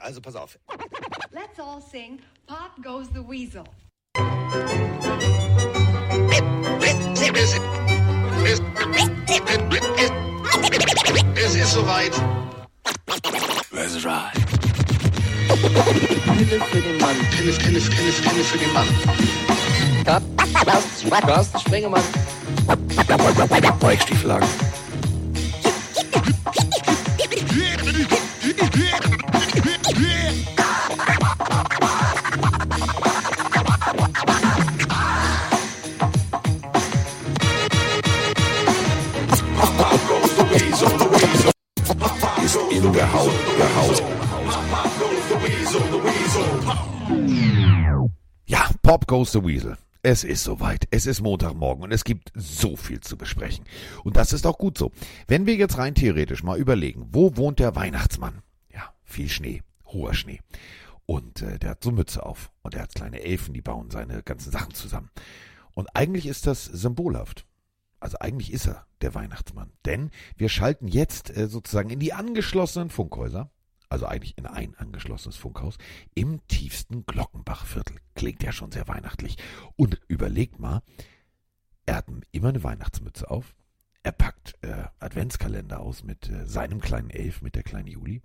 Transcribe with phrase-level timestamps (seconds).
[0.00, 0.58] Also pass auf.
[1.30, 3.64] Let's all sing Pop Goes the Weasel.
[11.34, 12.12] Es ist soweit.
[13.70, 14.32] Let's ride.
[16.36, 17.16] Pille für den Mann.
[17.30, 18.86] Pille, Pille, Pille, Pille für den Mann.
[20.04, 22.02] Carsten, Carsten Spengemann.
[23.80, 24.67] Bikestieflagen.
[49.08, 49.78] Goes the Weasel.
[50.02, 50.86] Es ist soweit.
[50.90, 53.64] Es ist Montagmorgen und es gibt so viel zu besprechen.
[54.04, 54.92] Und das ist auch gut so.
[55.26, 58.42] Wenn wir jetzt rein theoretisch mal überlegen, wo wohnt der Weihnachtsmann?
[58.70, 60.40] Ja, viel Schnee, hoher Schnee.
[61.06, 62.52] Und äh, der hat so Mütze auf.
[62.60, 65.08] Und er hat kleine Elfen, die bauen seine ganzen Sachen zusammen.
[65.72, 67.46] Und eigentlich ist das symbolhaft.
[68.00, 69.72] Also eigentlich ist er der Weihnachtsmann.
[69.86, 73.50] Denn wir schalten jetzt äh, sozusagen in die angeschlossenen Funkhäuser
[73.88, 75.78] also eigentlich in ein angeschlossenes Funkhaus,
[76.14, 77.96] im tiefsten Glockenbachviertel.
[78.14, 79.36] Klingt ja schon sehr weihnachtlich.
[79.76, 80.82] Und überlegt mal,
[81.86, 83.54] er hat immer eine Weihnachtsmütze auf.
[84.02, 88.22] Er packt äh, Adventskalender aus mit äh, seinem kleinen Elf, mit der kleinen Juli.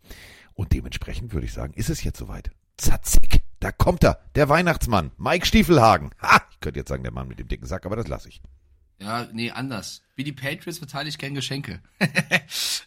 [0.53, 2.51] Und dementsprechend würde ich sagen, ist es jetzt soweit.
[2.77, 6.11] Zatzick, da kommt er, der Weihnachtsmann, Mike Stiefelhagen.
[6.21, 8.41] Ha, ich könnte jetzt sagen, der Mann mit dem dicken Sack, aber das lasse ich.
[8.99, 10.01] Ja, nee, anders.
[10.15, 11.81] Wie die Patriots verteile ich gern Geschenke.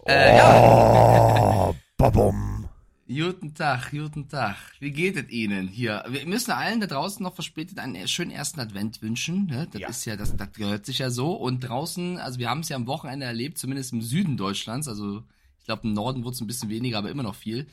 [0.09, 2.66] Oh, babum.
[3.09, 4.57] Guten Tag, guten Tag.
[4.81, 6.05] Wie geht es Ihnen hier?
[6.09, 9.47] Wir müssen allen da draußen noch verspätet einen schönen ersten Advent wünschen.
[9.47, 9.69] Ne?
[9.71, 9.89] Das Ja.
[9.89, 11.33] ist ja, das, das gehört sich ja so.
[11.35, 14.89] Und draußen, also wir haben es ja am Wochenende erlebt, zumindest im Süden Deutschlands.
[14.89, 15.23] Also
[15.61, 17.69] ich glaube im Norden wurde es ein bisschen weniger, aber immer noch viel.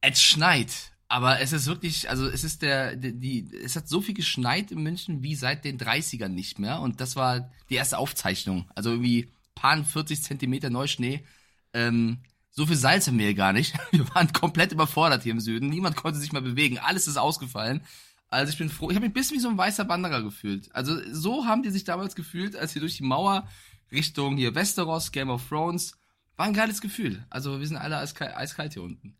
[0.00, 0.92] Es schneit.
[1.08, 4.70] Aber es ist wirklich, also es ist der, die, die, es hat so viel geschneit
[4.70, 6.80] in München wie seit den 30ern nicht mehr.
[6.80, 8.70] Und das war die erste Aufzeichnung.
[8.76, 11.24] Also irgendwie paar 40 Zentimeter Neuschnee.
[11.72, 12.18] Ähm,
[12.58, 13.72] so viel Salz haben wir hier gar nicht.
[13.92, 15.68] Wir waren komplett überfordert hier im Süden.
[15.68, 16.78] Niemand konnte sich mal bewegen.
[16.78, 17.82] Alles ist ausgefallen.
[18.30, 18.90] Also ich bin froh.
[18.90, 20.74] Ich habe mich ein bisschen wie so ein weißer Wanderer gefühlt.
[20.74, 23.48] Also so haben die sich damals gefühlt, als wir durch die Mauer
[23.92, 25.96] Richtung hier Westeros, Game of Thrones.
[26.36, 27.24] War ein geiles Gefühl.
[27.30, 29.16] Also wir sind alle eiskalt, eiskalt hier unten.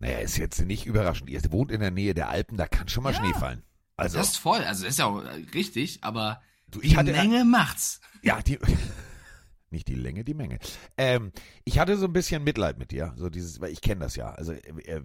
[0.00, 1.30] Naja, ist jetzt nicht überraschend.
[1.30, 3.20] Ihr wohnt in der Nähe der Alpen, da kann schon mal Ja.
[3.20, 3.62] Schnee fallen.
[3.96, 4.58] Also, Das ist voll.
[4.64, 8.00] Also das ist ja auch äh, richtig, aber du, die ich hatte, Menge macht's.
[8.22, 8.58] Ja, die.
[9.72, 10.58] Nicht die Länge, die Menge.
[10.96, 11.32] Ähm,
[11.64, 13.14] ich hatte so ein bisschen Mitleid mit dir.
[13.16, 14.30] So dieses, weil ich kenne das ja.
[14.30, 15.02] Also äh,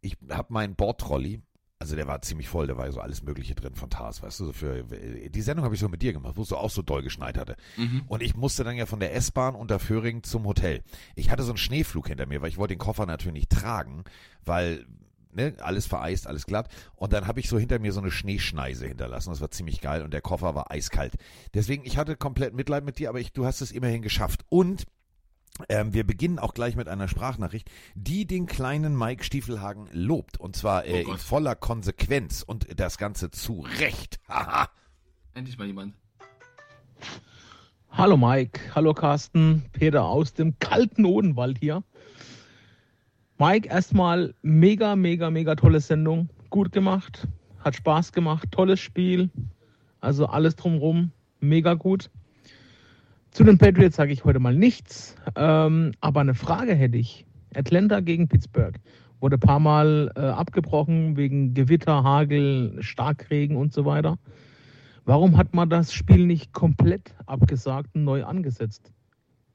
[0.00, 1.42] ich habe meinen Bordtrolley,
[1.78, 4.46] also der war ziemlich voll, da war so alles Mögliche drin von Tars, weißt du,
[4.46, 6.70] so für äh, die Sendung habe ich so mit dir gemacht, wo es so auch
[6.70, 7.56] so doll geschneit hatte.
[7.76, 8.04] Mhm.
[8.06, 10.82] Und ich musste dann ja von der S-Bahn unter Föhring zum Hotel.
[11.16, 14.04] Ich hatte so einen Schneeflug hinter mir, weil ich wollte den Koffer natürlich nicht tragen,
[14.44, 14.86] weil
[15.36, 16.68] ne, alles vereist, alles glatt.
[16.96, 19.30] Und dann habe ich so hinter mir so eine Schneeschneise hinterlassen.
[19.30, 21.14] Das war ziemlich geil und der Koffer war eiskalt.
[21.54, 24.44] Deswegen, ich hatte komplett Mitleid mit dir, aber ich, du hast es immerhin geschafft.
[24.48, 24.86] Und
[25.68, 30.38] ähm, wir beginnen auch gleich mit einer Sprachnachricht, die den kleinen Mike Stiefelhagen lobt.
[30.38, 34.18] Und zwar äh, Oh in voller Konsequenz und das Ganze zu Recht.
[34.28, 34.68] Haha.
[35.34, 35.94] Endlich mal jemand.
[37.90, 41.82] Hallo Mike, hallo Carsten, Peter aus dem kalten Odenwald hier.
[43.38, 46.30] Mike, erstmal mega, mega, mega tolle Sendung.
[46.48, 49.28] Gut gemacht, hat Spaß gemacht, tolles Spiel.
[50.00, 51.10] Also alles drumrum,
[51.40, 52.10] mega gut.
[53.32, 57.26] Zu den Patriots sage ich heute mal nichts, ähm, aber eine Frage hätte ich.
[57.54, 58.80] Atlanta gegen Pittsburgh
[59.20, 64.16] wurde ein paar Mal äh, abgebrochen wegen Gewitter, Hagel, Starkregen und so weiter.
[65.04, 68.92] Warum hat man das Spiel nicht komplett abgesagt und neu angesetzt?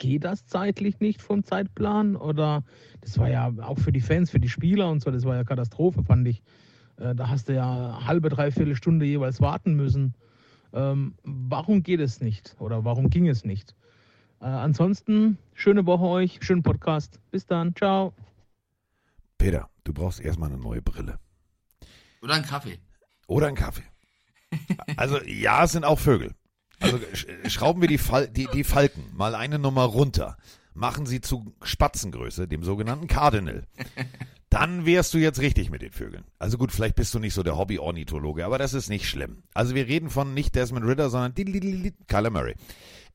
[0.02, 2.16] Geht das zeitlich nicht vom Zeitplan?
[2.16, 2.64] Oder
[3.02, 5.44] das war ja auch für die Fans, für die Spieler und so, das war ja
[5.44, 6.42] Katastrophe, fand ich.
[6.98, 10.16] Äh, da hast du ja halbe, dreiviertel Stunde jeweils warten müssen.
[10.74, 12.56] Ähm, warum geht es nicht?
[12.58, 13.76] Oder warum ging es nicht?
[14.40, 17.20] Äh, ansonsten, schöne Woche euch, schönen Podcast.
[17.30, 18.12] Bis dann, ciao.
[19.38, 21.20] Peter, du brauchst erstmal eine neue Brille.
[22.24, 22.80] Oder ein Kaffee.
[23.28, 23.84] Oder einen Kaffee.
[24.98, 26.34] Also ja, es sind auch Vögel.
[26.82, 30.38] Also sch schrauben wir die, Fal die, die Falken mal eine Nummer runter.
[30.74, 33.68] Machen sie zu Spatzengröße, dem sogenannten Cardinal.
[34.50, 36.26] Dann wärst du jetzt richtig mit den Vögeln.
[36.38, 39.44] Also gut, vielleicht bist du nicht so der Hobby-Ornithologe, aber das ist nicht schlimm.
[39.54, 41.34] Also wir reden von nicht Desmond Ritter, sondern
[42.08, 42.56] Kyler Murray.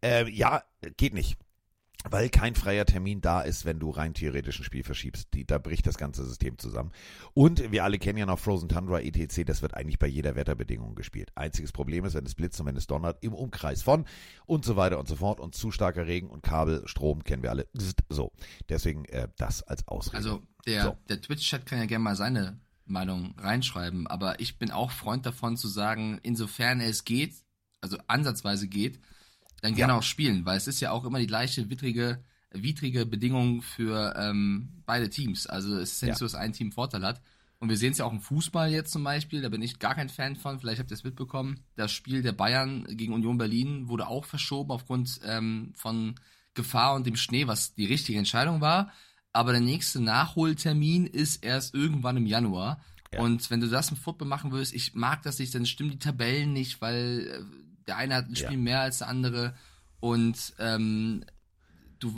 [0.03, 0.63] Äh, ja,
[0.97, 1.37] geht nicht.
[2.11, 5.29] Weil kein freier Termin da ist, wenn du rein theoretisch ein Spiel verschiebst.
[5.35, 6.93] Die, da bricht das ganze System zusammen.
[7.35, 9.45] Und wir alle kennen ja noch Frozen Tundra etc.
[9.45, 11.31] Das wird eigentlich bei jeder Wetterbedingung gespielt.
[11.35, 14.07] Einziges Problem ist, wenn es blitzt und wenn es donnert, im Umkreis von
[14.47, 15.41] und so weiter und so fort.
[15.41, 17.67] Und zu starker Regen und Kabel, Strom kennen wir alle.
[18.09, 18.33] So,
[18.69, 20.17] deswegen äh, das als Ausrede.
[20.17, 20.97] Also der, So.
[21.09, 25.57] der Twitch-Chat kann ja gerne mal seine Meinung reinschreiben, aber ich bin auch Freund davon
[25.57, 27.35] zu sagen, insofern es geht,
[27.81, 29.01] also ansatzweise geht,
[29.63, 29.99] dann gerne Ja.
[29.99, 32.23] auch spielen, weil es ist ja auch immer die gleiche wittrige,
[32.53, 35.47] widrige Bedingung für ähm, beide Teams.
[35.47, 36.13] Also es ist ja Ja.
[36.13, 37.21] nicht so, dass ein Team Vorteil hat.
[37.59, 39.95] Und wir sehen es ja auch im Fußball jetzt zum Beispiel, da bin ich gar
[39.95, 41.61] kein Fan von, vielleicht habt ihr es mitbekommen.
[41.75, 46.17] Das Spiel der Bayern gegen Union Berlin wurde auch verschoben aufgrund ähm, von
[46.53, 48.93] Gefahr und dem Schnee, was die richtige Entscheidung war.
[49.33, 52.81] Aber der nächste Nachholtermin ist erst irgendwann im Januar.
[53.13, 53.21] Ja.
[53.21, 55.99] Und wenn du das im Football machen würdest, ich mag das nicht, dann stimmen die
[55.99, 58.47] Tabellen nicht, weil äh, der eine hat ein Ja.
[58.47, 59.55] Spiel mehr als der andere.
[60.01, 61.25] Und ähm,
[61.99, 62.11] du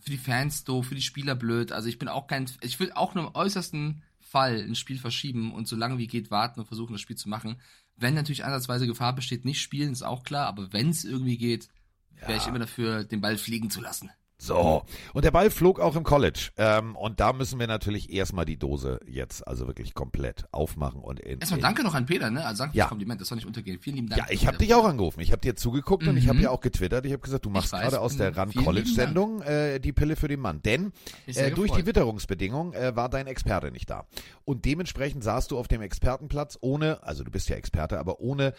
[0.00, 1.72] für die Fans doof, für die Spieler blöd.
[1.72, 5.52] Also ich bin auch kein, ich will auch nur im äußersten Fall ein Spiel verschieben
[5.52, 7.60] und so lange wie geht warten und versuchen, das Spiel zu machen.
[7.96, 11.68] Wenn natürlich ansatzweise Gefahr besteht, nicht spielen, ist auch klar, aber wenn es irgendwie geht,
[12.10, 14.10] wäre ich immer dafür, den Ball fliegen zu lassen.
[14.46, 16.50] So, und der Ball flog auch im College.
[16.56, 21.18] Ähm, und da müssen wir natürlich erstmal die Dose jetzt also wirklich komplett aufmachen und
[21.20, 22.44] in, Erstmal in danke noch an Peter, ne?
[22.44, 22.86] Also danke Ja.
[22.86, 23.78] Kompliment, das soll nicht untergehen.
[23.80, 24.20] Vielen lieben Dank.
[24.20, 25.20] Ja, ich habe dich auch angerufen.
[25.20, 26.44] Ich habe dir zugeguckt und ich habe Mhm.
[26.44, 27.06] ja auch getwittert.
[27.06, 28.38] Ich habe gesagt, du machst gerade aus der Mhm.
[28.38, 28.88] Run College.
[28.88, 30.60] Sendung äh, die Pille für den Mann.
[30.62, 30.92] Denn
[31.26, 31.86] äh, durch die.
[31.86, 34.06] Witterungsbedingungen äh, war dein Experte nicht da.
[34.44, 38.52] Und dementsprechend saßt du auf dem Expertenplatz ohne, also du bist ja Experte, aber ohne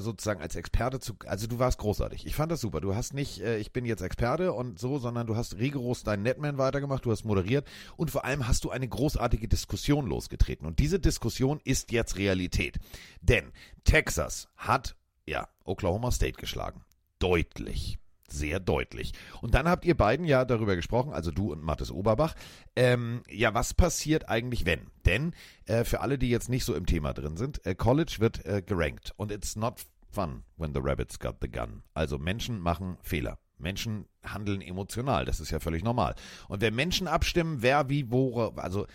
[0.00, 2.26] sozusagen als Experte zu, also du warst großartig.
[2.26, 2.80] Ich fand das super.
[2.80, 6.22] Du hast nicht, äh, ich bin jetzt Experte und so, sondern du hast rigoros deinen
[6.22, 7.66] Netman weitergemacht, du hast moderiert
[7.96, 10.66] und vor allem hast du eine großartige Diskussion losgetreten.
[10.66, 12.78] Und diese Diskussion ist jetzt Realität.
[13.20, 13.52] Denn
[13.84, 14.96] Texas hat,
[15.26, 16.82] ja, Oklahoma State geschlagen.
[17.18, 17.98] Deutlich.
[18.28, 19.12] Sehr deutlich.
[19.42, 22.34] Und dann habt ihr beiden ja darüber gesprochen, also du und Mathis Oberbach,
[22.74, 24.90] ähm, ja, was passiert eigentlich, wenn?
[25.04, 25.34] Denn
[25.66, 28.62] äh, für alle, die jetzt nicht so im Thema drin sind, äh, College wird äh,
[28.62, 31.82] gerankt und it's not fun when the rabbits got the gun.
[31.92, 33.38] Also Menschen machen Fehler.
[33.58, 36.14] Menschen handeln emotional, das ist ja völlig normal.
[36.48, 38.86] Und wenn Menschen abstimmen, wer wie wo, also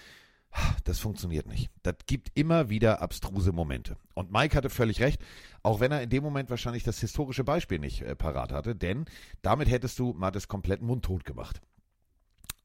[0.84, 1.70] das funktioniert nicht.
[1.84, 3.98] Das gibt immer wieder abstruse Momente.
[4.16, 5.22] Und Mike hatte völlig recht,
[5.64, 9.06] auch wenn er in dem Moment wahrscheinlich das historische Beispiel nicht äh, parat hatte, denn
[9.42, 11.62] damit hättest du Mattes komplett mundtot gemacht.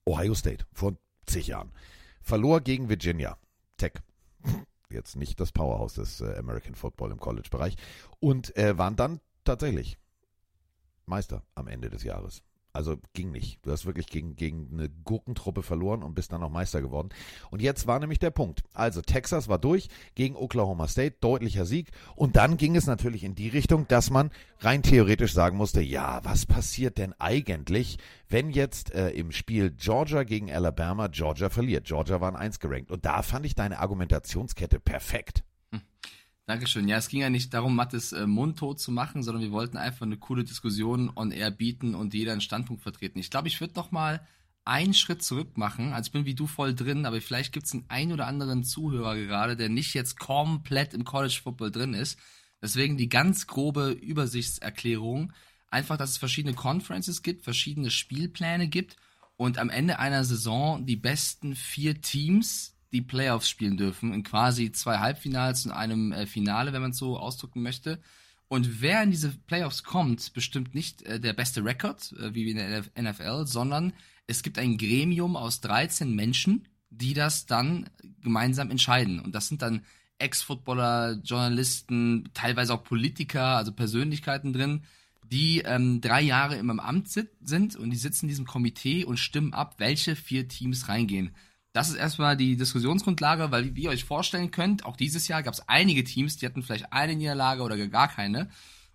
[0.06, 0.96] Ohio State vor
[1.26, 1.72] zig Jahren
[2.20, 3.36] verlor gegen Virginia
[3.76, 3.92] Tech.
[4.90, 7.76] Jetzt nicht das Powerhouse des äh, American Football im College-Bereich
[8.20, 9.98] und äh, waren dann tatsächlich
[11.06, 12.42] Meister am Ende des Jahres.
[12.74, 13.64] Also ging nicht.
[13.64, 17.10] Du hast wirklich gegen, gegen eine Gurkentruppe verloren und bist dann noch Meister geworden.
[17.52, 18.64] Und jetzt war nämlich der Punkt.
[18.74, 21.92] Also Texas war durch gegen Oklahoma State, deutlicher Sieg.
[22.16, 26.24] Und dann ging es natürlich in die Richtung, dass man rein theoretisch sagen musste, ja,
[26.24, 27.98] was passiert denn eigentlich,
[28.28, 31.84] wenn jetzt äh, im Spiel Georgia gegen Alabama Georgia verliert?
[31.84, 32.90] Georgia waren eins gerankt.
[32.90, 35.44] Und da fand ich deine Argumentationskette perfekt.
[36.46, 36.88] Dankeschön.
[36.88, 40.04] Ja, es ging ja nicht darum, Mattes äh, mundtot zu machen, sondern wir wollten einfach
[40.04, 43.18] eine coole Diskussion on air bieten und jeder einen Standpunkt vertreten.
[43.18, 44.26] Ich glaube, ich würde noch mal
[44.66, 45.94] einen Schritt zurück machen.
[45.94, 48.62] Also ich bin wie du voll drin, aber vielleicht gibt es einen ein oder anderen
[48.62, 52.18] Zuhörer gerade, der nicht jetzt komplett im College Football drin ist.
[52.60, 55.32] Deswegen die ganz grobe Übersichtserklärung.
[55.70, 58.96] Einfach, dass es verschiedene Conferences gibt, verschiedene Spielpläne gibt
[59.36, 64.72] und am Ende einer Saison die besten vier Teams die Playoffs spielen dürfen, in quasi
[64.72, 68.00] zwei Halbfinals und einem äh, Finale, wenn man es so ausdrücken möchte.
[68.46, 72.56] Und wer in diese Playoffs kommt, bestimmt nicht äh, der beste Rekord, äh, wie in
[72.56, 73.92] der NFL, sondern
[74.26, 77.90] es gibt ein Gremium aus 13 Menschen, die das dann
[78.22, 79.18] gemeinsam entscheiden.
[79.18, 79.82] Und das sind dann
[80.18, 84.84] Ex-Footballer, Journalisten, teilweise auch Politiker, also Persönlichkeiten drin,
[85.24, 89.18] die ähm, drei Jahre immer im Amt sind und die sitzen in diesem Komitee und
[89.18, 91.34] stimmen ab, welche vier Teams reingehen.
[91.74, 95.54] Das ist erstmal die Diskussionsgrundlage, weil wie ihr euch vorstellen könnt, auch dieses Jahr gab
[95.54, 98.48] es einige Teams, die hatten vielleicht eine Niederlage oder gar keine.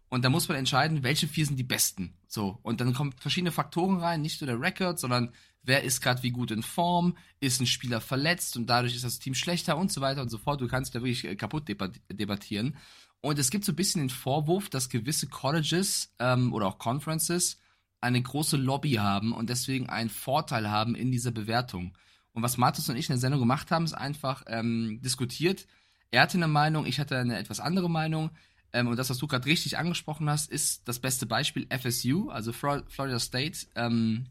[0.07, 2.13] Und da muss man entscheiden, welche vier sind die besten.
[2.25, 2.57] So.
[2.63, 6.31] Und dann kommen verschiedene Faktoren rein, nicht nur der Rekord, sondern wer ist gerade wie
[6.31, 9.99] gut in Form, ist ein Spieler verletzt und dadurch ist das Team schlechter und so
[9.99, 10.61] weiter und so fort.
[10.61, 12.77] Du kannst da wirklich äh, kaputt debat debattieren.
[13.19, 17.57] Und es gibt so ein bisschen den Vorwurf, dass gewisse Colleges ähm, oder auch Conferences
[17.99, 21.93] eine große Lobby haben und deswegen einen Vorteil haben in dieser Bewertung.
[22.39, 25.67] Und was Martus und ich in der Sendung gemacht haben, ist einfach ähm, diskutiert.
[26.09, 28.31] Er hatte eine Meinung, ich hatte eine etwas andere Meinung.
[28.71, 32.53] Ähm, und das, was du gerade richtig angesprochen hast, ist das beste Beispiel FSU, also
[32.53, 33.67] Flor- Florida State.
[33.75, 34.27] Ähm,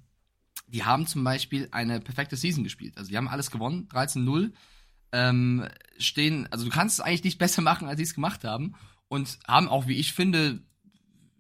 [0.68, 2.96] die haben zum Beispiel eine perfekte Season gespielt.
[2.96, 4.52] Also die haben alles gewonnen, 13-0.
[5.12, 8.74] Ähm, stehen, also du kannst es eigentlich nicht besser machen, als sie es gemacht haben.
[9.08, 10.62] Und haben auch, wie ich finde,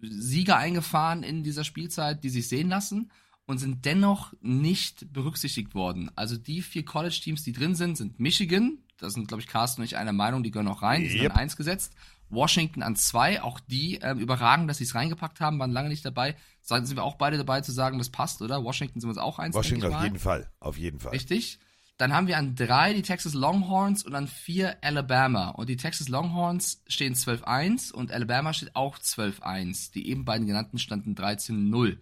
[0.02, 3.10] Sieger eingefahren in dieser Spielzeit, die sich sehen lassen.
[3.48, 6.10] Und sind dennoch nicht berücksichtigt worden.
[6.16, 9.86] Also die vier College-Teams, die drin sind, sind Michigan, da sind, glaube ich, Carsten und
[9.86, 11.94] ich einer Meinung, die gehören auch rein, die sind an eins gesetzt.
[12.28, 16.04] Washington an zwei, auch die ähm, überragen, dass sie es reingepackt haben, waren lange nicht
[16.04, 16.36] dabei.
[16.60, 18.62] Sind sind wir auch beide dabei zu sagen, das passt, oder?
[18.64, 20.50] Washington sind wir uns auch eins, Washington auf jeden Fall.
[20.60, 21.12] Auf jeden Fall.
[21.12, 21.58] Richtig.
[21.96, 25.48] Dann haben wir an drei die Texas Longhorns und an vier Alabama.
[25.48, 29.92] Und die Texas Longhorns stehen 12-1 und Alabama steht auch 12-1.
[29.92, 31.96] Die eben beiden genannten standen 13-0.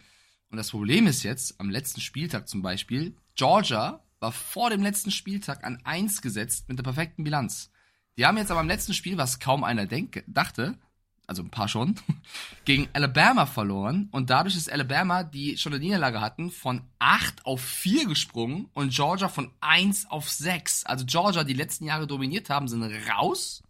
[0.57, 5.11] Und das Problem ist jetzt, am letzten Spieltag zum Beispiel, Georgia war vor dem letzten
[5.11, 7.71] Spieltag an 1 gesetzt mit der perfekten Bilanz.
[8.17, 10.79] Die haben jetzt aber am letzten Spiel, was kaum einer denke, dachte,
[11.27, 11.97] also ein paar schon,
[12.65, 17.61] gegen Alabama verloren und dadurch ist Alabama, die schon eine Niederlage hatten, von 8 auf
[17.61, 20.87] 4 gesprungen und Georgia von 1 auf 6.
[20.87, 23.63] Also Georgia, die letzten Jahre dominiert haben, sind raus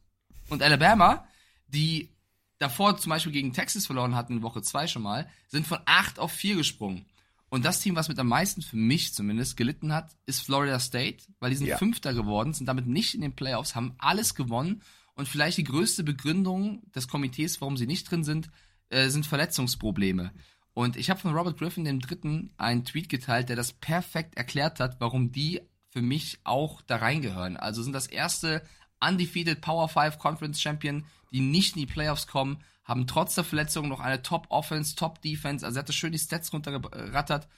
[0.49, 1.27] und Alabama,
[1.67, 2.16] die
[2.59, 6.19] davor zum Beispiel gegen Texas verloren hatten in Woche 2 schon mal, sind von 8
[6.19, 7.07] auf 4 gesprungen.
[7.49, 11.25] Und das Team, was mit am meisten, für mich zumindest, gelitten hat, ist Florida State,
[11.39, 11.79] weil die sind Ja.
[11.79, 14.83] Fünfter geworden, sind damit nicht in den Playoffs, haben alles gewonnen
[15.15, 18.51] und vielleicht die größte Begründung des Komitees, warum sie nicht drin sind,
[18.91, 20.33] äh, sind Verletzungsprobleme.
[20.75, 24.79] Und ich habe von Robert Griffin, dem Dritten, einen Tweet geteilt, der das perfekt erklärt
[24.81, 27.57] hat, warum die für mich auch da reingehören.
[27.57, 28.63] Also sind das erste
[29.07, 33.89] undefeated Power 5 Conference Champion, die nicht in die Playoffs kommen, haben trotz der Verletzung
[33.89, 37.49] noch eine Top Offense, Top Defense, also er hat das schön die Stats runtergerattert,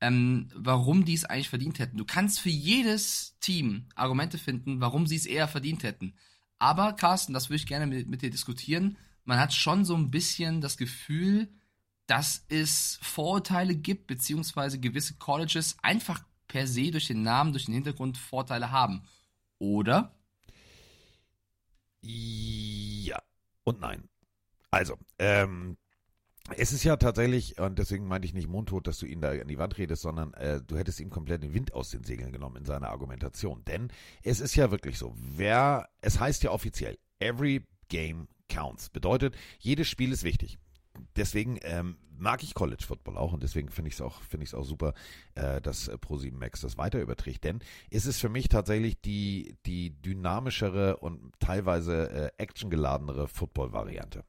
[0.00, 1.98] ähm, warum die es eigentlich verdient hätten.
[1.98, 6.14] Du kannst für jedes Team Argumente finden, warum sie es eher verdient hätten.
[6.58, 8.96] Aber Carsten, das würde ich gerne mit, mit dir diskutieren.
[9.24, 11.48] Man hat schon so ein bisschen das Gefühl,
[12.06, 17.74] dass es Vorurteile gibt, beziehungsweise gewisse Colleges einfach per se durch den Namen, durch den
[17.74, 19.04] Hintergrund Vorteile haben.
[19.58, 20.16] Oder?
[22.02, 23.18] Ja
[23.64, 24.08] und nein.
[24.70, 25.76] Also, ähm,
[26.56, 29.48] es ist ja tatsächlich, und deswegen meinte ich nicht mundtot, dass du ihn da an
[29.48, 32.56] die Wand redest, sondern äh, du hättest ihm komplett den Wind aus den Segeln genommen
[32.56, 33.64] in seiner Argumentation.
[33.64, 33.92] Denn
[34.22, 38.90] es ist ja wirklich so, wer, es heißt ja offiziell, every game counts.
[38.90, 40.58] Bedeutet, jedes Spiel ist wichtig.
[41.16, 44.64] Deswegen ähm, mag ich College Football auch und deswegen finde ich es auch, finde auch
[44.64, 44.94] super,
[45.34, 47.44] äh, dass äh, Pro7 Max das weiter überträgt.
[47.44, 54.24] Denn es ist für mich tatsächlich die, die dynamischere und teilweise äh, actiongeladenere Football-Variante.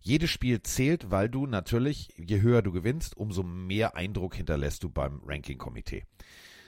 [0.00, 4.90] Jedes Spiel zählt, weil du natürlich, je höher du gewinnst, umso mehr Eindruck hinterlässt du
[4.90, 6.04] beim Ranking-Komitee.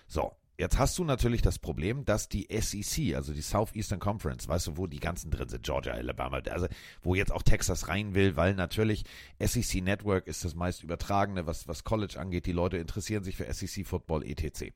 [0.06, 4.68] So, jetzt hast du natürlich das Problem, dass die SEC, also die Southeastern Conference, weißt
[4.68, 6.66] du, wo die ganzen drin sind, Georgia, Alabama, also
[7.02, 9.04] wo jetzt auch Texas rein will, weil natürlich
[9.38, 12.46] SEC Network ist das meist übertragene, was, was College angeht.
[12.46, 14.72] Die Leute interessieren sich für SEC Football, etc.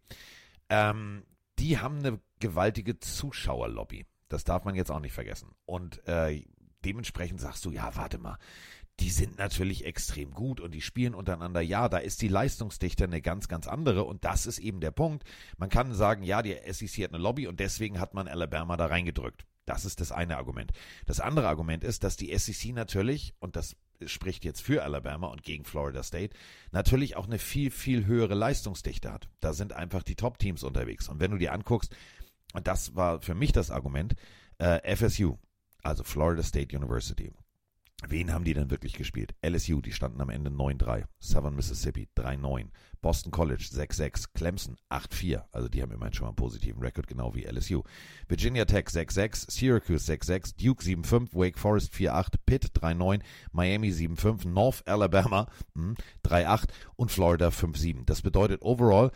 [0.69, 1.25] Ähm,
[1.59, 4.07] die haben eine gewaltige Zuschauerlobby.
[4.29, 5.51] Das darf man jetzt auch nicht vergessen.
[5.67, 6.45] Und äh,
[6.85, 8.39] dementsprechend sagst du, ja, warte mal,
[9.01, 11.61] die sind natürlich extrem gut und die spielen untereinander.
[11.61, 15.25] Ja, da ist die Leistungsdichte eine ganz, ganz andere und das ist eben der Punkt.
[15.57, 18.87] Man kann sagen, ja, die SEC hat eine Lobby und deswegen hat man Alabama da
[18.87, 19.47] reingedrückt.
[19.65, 20.73] Das ist das eine Argument.
[21.07, 25.43] Das andere Argument ist, dass die SEC natürlich, und das spricht jetzt für Alabama und
[25.43, 26.37] gegen Florida State,
[26.73, 29.29] natürlich auch eine viel, viel höhere Leistungsdichte hat.
[29.41, 31.09] Da sind einfach die Top-Teams unterwegs.
[31.09, 31.95] Und wenn du dir anguckst,
[32.53, 34.15] und das war für mich das Argument,
[34.59, 35.39] äh, FSU,
[35.83, 37.33] also Florida State University.
[38.09, 39.35] Wen haben die denn wirklich gespielt?
[39.47, 41.05] LSU, die standen am Ende 9-3.
[41.21, 42.69] Southern Mississippi 3-9.
[43.03, 44.29] Boston College 6-6.
[44.33, 45.45] Clemson 8-4.
[45.53, 47.83] Also die haben immerhin schon mal einen positiven Rekord, genau wie LSU.
[48.27, 49.51] Virginia Tech 6-6.
[49.51, 50.57] Syracuse 6-6.
[50.57, 51.35] Duke 7-5.
[51.35, 52.35] Wake Forest 4-8.
[52.47, 53.21] Pitt 3-9.
[53.53, 54.49] Miami 7-5.
[54.49, 56.69] North Alabama hm, 3-8.
[56.97, 58.07] Und Florida 5-7.
[58.07, 59.11] Das bedeutet overall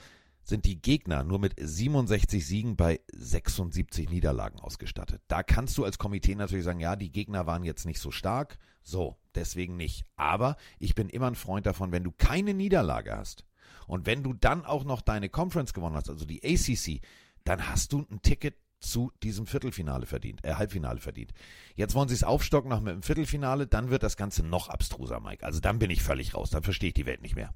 [0.46, 5.22] sind die Gegner nur mit 67 Siegen bei 76 Niederlagen ausgestattet.
[5.26, 8.58] Da kannst du als Komitee natürlich sagen, ja, die Gegner waren jetzt nicht so stark,
[8.84, 10.04] so, deswegen nicht.
[10.16, 13.44] Aber ich bin immer ein Freund davon, wenn du keine Niederlage hast
[13.86, 17.00] und wenn du dann auch noch deine Conference gewonnen hast, also die ACC,
[17.44, 21.32] dann hast du ein Ticket zu diesem Viertelfinale verdient, äh, Halbfinale verdient.
[21.74, 25.20] Jetzt wollen sie es aufstocken noch mit dem Viertelfinale, dann wird das Ganze noch abstruser,
[25.20, 25.44] Mike.
[25.44, 27.54] Also dann bin ich völlig raus, dann verstehe ich die Welt nicht mehr.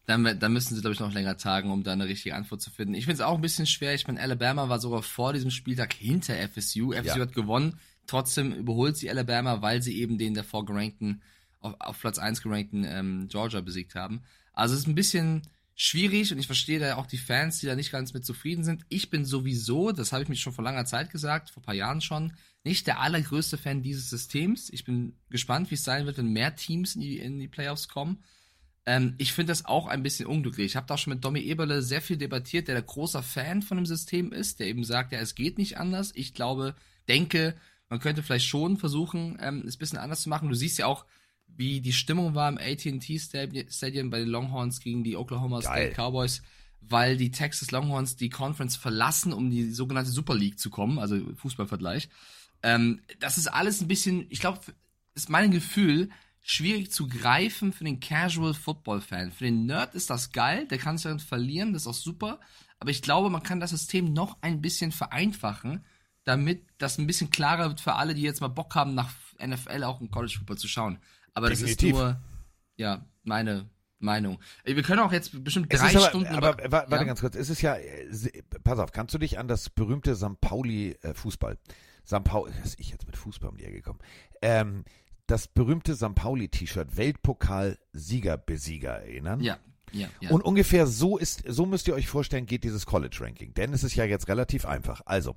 [0.08, 2.70] Dann, dann müssen sie, glaube ich, noch länger tagen, um da eine richtige Antwort zu
[2.70, 2.96] finden.
[2.96, 3.94] Ich finde es auch ein bisschen schwer.
[3.94, 6.92] Ich meine, Alabama war sogar vor diesem Spieltag hinter FSU.
[6.92, 7.20] FSU Ja.
[7.20, 7.80] hat gewonnen.
[8.12, 11.22] Trotzdem überholt sie Alabama, weil sie eben den davor gerankten,
[11.62, 14.24] auf, auf Platz 1 gerankten ähm, Georgia besiegt haben.
[14.52, 15.44] Also es ist ein bisschen
[15.76, 18.86] schwierig und ich verstehe da auch die Fans, die da nicht ganz mit zufrieden sind.
[18.90, 21.74] Ich bin sowieso, das habe ich mich schon vor langer Zeit gesagt, vor ein paar
[21.74, 22.34] Jahren schon,
[22.66, 24.70] nicht der allergrößte Fan dieses Systems.
[24.74, 27.88] Ich bin gespannt, wie es sein wird, wenn mehr Teams in die, in die Playoffs
[27.88, 28.26] kommen.
[28.86, 30.66] Ähm, ich finde das auch ein bisschen unglücklich.
[30.66, 33.62] Ich habe da auch schon mit Domi Eberle sehr viel debattiert, der der großer Fan
[33.62, 36.12] von dem System ist, der eben sagt, ja, es geht nicht anders.
[36.14, 36.76] Ich glaube,
[37.08, 37.56] denke,
[37.92, 40.48] man könnte vielleicht schon versuchen, ähm, es ein bisschen anders zu machen.
[40.48, 41.06] Du siehst ja auch,
[41.46, 45.92] wie die Stimmung war im AT&T Stadium bei den Longhorns gegen die Oklahoma Geil.
[45.92, 46.42] State Cowboys,
[46.80, 51.20] weil die Texas Longhorns die Conference verlassen, um die sogenannte Super League zu kommen, also
[51.36, 52.08] Fußballvergleich.
[52.64, 54.62] Ähm, das ist alles ein bisschen, ich glaube,
[55.14, 59.34] ist mein Gefühl, schwierig zu greifen für den Casual Football Fan.
[59.34, 62.40] Für den Nerd ist das geil, der kann sich dann verlieren, das ist auch super.
[62.80, 65.84] Aber ich glaube, man kann das System noch ein bisschen vereinfachen,
[66.24, 69.12] damit das ein bisschen klarer wird für alle, die jetzt mal Bock haben, nach
[69.44, 71.00] NFL auch im College Football zu schauen.
[71.34, 71.90] Aber das Definitiv.
[71.90, 72.22] ist nur,
[72.76, 74.40] ja, meine Meinung.
[74.66, 77.04] Wir können auch jetzt bestimmt Es drei aber, Stunden aber über- wa- warte ja?
[77.04, 77.76] ganz kurz, es ist ja,
[78.64, 80.40] pass auf, kannst du dich an das berühmte St.
[80.42, 81.58] Pauli äh, Fußball,
[82.06, 82.24] St.
[82.24, 84.00] Pauli, ist ich jetzt mit Fußball um die Ecke gekommen,
[84.42, 84.84] ähm,
[85.28, 86.16] das berühmte St.
[86.16, 89.40] Pauli T-Shirt Weltpokal Sieger Besieger erinnern?
[89.40, 89.58] Ja,
[89.92, 90.32] ja, ja.
[90.32, 93.54] Und ungefähr so ist, so müsst ihr euch vorstellen, geht dieses College Ranking.
[93.54, 95.02] Denn es ist ja jetzt relativ einfach.
[95.06, 95.36] Also,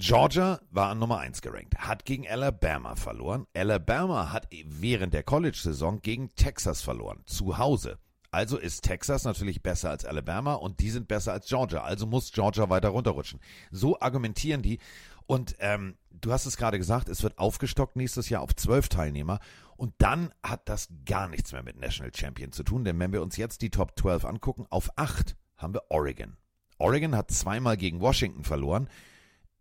[0.00, 3.46] Georgia war an Nummer 1 gerankt, hat gegen Alabama verloren.
[3.52, 7.98] Alabama hat während der College-Saison gegen Texas verloren, zu Hause.
[8.30, 11.82] Also ist Texas natürlich besser als Alabama und die sind besser als Georgia.
[11.82, 13.40] Also muss Georgia weiter runterrutschen.
[13.72, 14.78] So argumentieren die.
[15.26, 19.40] Und ähm, du hast es gerade gesagt, es wird aufgestockt nächstes Jahr auf zwölf Teilnehmer.
[19.76, 22.84] Und dann hat das gar nichts mehr mit National Champion zu tun.
[22.84, 26.36] Denn wenn wir uns jetzt die Top 12 angucken, auf acht haben wir Oregon.
[26.78, 28.88] Oregon hat zweimal gegen Washington verloren.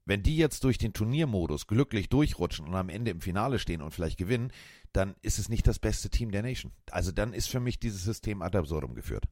[0.08, 3.92] Wenn die jetzt durch den Turniermodus glücklich durchrutschen und am Ende im Finale stehen und
[3.92, 4.54] vielleicht gewinnen,
[4.94, 6.72] dann ist es nicht das beste Team der Nation.
[6.92, 9.26] Also dann ist für mich dieses System ad absurdum geführt.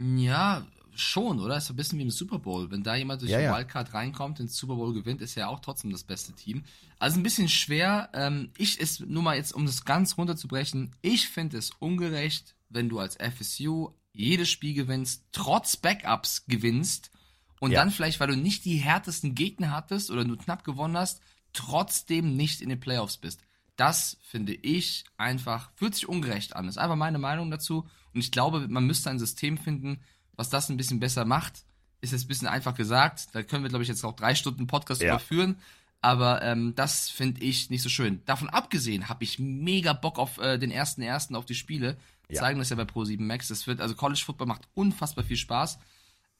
[0.00, 1.58] Ja, schon, oder?
[1.58, 2.72] Ist so ein bisschen wie im Super Bowl.
[2.72, 3.56] Wenn da jemand durch Ja, die ja.
[3.56, 6.64] Wildcard reinkommt, ins Super Bowl gewinnt, ist ja auch trotzdem das beste Team.
[6.98, 8.10] Also ein bisschen schwer.
[8.12, 12.88] Ähm, ich ist nur mal jetzt, um das ganz runterzubrechen, ich finde es ungerecht, wenn
[12.88, 17.12] du als FSU jedes Spiel gewinnst, trotz Backups gewinnst
[17.60, 17.78] und Ja.
[17.80, 21.20] dann vielleicht, weil du nicht die härtesten Gegner hattest oder nur knapp gewonnen hast,
[21.52, 23.40] trotzdem nicht in den Playoffs bist.
[23.76, 26.66] Das finde ich einfach, fühlt sich ungerecht an.
[26.66, 27.86] Das ist einfach meine Meinung dazu.
[28.12, 30.00] Und ich glaube, man müsste ein System finden,
[30.36, 31.64] was das ein bisschen besser macht.
[32.00, 33.28] Ist jetzt ein bisschen einfach gesagt.
[33.32, 35.08] Da können wir, glaube ich, jetzt auch drei Stunden Podcast Ja.
[35.14, 35.56] überführen.
[36.02, 38.22] Aber ähm, das finde ich nicht so schön.
[38.24, 41.98] Davon abgesehen habe ich mega Bock auf äh, den ersten ersten auf die Spiele.
[42.30, 42.40] Ja.
[42.40, 43.48] Zeigen das ja bei Pro7 Max.
[43.48, 45.78] Das wird, also College Football macht unfassbar viel Spaß.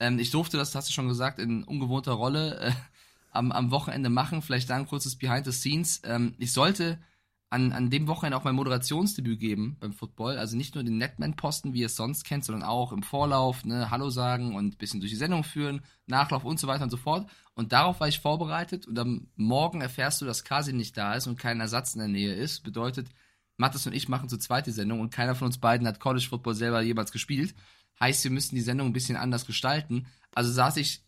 [0.00, 2.72] Ähm, ich durfte das, hast du schon gesagt, in ungewohnter Rolle äh,
[3.30, 4.42] am, am Wochenende machen.
[4.42, 6.00] Vielleicht da ein kurzes Behind the Scenes.
[6.04, 6.98] Ähm, ich sollte
[7.50, 10.38] an, an dem Wochenende auch mein Moderationsdebüt geben beim Football.
[10.38, 13.90] Also nicht nur den Netman-Posten, wie ihr es sonst kennt, sondern auch im Vorlauf, ne,
[13.90, 16.96] Hallo sagen und ein bisschen durch die Sendung führen, Nachlauf und so weiter und so
[16.96, 17.28] fort.
[17.54, 21.26] Und darauf war ich vorbereitet und am Morgen erfährst du, dass Kasi nicht da ist
[21.26, 22.60] und kein Ersatz in der Nähe ist.
[22.62, 23.08] Bedeutet,
[23.56, 26.54] Mathis und ich machen zu zweit Sendung und keiner von uns beiden hat College Football
[26.54, 27.54] selber jemals gespielt.
[28.00, 30.06] Heißt, wir müssen die Sendung ein bisschen anders gestalten.
[30.34, 31.04] Also saß ich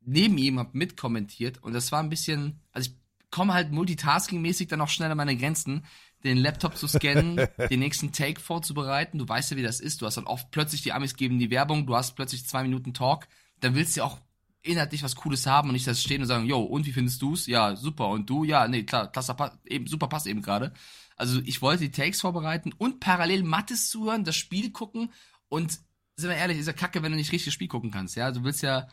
[0.00, 2.96] neben ihm, hab mitkommentiert und das war ein bisschen, also ich
[3.30, 5.84] komme halt multitasking-mäßig dann auch schnell an meine Grenzen,
[6.24, 7.36] den Laptop zu scannen,
[7.70, 9.18] den nächsten Take vorzubereiten.
[9.18, 10.00] Du weißt ja, wie das ist.
[10.00, 12.94] Du hast dann oft plötzlich die Amis geben die Werbung, du hast plötzlich zwei Minuten
[12.94, 13.28] Talk,
[13.60, 14.18] dann willst du ja auch
[14.62, 17.46] inhaltlich was Cooles haben und nicht das stehen und sagen, yo, und wie findest du's?
[17.46, 18.08] Ja, super.
[18.08, 18.44] Und du?
[18.44, 20.72] Ja, nee, klar, klasse, pa- eben, super passt eben gerade.
[21.16, 25.12] Also ich wollte die Takes vorbereiten und parallel Mattes zuhören, das Spiel gucken
[25.48, 25.78] und
[26.18, 28.30] sind wir ehrlich, ist ja kacke, wenn du nicht richtig das Spiel gucken kannst, ja.
[28.32, 28.88] Du willst ja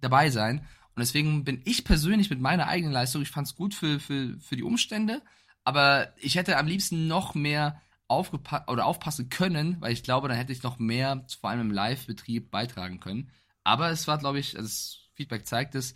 [0.00, 0.60] dabei sein.
[0.94, 4.56] Und deswegen bin ich persönlich mit meiner eigenen Leistung, ich fand's gut für, für, für
[4.56, 5.22] die Umstände,
[5.64, 10.36] aber ich hätte am liebsten noch mehr aufgepa oder aufpassen können, weil ich glaube, dann
[10.36, 13.30] hätte ich noch mehr, vor allem im Live-Betrieb, beitragen können.
[13.62, 15.94] Aber es war, glaube ich, also das Feedback zeigt es,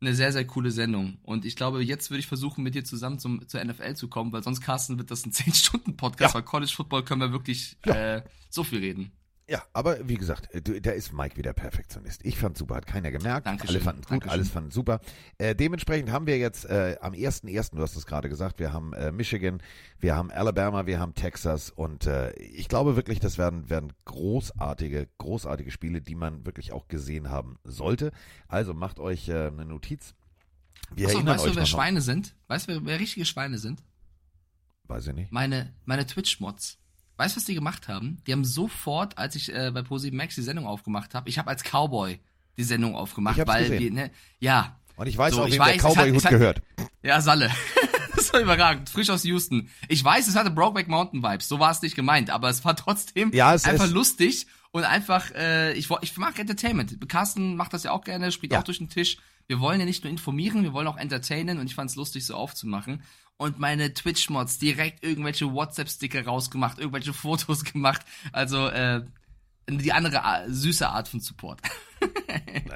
[0.00, 1.18] eine sehr, sehr coole Sendung.
[1.22, 4.32] Und ich glaube, jetzt würde ich versuchen, mit dir zusammen zum, zur NFL zu kommen,
[4.32, 6.38] weil sonst, Carsten, wird das ein 10-Stunden-Podcast, Ja.
[6.40, 8.16] weil College Football können wir wirklich Ja.
[8.16, 9.12] äh, so viel reden.
[9.46, 12.24] Ja, aber wie gesagt, äh, da ist Mike wieder Perfektionist.
[12.24, 13.46] Ich fand super, hat keiner gemerkt.
[13.46, 14.32] Dankeschön, Alle fanden gut, Dankeschön.
[14.32, 15.00] alles fanden super.
[15.36, 18.94] Äh, dementsprechend haben wir jetzt äh, am 1.1., du hast es gerade gesagt, wir haben
[18.94, 19.62] äh, Michigan,
[20.00, 25.08] wir haben Alabama, wir haben Texas und äh, ich glaube wirklich, das werden, werden großartige,
[25.18, 28.12] großartige Spiele, die man wirklich auch gesehen haben sollte.
[28.48, 30.14] Also macht euch äh, eine Notiz.
[30.94, 32.34] Wir Achso, weißt du, wer Schweine sind?
[32.46, 33.82] Weißt du, wer, wer richtige Schweine sind?
[34.84, 35.32] Weiß ich nicht.
[35.32, 36.78] Meine, meine Twitch-Mods.
[37.16, 38.18] Weißt du, was die gemacht haben?
[38.26, 41.48] Die haben sofort, als ich äh, bei Pro7 Max die Sendung aufgemacht habe, ich habe
[41.50, 42.18] als Cowboy
[42.56, 43.80] die Sendung aufgemacht, weil gesehen.
[43.80, 46.62] wir, ne, ja, Und ich weiß So, auch, ich wem weiß, der Cowboy-Hut gehört.
[47.02, 47.50] ja, Salle.
[48.16, 48.88] das war überragend.
[48.90, 49.68] Frisch aus Houston.
[49.88, 51.48] Ich weiß, es hatte Brokeback Mountain Vibes.
[51.48, 55.72] So war es nicht gemeint, aber es war trotzdem Ja, einfach lustig und einfach, äh,
[55.74, 57.08] ich, ich mag Entertainment.
[57.08, 58.60] Carsten macht das ja auch gerne, spielt Ja.
[58.60, 59.18] auch durch den Tisch.
[59.46, 62.24] Wir wollen ja nicht nur informieren, wir wollen auch entertainen und ich fand es lustig,
[62.24, 63.02] so aufzumachen.
[63.36, 68.02] Und meine Twitch-Mods direkt irgendwelche WhatsApp-Sticker rausgemacht, irgendwelche Fotos gemacht.
[68.32, 69.02] Also, äh,
[69.68, 71.60] die andere Ar- süße Art von Support.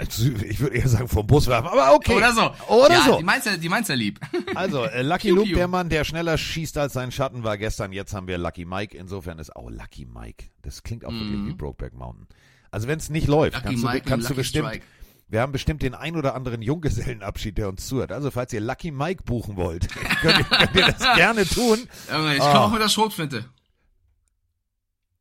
[0.01, 2.15] Ich würde eher sagen vom Bus werfen, aber okay.
[2.15, 2.51] Oder so.
[2.69, 3.19] Oder ja, so.
[3.19, 4.19] Die meinst ja, die meinst ja lieb.
[4.55, 7.93] Also, äh, Lucky Luke, der Mann, der schneller schießt als sein Schatten, war gestern.
[7.93, 8.97] Jetzt haben wir Lucky Mike.
[8.97, 10.47] Insofern ist auch Lucky Mike.
[10.63, 12.27] Das klingt auch wirklich wie Brokeback Mountain.
[12.71, 13.71] Also, wenn es nicht läuft, Mhm.
[13.73, 14.69] Lucky kannst, du, kannst du bestimmt.
[14.69, 14.85] Strike.
[15.29, 18.13] Wir haben bestimmt den ein oder anderen Junggesellenabschied, der uns zuhört.
[18.13, 19.89] Also, falls ihr Lucky Mike buchen wollt,
[20.21, 21.79] könnt ihr, könnt ihr das gerne tun.
[22.07, 22.53] Ich Ah.
[22.53, 23.45] komme auch mit der Schrotflinte.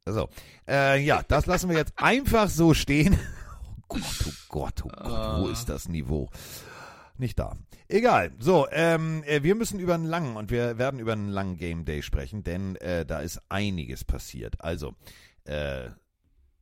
[0.06, 0.30] So,
[0.67, 3.17] äh, ja, das lassen wir jetzt einfach so stehen.
[3.89, 5.39] Oh Gott, oh Gott, oh Gott, Ah.
[5.41, 6.30] wo ist das Niveau?
[7.17, 7.56] Nicht da.
[7.88, 8.34] Egal.
[8.38, 11.86] So, ähm, äh, wir müssen über einen langen und wir werden über einen langen Game
[11.86, 14.60] Day sprechen, denn äh, da ist einiges passiert.
[14.60, 14.93] Also,
[15.46, 15.89] äh,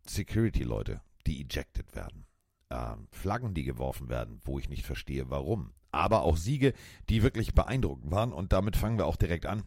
[0.05, 2.24] Security-Leute, die ejected werden.
[2.71, 5.71] Ähm, Flaggen, die geworfen werden, wo ich nicht verstehe, warum.
[5.91, 6.73] Aber auch Siege,
[7.09, 8.33] die wirklich beeindruckend waren.
[8.33, 9.63] Und damit fangen wir auch direkt an.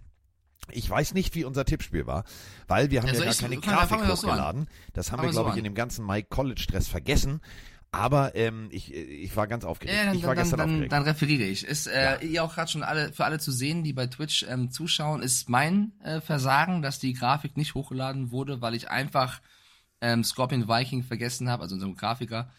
[0.72, 2.24] Ich weiß nicht, wie unser Tippspiel war,
[2.66, 4.68] weil wir haben Ja, ja, gar ich- keine Grafik doch so hochgeladen.
[4.92, 7.40] Das haben wir, wir so glaube ich, in dem ganzen Mike College Stress vergessen.
[7.90, 9.96] Aber ähm, ich, ich war ganz aufgeregt.
[9.96, 10.92] Ja, dann, ich war dann, gestern dann, aufgeregt.
[10.92, 11.64] dann referiere ich.
[11.64, 12.20] Ist äh, Ja.
[12.20, 15.48] ihr auch gerade schon alle für alle zu sehen, die bei Twitch ähm, zuschauen, ist
[15.48, 19.40] mein äh, Versagen, dass die Grafik nicht hochgeladen wurde, weil ich einfach
[20.02, 22.50] ähm, Scorpion Viking vergessen habe, also unserem Grafiker,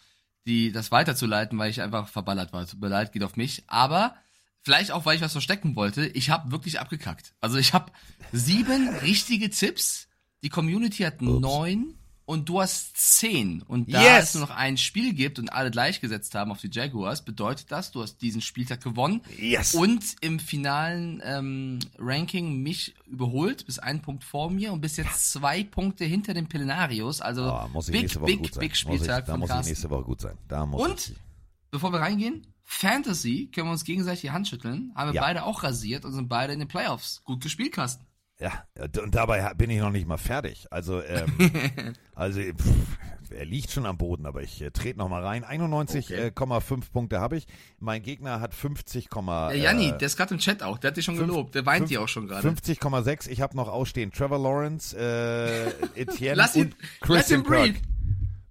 [0.46, 2.66] die das weiterzuleiten, weil ich einfach verballert war.
[2.66, 3.64] Tut mir leid, geht auf mich.
[3.66, 4.14] Aber
[4.62, 6.06] vielleicht auch, weil ich was verstecken wollte.
[6.06, 7.34] Ich habe wirklich abgekackt.
[7.40, 7.92] Also ich habe
[8.32, 10.08] sieben richtige Tipps.
[10.42, 11.94] Die Community hat neun
[12.30, 13.60] und du hast zehn.
[13.62, 14.28] Und da Yes!
[14.28, 17.90] es nur noch ein Spiel gibt und alle gleichgesetzt haben auf die Jaguars, bedeutet das,
[17.90, 19.74] du hast diesen Spieltag gewonnen Yes!
[19.74, 25.32] und im finalen ähm, Ranking mich überholt, bis ein Punkt vor mir und bis jetzt
[25.32, 27.20] zwei Punkte hinter den Pillenarios.
[27.20, 28.60] Also Ah, muss ich big, nächste Woche big, gut sein.
[28.60, 29.70] big muss ich, Spieltag da von muss ich Carsten.
[29.70, 30.38] nächste Woche gut sein.
[30.46, 31.16] Da muss Und ich.
[31.72, 34.92] bevor wir reingehen, Fantasy, können wir uns gegenseitig die Hand schütteln.
[34.94, 35.22] Haben wir Ja.
[35.22, 37.20] beide auch rasiert und sind beide in den Playoffs.
[37.24, 38.04] Gut gespielt, Carsten.
[38.40, 38.64] Ja,
[39.02, 40.66] und dabei bin ich noch nicht mal fertig.
[40.70, 41.30] Also, ähm,
[42.14, 45.44] also pff, er liegt schon am Boden, aber ich äh, trete noch mal rein.
[45.44, 47.46] 91,5 Punkte habe ich.
[47.78, 50.78] Mein Gegner hat 50, Der Janni, äh, der ist gerade im Chat auch.
[50.78, 51.54] Der hat dich schon fünf- gelobt.
[51.54, 52.48] Der weint fünf- dir auch schon gerade.
[52.48, 53.28] 50,6.
[53.28, 55.68] Ich habe noch ausstehen Trevor Lawrence, äh,
[56.00, 57.72] Etienne Lass ihn, und lass Christian ihn breathe.
[57.74, 57.84] Kirk.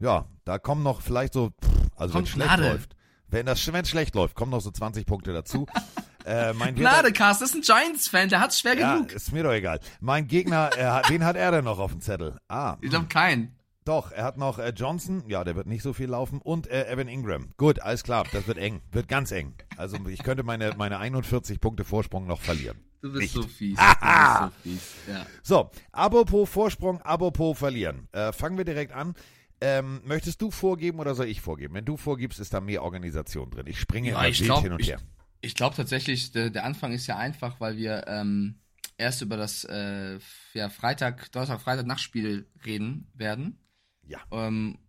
[0.02, 2.96] Ja, da kommen noch vielleicht so, pff, also wenn schlecht läuft.
[3.28, 5.66] Wenn das wenn es schlecht läuft, kommen noch so 20 Punkte dazu.
[6.26, 9.12] äh, mein Gnade, Carsten, das ist ein Giants-Fan, der hat's schwer Ja, genug.
[9.14, 9.80] ist mir doch egal.
[10.00, 12.38] Mein Gegner, er hat, wen hat er denn noch auf dem Zettel?
[12.48, 13.56] Ah, Ich glaube keinen.
[13.86, 16.92] doch, er hat noch äh, Johnson, ja, der wird nicht so viel laufen, und äh,
[16.92, 17.50] Evan Ingram.
[17.58, 19.54] Gut, alles klar, das wird eng, wird ganz eng.
[19.78, 22.78] Also ich könnte meine, meine 41 Punkte Vorsprung noch verlieren.
[23.02, 23.34] Du bist Nicht.
[23.34, 23.78] so fies.
[24.04, 24.82] Du bist so fies.
[25.08, 25.26] Ja.
[25.42, 28.08] So, Apropos Vorsprung, apropos verlieren.
[28.12, 29.16] Äh, fangen wir direkt an.
[29.62, 31.74] Ähm, möchtest du vorgeben oder soll ich vorgeben?
[31.74, 33.68] Wenn du vorgibst, ist da mehr Organisation drin.
[33.68, 35.00] Ich springe Ja, immer ich glaub, hin und ich- her.
[35.42, 38.60] Ich glaube tatsächlich, der, der Anfang ist ja einfach, weil wir ähm,
[38.98, 40.20] erst über das äh,
[40.54, 43.58] ja, Freitag, Donnerstag, Freitag Nachtspiel reden werden.
[44.06, 44.20] Ja.
[44.32, 44.80] Ähm,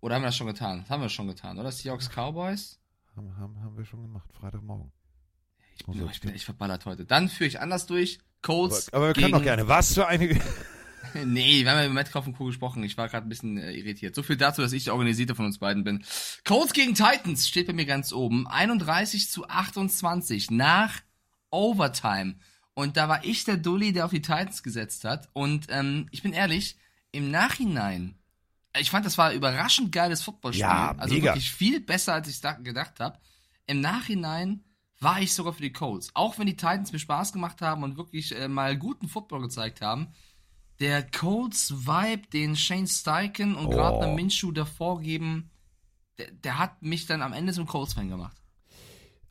[0.00, 0.80] oder haben wir das schon getan?
[0.80, 1.70] Das haben wir schon getan, oder?
[1.70, 2.80] Seahawks Cowboys?
[3.14, 4.90] Haben, haben, haben wir schon gemacht, Freitagmorgen.
[5.76, 7.04] Ich bin, Also, ich bin echt verballert heute.
[7.04, 8.18] Dann führe ich anders durch.
[8.42, 8.92] Colts.
[8.92, 9.68] Aber wir können doch gerne.
[9.68, 10.40] Was für eine.
[11.24, 12.44] Nee, wir haben ja über Metcalf und Co.
[12.44, 12.82] gesprochen.
[12.84, 14.14] Ich war gerade ein bisschen äh, irritiert.
[14.14, 16.04] So viel dazu, dass ich der Organisierte von uns beiden bin.
[16.44, 18.46] Colts gegen Titans steht bei mir ganz oben.
[18.46, 21.00] 31 zu 28 nach
[21.50, 22.36] Overtime.
[22.74, 25.28] Und da war ich der Dulli, der auf die Titans gesetzt hat.
[25.32, 26.76] Und ähm, ich bin ehrlich,
[27.10, 28.18] im Nachhinein,
[28.78, 30.62] ich fand, das war überraschend geiles Footballspiel.
[30.62, 31.26] Ja, also mega.
[31.26, 33.18] wirklich viel besser, als ich da gedacht habe.
[33.66, 34.64] Im Nachhinein
[34.98, 36.10] war ich sogar für die Colts.
[36.14, 39.82] Auch wenn die Titans mir Spaß gemacht haben und wirklich äh, mal guten Football gezeigt
[39.82, 40.08] haben.
[40.82, 43.70] Der Colts-Vibe, den Shane Steichen und Oh.
[43.70, 45.48] Gardner Minshew davor geben,
[46.18, 48.36] der, der hat mich dann am Ende zum Colts-Fan gemacht.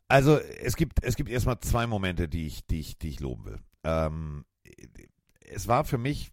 [0.08, 3.44] Also es gibt, es gibt erstmal zwei Momente, die ich, die ich, die ich loben
[3.44, 3.60] will.
[3.84, 4.46] Ähm,
[5.42, 6.32] es war für mich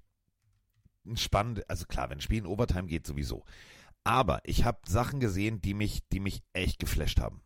[1.04, 3.44] ein spannend, also klar, wenn ein Spiel in Overtime geht, sowieso.
[4.04, 7.42] Aber ich habe Sachen gesehen, die mich, die mich echt geflasht haben.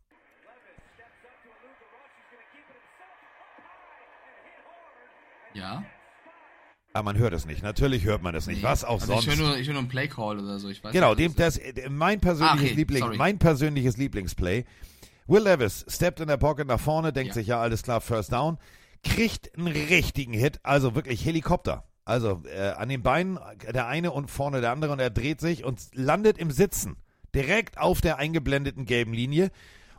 [5.55, 5.83] Ja.
[6.95, 7.63] Aber man hört es nicht.
[7.63, 8.63] Natürlich hört man es nicht.
[8.63, 9.27] Was auch also sonst.
[9.27, 10.69] Ich höre nur, ich höre nur einen Play-Call oder so.
[10.69, 13.17] Ich weiß Genau, nicht, dem, das, äh, mein persönliches Ah, okay, Liebling, sorry.
[13.17, 14.65] mein persönliches Lieblingsplay.
[15.27, 17.35] Will Levis steppt in der Pocket nach vorne, denkt Ja.
[17.35, 18.59] sich ja alles klar, First Down,
[19.03, 21.85] kriegt einen richtigen Hit, also wirklich Helikopter.
[22.05, 23.39] Also äh, an den Beinen
[23.73, 26.97] der eine und vorne der andere und er dreht sich und landet im Sitzen
[27.35, 29.51] direkt auf der eingeblendeten gelben Linie.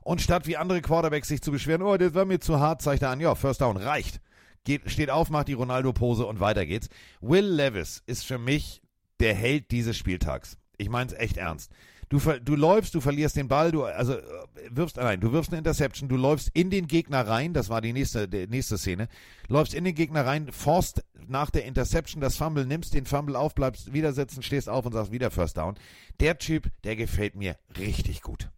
[0.02, 3.02] Und statt wie andere Quarterbacks sich zu beschweren, oh, das war mir zu hart, zeigt
[3.04, 4.20] er an, ja, First Down reicht.
[4.66, 6.90] Geht, steht auf, macht die Ronaldo-Pose und weiter geht's.
[7.22, 8.82] Will Levis ist für mich
[9.20, 10.58] der Held dieses Spieltags.
[10.78, 11.72] Ich meine es echt ernst.
[12.10, 14.22] Du, du läufst, du verlierst den Ball, du also äh,
[14.70, 17.92] wirfst nein, du wirfst eine Interception, du läufst in den Gegner rein, das war die
[17.92, 19.08] nächste die nächste Szene.
[19.48, 23.56] Läufst in den Gegner rein, forst nach der Interception das Fumble, nimmst den Fumble auf,
[23.56, 25.76] bleibst wieder sitzen, stehst auf und sagst wieder First Down.
[26.20, 28.50] Der Typ, der gefällt mir richtig gut.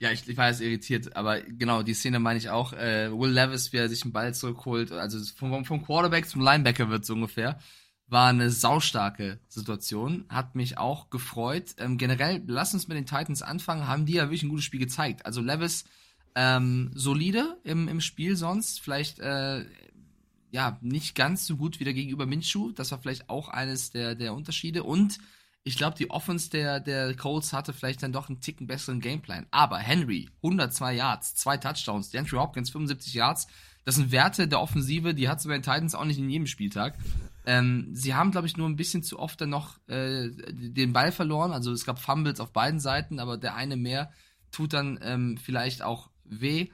[0.00, 2.72] Ja, ich, ich war jetzt irritiert, aber genau, die Szene meine ich auch.
[2.72, 6.88] Äh, Will Levis, wie er sich einen Ball zurückholt, also vom, vom Quarterback zum Linebacker
[6.88, 7.58] wird so ungefähr,
[8.06, 11.74] war eine saustarke Situation, hat mich auch gefreut.
[11.78, 14.80] Ähm, generell, lass uns mit den Titans anfangen, haben die ja wirklich ein gutes Spiel
[14.80, 15.26] gezeigt.
[15.26, 15.84] Also Levis
[16.36, 19.64] ähm, solide im, im Spiel sonst, vielleicht äh,
[20.50, 22.70] ja nicht ganz so gut wieder gegenüber Minshew.
[22.70, 24.84] Das war vielleicht auch eines der, der Unterschiede.
[24.84, 25.18] Und
[25.68, 29.46] ich glaube, die Offense der, der Colts hatte vielleicht dann doch einen Ticken besseren Gameplan.
[29.50, 33.46] Aber Henry, 102 Yards, zwei Touchdowns, DeAndre Hopkins, 75 Yards.
[33.84, 36.46] Das sind Werte der Offensive, die hat es bei den Titans auch nicht in jedem
[36.46, 36.96] Spieltag.
[37.46, 41.12] Ähm, sie haben, glaube ich, nur ein bisschen zu oft dann noch äh, den Ball
[41.12, 41.52] verloren.
[41.52, 44.10] Also es gab Fumbles auf beiden Seiten, aber der eine mehr
[44.50, 46.68] tut dann ähm, vielleicht auch weh.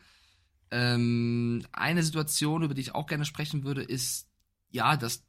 [0.70, 4.28] Ähm, eine Situation, über die ich auch gerne sprechen würde, ist
[4.70, 5.24] ja das,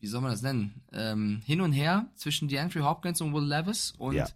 [0.00, 0.82] wie soll man das nennen?
[0.92, 3.92] Ähm, hin und her zwischen DeAndre Hopkins und Will Levis.
[3.98, 4.26] Und Ja.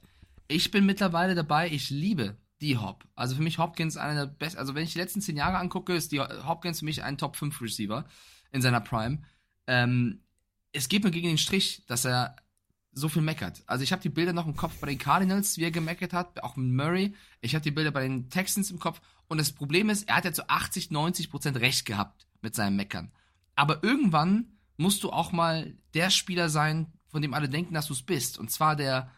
[0.48, 3.04] ich bin mittlerweile dabei, ich liebe die Hop.
[3.14, 5.94] Also für mich Hopkins einer der besten, also wenn ich die letzten zehn Jahre angucke,
[5.94, 8.04] ist die Hopkins für mich ein Top 5 Receiver
[8.52, 9.18] in seiner Prime.
[9.66, 10.20] Ähm,
[10.72, 12.36] es geht mir gegen den Strich, dass er
[12.92, 13.62] so viel meckert.
[13.66, 16.42] Also ich habe die Bilder noch im Kopf bei den Cardinals, wie er gemeckert hat,
[16.42, 17.14] auch mit Murray.
[17.40, 19.00] Ich habe die Bilder bei den Texans im Kopf.
[19.28, 22.76] Und das Problem ist, er hat ja zu 80, 90 Prozent recht gehabt mit seinem
[22.76, 23.12] Meckern.
[23.54, 24.46] Aber irgendwann
[24.80, 28.38] musst du auch mal der Spieler sein, von dem alle denken, dass du es bist.
[28.38, 29.10] Und zwar der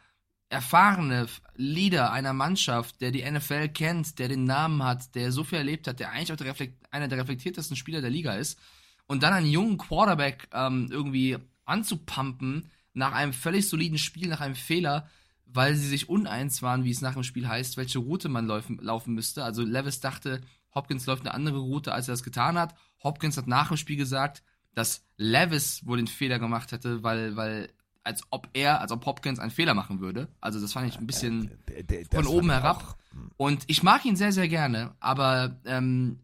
[0.48, 5.58] erfahrene Leader einer Mannschaft, der die NFL kennt, der den Namen hat, der so viel
[5.58, 6.54] erlebt hat, der eigentlich auch der
[6.90, 8.58] einer der reflektiertesten Spieler der Liga ist.
[9.06, 14.56] Und dann einen jungen Quarterback ähm, irgendwie anzupumpen nach einem völlig soliden Spiel, nach einem
[14.56, 15.08] Fehler,
[15.46, 18.78] weil sie sich uneins waren, wie es nach dem Spiel heißt, welche Route man laufen,
[18.78, 19.44] laufen müsste.
[19.44, 20.40] Also Levis dachte,
[20.74, 22.74] Hopkins läuft eine andere Route, als er das getan hat.
[23.02, 24.42] Hopkins hat nach dem Spiel gesagt,
[24.74, 27.70] dass Levis wohl den Fehler gemacht hätte, weil, weil,
[28.04, 30.28] als ob er, als ob Hopkins einen Fehler machen würde.
[30.40, 32.82] Also das fand ich ein bisschen D- d- von das oben herab.
[32.82, 32.96] auch.
[33.36, 36.20] Und ich mag ihn sehr, sehr gerne, aber ähm,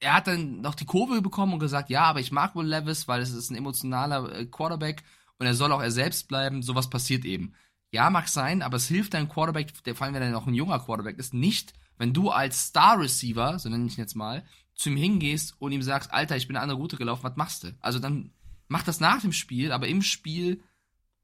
[0.00, 3.06] er hat dann noch die Kurve bekommen und gesagt, ja, aber ich mag Will Levis,
[3.06, 5.02] weil es ist ein emotionaler äh, Quarterback
[5.38, 6.62] und er soll auch er selbst bleiben.
[6.62, 7.54] Sowas passiert eben.
[7.92, 10.54] Ja, mag sein, aber es hilft deinem Quarterback, der, vor allem wenn er noch ein
[10.54, 14.44] junger Quarterback ist, nicht, wenn du als Star Receiver, so nenne ich ihn jetzt mal,
[14.80, 17.64] zu ihm hingehst und ihm sagst, Alter, ich bin eine andere Route gelaufen, was machst
[17.64, 17.76] du?
[17.80, 18.32] Also dann
[18.66, 20.62] mach das nach dem Spiel, aber im Spiel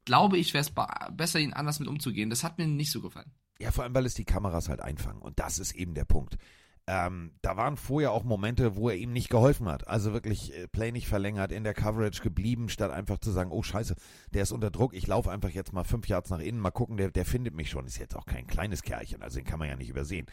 [0.05, 0.71] glaube ich, wäre es
[1.15, 2.29] besser, ihn anders mit umzugehen.
[2.29, 3.31] Das hat mir nicht so gefallen.
[3.59, 5.21] Ja, vor allem, weil es die Kameras halt einfangen.
[5.21, 6.37] Und das ist eben der Punkt.
[6.85, 9.87] Ähm, da waren vorher auch Momente, wo er ihm nicht geholfen hat.
[9.87, 13.63] Also wirklich äh, Play nicht verlängert, in der Coverage geblieben, statt einfach zu sagen, oh
[13.63, 13.95] scheiße,
[14.29, 16.95] der ist unter Druck, ich laufe einfach jetzt mal fünf Yards nach innen, mal gucken,
[16.95, 17.87] der, der findet mich schon.
[17.87, 20.27] Ist jetzt auch kein kleines Kerlchen, also den kann man ja nicht übersehen.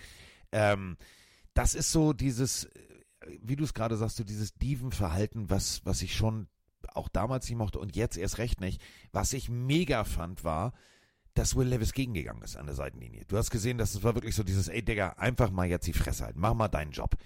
[0.52, 0.96] Ähm,
[1.54, 2.68] das ist so dieses,
[3.42, 6.48] wie du es gerade sagst, so dieses Dievenverhalten, was, was ich schon
[6.92, 8.82] auch damals nicht mochte und jetzt erst recht nicht.
[9.12, 10.72] Was ich mega fand, war,
[11.34, 13.24] dass Will Levis gegengegangen ist an der Seitenlinie.
[13.26, 15.92] Du hast gesehen, dass es war wirklich so dieses, ey Digga, einfach mal jetzt die
[15.92, 17.16] Fresse halten, mach mal deinen Job.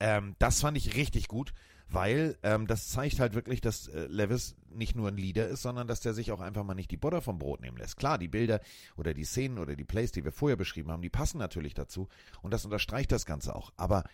[0.00, 1.52] Ähm, das fand ich richtig gut,
[1.90, 5.86] weil ähm, das zeigt halt wirklich, dass äh, Levis nicht nur ein Leader ist, sondern
[5.86, 7.98] dass der sich auch einfach mal nicht die Butter vom Brot nehmen lässt.
[7.98, 8.60] Klar, die Bilder
[8.96, 12.08] oder die Szenen oder die Plays, die wir vorher beschrieben haben, die passen natürlich dazu
[12.40, 13.72] und das unterstreicht das Ganze auch.
[13.76, 14.04] Aber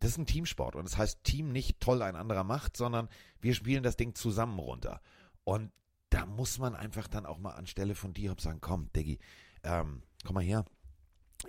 [0.00, 3.08] das ist ein Teamsport und das heißt Team nicht toll ein anderer macht, sondern
[3.40, 5.00] wir spielen das Ding zusammen runter.
[5.44, 5.72] Und
[6.10, 9.18] da muss man einfach dann auch mal anstelle von Diop sagen, komm, Diggi,
[9.62, 10.64] ähm, komm mal her.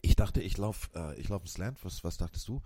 [0.01, 1.84] Ich dachte, ich lauf, äh, ich lauf ein Slant.
[1.84, 2.62] Was, was dachtest du?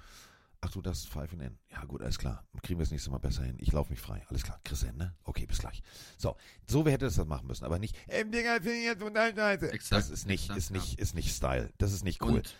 [0.61, 1.57] Ach du, das Pfeifen in.
[1.71, 2.43] Ja gut, alles klar.
[2.63, 3.55] Kriegen wir das nächste Mal besser hin.
[3.59, 4.25] Ich laufe mich frei.
[4.29, 4.59] Alles klar.
[4.65, 5.15] Chris hin, ne?
[5.23, 5.81] Okay, bis gleich.
[6.17, 6.35] So,
[6.67, 7.95] so hätte das machen müssen, aber nicht.
[8.09, 8.31] Ähm,
[9.89, 11.71] Das ist nicht, ist nicht, ist nicht Style.
[11.77, 12.37] Das ist nicht cool.
[12.37, 12.55] Und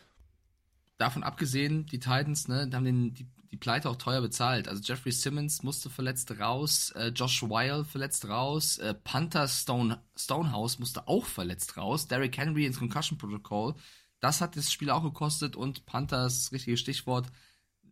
[1.00, 4.68] davon abgesehen, die Titans, ne, haben den, die, die Pleite auch teuer bezahlt.
[4.68, 10.78] Also Jeffrey Simmons musste verletzt raus, äh, Josh Weil verletzt raus, äh, Panther Stone, Stonehouse
[10.78, 13.76] musste auch verletzt raus, Derrick Henry ins Concussion Protocol.
[14.20, 17.28] Das hat das Spiel auch gekostet und Panther ist das richtige Stichwort.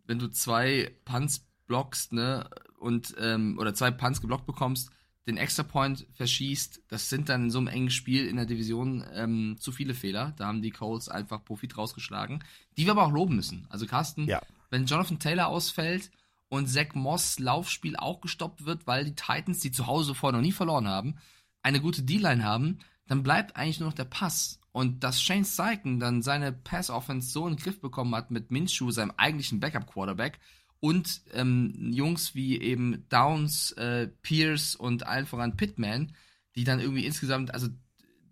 [0.05, 4.91] Wenn du zwei Punts blockst, ne, und, ähm, oder zwei Punts geblockt bekommst,
[5.27, 9.03] den Extra Point verschießt, das sind dann in so einem engen Spiel in der Division
[9.13, 10.33] ähm, zu viele Fehler.
[10.37, 12.43] Da haben die Colts einfach Profit rausgeschlagen,
[12.77, 13.67] die wir aber auch loben müssen.
[13.69, 14.41] Also Carsten, Ja.
[14.69, 16.11] wenn Jonathan Taylor ausfällt
[16.49, 20.45] und Zach Moss Laufspiel auch gestoppt wird, weil die Titans, die zu Hause vorher noch
[20.45, 21.15] nie verloren haben,
[21.61, 24.59] eine gute D-Line haben, dann bleibt eigentlich nur noch der Pass.
[24.71, 28.91] Und dass Shane Steichen dann seine Pass-Offense so in den Griff bekommen hat mit Minshew,
[28.91, 30.39] seinem eigentlichen Backup-Quarterback,
[30.79, 36.13] und ähm, Jungs wie eben Downs, äh, Pierce und allen voran Pittman,
[36.55, 37.67] die dann irgendwie insgesamt also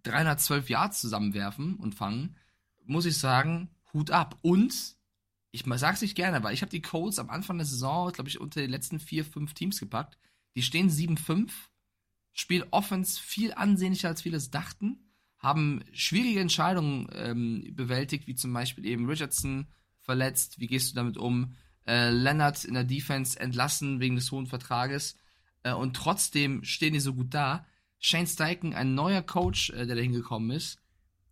[0.03, 2.35] 312 Yards zusammenwerfen und fangen,
[2.85, 4.37] muss ich sagen, Hut ab.
[4.41, 4.95] Und
[5.51, 8.39] ich sag's nicht gerne, weil ich habe die Colts am Anfang der Saison, glaube ich,
[8.39, 10.17] unter die letzten vier, fünf Teams gepackt.
[10.55, 11.49] Die stehen 7-5,
[12.33, 14.99] spielen Offense viel ansehnlicher, als viele es dachten,
[15.39, 19.67] haben schwierige Entscheidungen ähm, bewältigt, wie zum Beispiel eben Richardson
[20.01, 21.55] verletzt, wie gehst du damit um?
[21.87, 25.17] Äh, Leonard in der Defense entlassen wegen des hohen Vertrages
[25.63, 27.65] äh, und trotzdem stehen die so gut da.
[27.99, 30.79] Shane Steichen, ein neuer Coach, äh, der da hingekommen ist,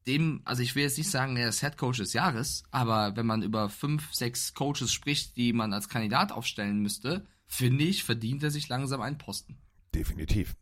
[0.08, 3.26] dem, also ich will jetzt nicht sagen, er ist Head Coach des Jahres, aber wenn
[3.26, 8.44] man über fünf, sechs Coaches spricht, die man als Kandidat aufstellen müsste, finde ich, verdient
[8.44, 9.58] er sich langsam einen Posten.
[9.94, 10.56] Definitiv.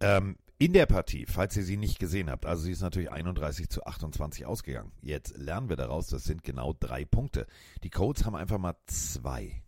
[0.00, 3.68] Ähm, in der Partie, falls ihr sie nicht gesehen habt, also sie ist natürlich 31
[3.68, 4.92] zu 28 ausgegangen.
[5.00, 7.48] Jetzt lernen wir daraus, das sind genau drei Punkte.
[7.82, 9.60] Die Codes haben einfach mal zwei,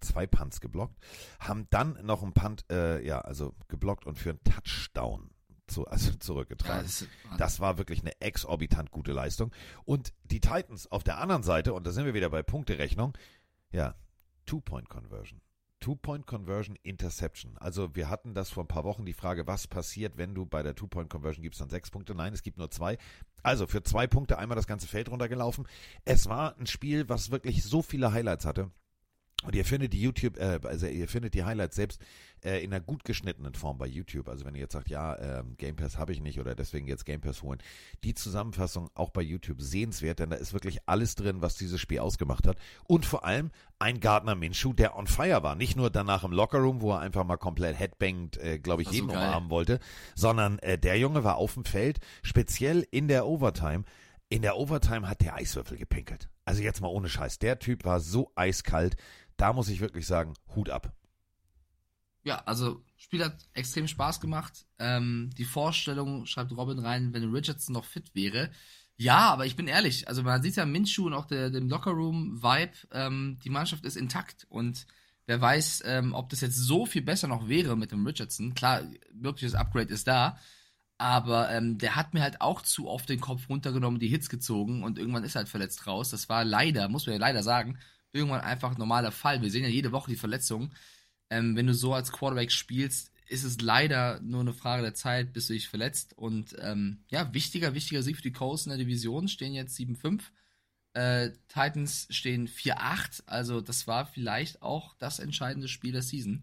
[0.00, 0.98] zwei Punts geblockt,
[1.38, 5.30] haben dann noch einen Punt, äh, ja, also geblockt und für einen Touchdown
[5.68, 6.82] zu, also zurückgetragen.
[6.82, 7.06] Das,
[7.38, 9.52] das, war wirklich eine exorbitant gute Leistung.
[9.84, 13.16] Und die Titans auf der anderen Seite, und da sind wir wieder bei Punkterechnung,
[13.70, 13.94] ja,
[14.46, 15.40] Two-Point-Conversion.
[15.80, 17.56] Two-Point-Conversion Interception.
[17.58, 20.62] Also wir hatten das vor ein paar Wochen die Frage, was passiert, wenn du bei
[20.62, 22.14] der Two-Point-Conversion gibst dann sechs Punkte?
[22.14, 22.98] Nein, es gibt nur zwei.
[23.42, 25.66] Also für zwei Punkte einmal das ganze Feld runtergelaufen.
[26.04, 28.70] Es war ein Spiel, was wirklich so viele Highlights hatte.
[29.42, 32.02] Und ihr findet die YouTube, äh, also ihr findet die Highlights selbst
[32.44, 34.28] äh, in einer gut geschnittenen Form bei YouTube.
[34.28, 37.06] Also wenn ihr jetzt sagt, ja, äh, Game Pass habe ich nicht oder deswegen jetzt
[37.06, 37.58] Game Pass holen,
[38.04, 42.00] die Zusammenfassung auch bei YouTube sehenswert, denn da ist wirklich alles drin, was dieses Spiel
[42.00, 42.58] ausgemacht hat.
[42.86, 45.54] Und vor allem ein Gardner Minshew, der on fire war.
[45.54, 49.08] Nicht nur danach im Lockerroom, wo er einfach mal komplett headbanged, äh, glaube ich, jeden
[49.08, 49.80] so umarmen wollte,
[50.14, 53.84] sondern äh, der Junge war auf dem Feld, speziell in der Overtime.
[54.28, 56.28] In der Overtime hat der Eiswürfel gepinkelt.
[56.44, 57.38] Also jetzt mal ohne Scheiß.
[57.38, 58.96] Der Typ war so eiskalt
[59.40, 60.92] da muss ich wirklich sagen, Hut ab.
[62.22, 64.66] Ja, also Spiel hat extrem Spaß gemacht.
[64.78, 68.50] Ähm, die Vorstellung, schreibt Robin rein, wenn Richardson noch fit wäre.
[68.96, 72.72] Ja, aber ich bin ehrlich, also man sieht ja Minshew und auch der, dem Lockerroom-Vibe,
[72.92, 74.86] ähm, die Mannschaft ist intakt und
[75.24, 78.52] wer weiß, ähm, ob das jetzt so viel besser noch wäre mit dem Richardson.
[78.52, 80.38] Klar, wirkliches Upgrade ist da,
[80.98, 84.82] aber ähm, der hat mir halt auch zu oft den Kopf runtergenommen, die Hits gezogen
[84.82, 86.10] und irgendwann ist er halt verletzt raus.
[86.10, 87.78] Das war leider, muss man ja leider sagen,
[88.12, 89.42] irgendwann einfach ein normaler Fall.
[89.42, 90.72] Wir sehen ja jede Woche die Verletzungen.
[91.30, 95.32] Ähm, wenn du so als Quarterback spielst, ist es leider nur eine Frage der Zeit,
[95.32, 96.18] bis du dich verletzt.
[96.18, 100.22] Und ähm, ja, wichtiger, wichtiger Sieg für die Coast in der Division, stehen jetzt 7-5.
[100.92, 106.42] Äh, Titans stehen 4-8, also das war vielleicht auch das entscheidende Spiel der Season.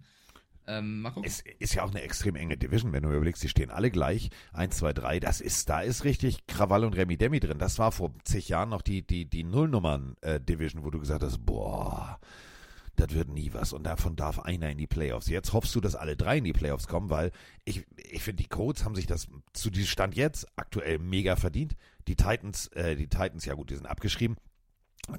[0.67, 1.27] Ähm, mal gucken.
[1.27, 4.29] Es ist ja auch eine extrem enge Division, wenn du überlegst, die stehen alle gleich.
[4.51, 7.57] 1, 2, 3, das ist, da ist richtig Krawall und Remi Demi drin.
[7.57, 12.19] Das war vor zig Jahren noch die, die, die Nullnummern-Division, wo du gesagt hast, boah,
[12.97, 13.71] das wird nie was.
[13.71, 15.29] Und davon darf einer in die Playoffs.
[15.29, 17.31] Jetzt hoffst du, dass alle drei in die Playoffs kommen, weil
[17.63, 21.77] ich, ich finde, die Codes haben sich das zu diesem Stand jetzt aktuell mega verdient.
[22.07, 24.35] Die Titans, äh, die Titans, ja gut, die sind abgeschrieben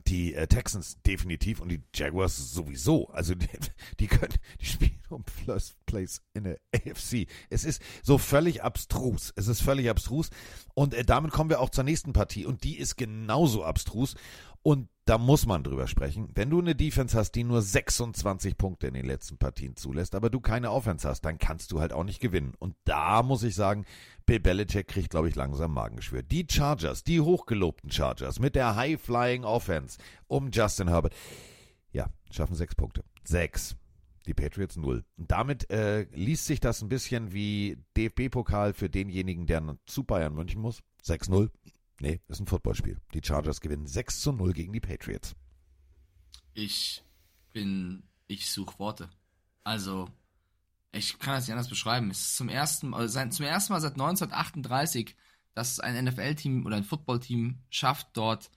[0.07, 3.09] die äh, Texans definitiv und die Jaguars sowieso.
[3.09, 3.48] Also die,
[4.01, 7.27] die können, die spielen um First Place in der AFC.
[7.51, 9.33] Es ist so völlig abstrus.
[9.37, 10.31] Es ist völlig abstrus.
[10.74, 12.46] Und äh, damit kommen wir auch zur nächsten Partie.
[12.46, 14.14] Und die ist genauso abstrus.
[14.62, 16.29] Und da muss man drüber sprechen.
[16.35, 20.29] Wenn du eine Defense hast, die nur 26 Punkte in den letzten Partien zulässt, aber
[20.29, 22.53] du keine Offense hast, dann kannst du halt auch nicht gewinnen.
[22.59, 23.87] Und da muss ich sagen,
[24.27, 26.23] Bill Belichick kriegt, glaube ich, langsam Magengeschwür.
[26.23, 31.14] Die Chargers, die hochgelobten Chargers mit der High-Flying Offense um Justin Herbert,
[31.90, 33.03] ja, schaffen sechs Punkte.
[33.25, 33.77] Sechs.
[34.27, 35.05] Die Patriots null.
[35.16, 40.35] Und damit äh, liest sich das ein bisschen wie DFB-Pokal für denjenigen, der zu Bayern
[40.35, 40.83] München muss.
[41.03, 41.49] 6-0.
[42.00, 43.00] Nee, ist ein Footballspiel.
[43.12, 45.34] Die Chargers gewinnen 6 zu 0 gegen die Patriots.
[46.54, 47.02] Ich
[47.52, 49.11] bin, ich suche Worte.
[49.64, 50.08] Also,
[50.92, 52.11] ich kann das nicht anders beschreiben.
[52.11, 55.16] Es ist zum ersten, also sein, zum ersten Mal seit 1938,
[55.54, 58.50] dass ein NFL-Team oder ein Football-Team schafft, dort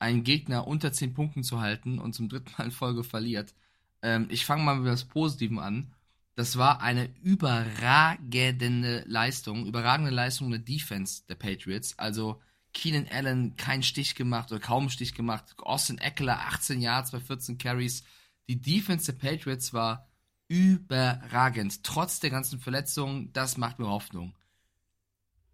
[0.00, 3.54] einen Gegner unter 10 Punkten zu halten und zum dritten Mal in Folge verliert.
[4.02, 5.94] Ähm, ich fange mal mit was Positivem an.
[6.34, 11.98] Das war eine überragende Leistung, überragende Leistung der Defense der Patriots.
[11.98, 12.40] Also,
[12.72, 15.54] Keenan Allen keinen Stich gemacht oder kaum einen Stich gemacht.
[15.58, 18.04] Austin Eckler 18 Yards bei 14 Carries.
[18.48, 20.08] Die Defense der Patriots war
[20.48, 21.84] überragend.
[21.84, 24.34] Trotz der ganzen Verletzungen, das macht mir Hoffnung.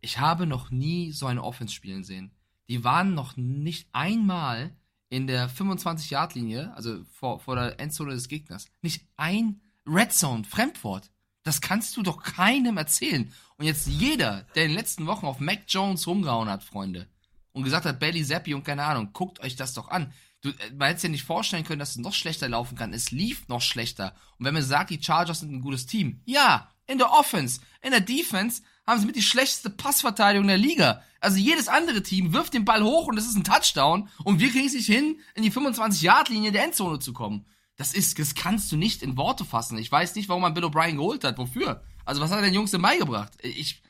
[0.00, 2.32] Ich habe noch nie so eine Offense spielen sehen.
[2.68, 4.76] Die waren noch nicht einmal
[5.08, 8.66] in der 25-Yard-Linie, also vor, vor der Endzone des Gegners.
[8.82, 11.10] Nicht ein Red Zone, Fremdwort.
[11.46, 13.32] Das kannst du doch keinem erzählen.
[13.56, 17.06] Und jetzt jeder, der in den letzten Wochen auf Mac Jones rumgehauen hat, Freunde,
[17.52, 20.12] und gesagt hat, Bailey Zappi und keine Ahnung, guckt euch das doch an.
[20.40, 22.92] Du, äh, man hätte ja nicht vorstellen können, dass es noch schlechter laufen kann.
[22.92, 24.16] Es lief noch schlechter.
[24.38, 27.92] Und wenn man sagt, die Chargers sind ein gutes Team, ja, in der Offense, in
[27.92, 31.04] der Defense haben sie mit die schlechteste Passverteidigung der Liga.
[31.20, 34.50] Also jedes andere Team wirft den Ball hoch und es ist ein Touchdown und wir
[34.50, 37.46] kriegen es nicht hin, in die 25-Yard-Linie der Endzone zu kommen.
[37.76, 39.78] Das ist, das kannst du nicht in Worte fassen.
[39.78, 41.38] Ich weiß nicht, warum man Bill O'Brien geholt hat.
[41.38, 41.82] Wofür?
[42.04, 43.32] Also was hat er den Jungs denn beigebracht?
[43.42, 43.82] Ich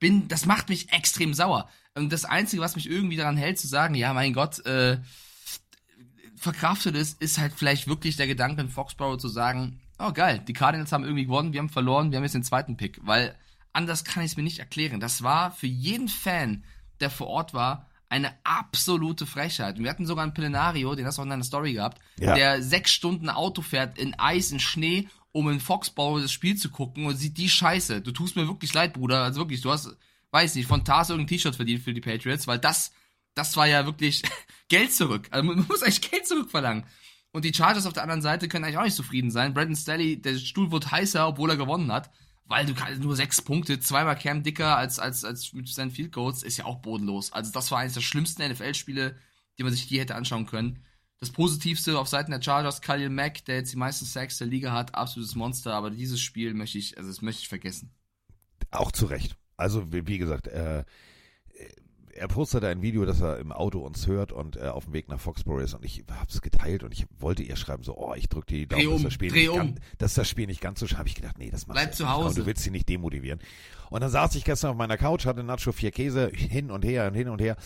[0.00, 1.68] bin, das macht mich extrem sauer.
[1.94, 4.98] Und das Einzige, was mich irgendwie daran hält, zu sagen, ja, mein Gott, äh,
[6.40, 10.54] verkraftet ist, ist halt vielleicht wirklich der Gedanke in Foxborough zu sagen, oh geil, die
[10.54, 13.36] Cardinals haben irgendwie gewonnen, wir haben verloren, wir haben jetzt den zweiten Pick, weil
[13.74, 15.00] anders kann ich es mir nicht erklären.
[15.00, 16.64] Das war für jeden Fan,
[17.00, 19.78] der vor Ort war, eine absolute Frechheit.
[19.78, 22.34] Und wir hatten sogar einen Pelenario, den hast du auch in deiner Story gehabt, Ja.
[22.34, 26.70] der sechs Stunden Auto fährt in Eis, in Schnee, um in Foxborough das Spiel zu
[26.70, 28.02] gucken und sieht die Scheiße.
[28.02, 29.22] Du tust mir wirklich leid, Bruder.
[29.22, 29.96] Also wirklich, du hast,
[30.32, 32.92] weiß nicht, von Tars irgendein T-Shirt verdient für die Patriots, weil das,
[33.34, 34.22] das war ja wirklich
[34.68, 35.28] Geld zurück.
[35.30, 36.84] Also man muss eigentlich Geld zurückverlangen.
[37.32, 39.54] Und die Chargers auf der anderen Seite können eigentlich auch nicht zufrieden sein.
[39.54, 42.10] Brandon Staley, der Stuhl wird heißer, obwohl er gewonnen hat.
[42.50, 46.10] Weil du kannst nur sechs Punkte, zweimal Cam dicker als, als, als mit seinen Field
[46.10, 47.32] Goals, ist ja auch bodenlos.
[47.32, 49.16] Also das war eines der schlimmsten NFL-Spiele,
[49.56, 50.80] die man sich je hätte anschauen können.
[51.20, 54.72] Das Positivste auf Seiten der Chargers, Khalil Mack, der jetzt die meisten Sacks der Liga
[54.72, 57.92] hat, absolutes Monster, aber dieses Spiel möchte ich, also das möchte ich vergessen.
[58.72, 59.36] Auch zu Recht.
[59.56, 60.82] Also, wie wie gesagt, äh,
[62.14, 65.08] er postet ein Video, dass er im Auto uns hört und äh, auf dem Weg
[65.08, 68.14] nach Foxborough ist und ich habe es geteilt und ich wollte ihr schreiben so, oh,
[68.14, 69.56] ich drücke die Daumen, Dreh dass, um, das Spiel nicht um.
[69.56, 72.04] ganz, dass das Spiel nicht ganz so habe ich gedacht, nee, das machst Bleib zu
[72.04, 72.12] nicht.
[72.12, 72.40] Komm, Hause.
[72.40, 73.40] Du willst sie nicht demotivieren.
[73.90, 77.06] Und dann saß ich gestern auf meiner Couch, hatte Nacho vier Käse hin und her
[77.08, 77.56] und hin und her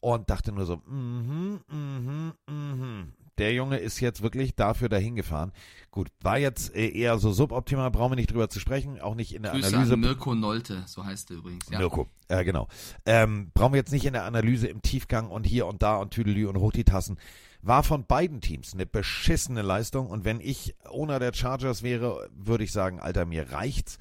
[0.00, 3.12] und dachte nur so, mhm, mhm, mhm.
[3.38, 5.52] Der Junge ist jetzt wirklich dafür dahin gefahren.
[5.90, 9.34] Gut, war jetzt äh, eher so suboptimal, brauchen wir nicht drüber zu sprechen, auch nicht
[9.34, 9.94] in der Grüße Analyse.
[9.94, 11.68] an Mirko Nolte, so heißt er übrigens.
[11.70, 11.78] Ja.
[11.78, 12.68] Mirko, äh, genau.
[13.06, 16.10] Ähm, brauchen wir jetzt nicht in der Analyse im Tiefgang und hier und da und
[16.10, 17.18] Tüdelü und hoch die Tassen.
[17.62, 22.64] War von beiden Teams eine beschissene Leistung und wenn ich Owner der Chargers wäre, würde
[22.64, 23.98] ich sagen, Alter, mir reicht's.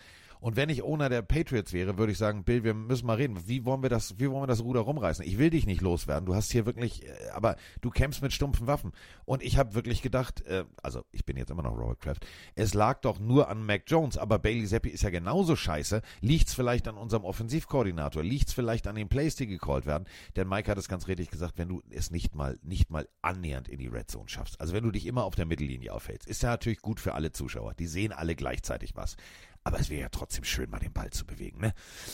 [0.48, 3.50] Und wenn ich Owner der Patriots wäre, würde ich sagen, Bill, wir müssen mal reden.
[3.50, 5.26] Wie wollen wir das, wie wollen wir das Ruder rumreißen?
[5.26, 6.26] Ich will dich nicht loswerden.
[6.26, 8.93] Du hast hier wirklich, äh, aber du kämpfst mit stumpfen Waffen.
[9.26, 12.26] Und ich habe wirklich gedacht, äh, also ich bin jetzt immer noch Robert Kraft,
[12.56, 16.02] es lag doch nur an Mac Jones, aber Bailey Zappi ist ja genauso scheiße.
[16.22, 18.24] Liegt's vielleicht an unserem Offensivkoordinator?
[18.24, 20.06] Liegt's vielleicht an den Plays, die gecallt werden?
[20.38, 23.68] Denn Mike hat es ganz richtig gesagt, wenn du es nicht mal, nicht mal annähernd
[23.68, 26.41] in die Red Zone schaffst, also wenn du dich immer auf der Mittellinie aufhältst, ist
[26.41, 27.74] ja natürlich gut für alle Zuschauer.
[27.74, 29.18] Die sehen alle gleichzeitig was.
[29.68, 31.74] Aber es wäre ja trotzdem schön, mal den Ball zu bewegen, ne?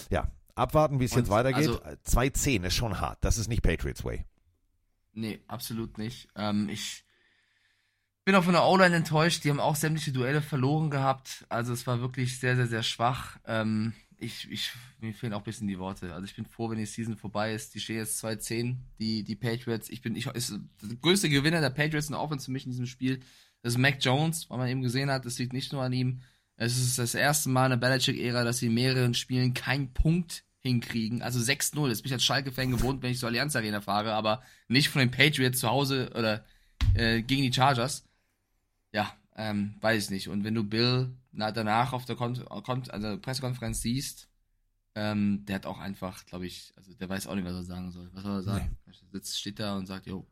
[0.10, 1.70] Ja, abwarten, wie es jetzt weitergeht.
[1.70, 3.24] also- 2-10 ist schon hart.
[3.24, 4.26] Das ist nicht Patriots Way.
[5.14, 6.30] Nee, absolut nicht.
[6.36, 7.06] Ähm, ich
[8.26, 9.43] bin auch von der O-Line enttäuscht.
[9.43, 11.45] Die haben auch sämtliche Duelle verloren gehabt.
[11.47, 13.38] Also es war wirklich sehr, sehr, sehr schwach.
[13.45, 16.12] Ähm, ich, ich, mir fehlen auch ein bisschen die Worte.
[16.12, 17.76] Also ich bin froh, wenn die Season vorbei ist.
[17.76, 19.89] Die stehen jetzt 2-10, die, die Patriots.
[19.89, 22.72] Ich bin, ich, ist der größte Gewinner der Patriots in der Offense für mich in
[22.72, 23.20] diesem Spiel.
[23.62, 26.22] Das ist Mac Jones, weil man eben gesehen hat, das liegt nicht nur an ihm.
[26.56, 30.43] Es ist das erste Mal in der Belichick-Ära, dass sie in mehreren Spielen keinen Punkt
[30.60, 31.22] hinkriegen.
[31.22, 31.89] Also 6-0.
[31.89, 34.99] Das bin ich als Schalke-Fan gewohnt, wenn ich zur Allianz Arena fahre, aber nicht von
[34.99, 36.45] den Patriots zu Hause oder
[36.93, 38.08] äh, gegen die Chargers.
[38.91, 40.30] Ja, ähm, weiß ich nicht.
[40.30, 44.30] Und wenn du Bill na, danach auf der Kon Kon also Pressekonferenz siehst,
[44.95, 47.91] ähm, der hat auch einfach, glaube ich, also der weiß auch nicht, was er sagen
[47.91, 48.10] soll.
[48.14, 48.78] Was soll er sagen?
[48.86, 50.28] Er sitzt, steht da und sagt, yo,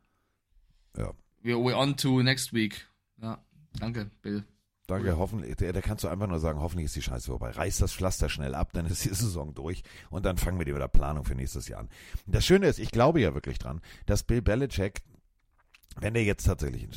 [0.96, 1.12] Ja.
[1.42, 2.86] we're, we're on to next week.
[3.20, 3.44] Ja,
[3.80, 4.44] danke, Bill.
[4.88, 7.50] Danke, hoffentlich, da, kannst du einfach nur sagen, hoffentlich ist die Scheiße vorbei.
[7.50, 10.74] Reiß das Pflaster schnell ab, dann ist die Saison durch und dann fangen wir die
[10.74, 11.88] wieder Planung für nächstes Jahr an.
[12.26, 15.02] Das Schöne ist, ich glaube ja wirklich dran, dass Bill Belichick,
[16.00, 16.88] wenn der jetzt tatsächlich,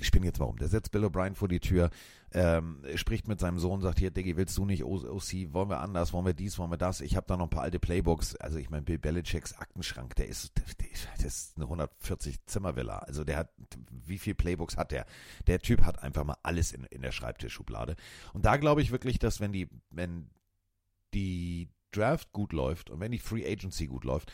[0.00, 1.90] ich bin jetzt mal um, der setzt Bill O'Brien vor die Tür,
[2.32, 6.12] ähm, spricht mit seinem Sohn, sagt hier, Diggi, willst du nicht OC, wollen wir anders,
[6.12, 7.00] wollen wir dies, wollen wir das?
[7.00, 10.28] Ich habe da noch ein paar alte Playbooks, also ich meine, Bill Belichicks Aktenschrank, der
[10.28, 13.50] ist, der, ist eine 140 Zimmervilla, also der hat,
[13.90, 15.06] wie viel Playbooks hat der?
[15.46, 17.96] Der Typ hat einfach mal alles in, in der Schreibtischschublade.
[18.32, 20.30] Und da glaube ich wirklich, dass wenn die, wenn
[21.14, 24.32] die Draft gut läuft und wenn die Free Agency gut läuft,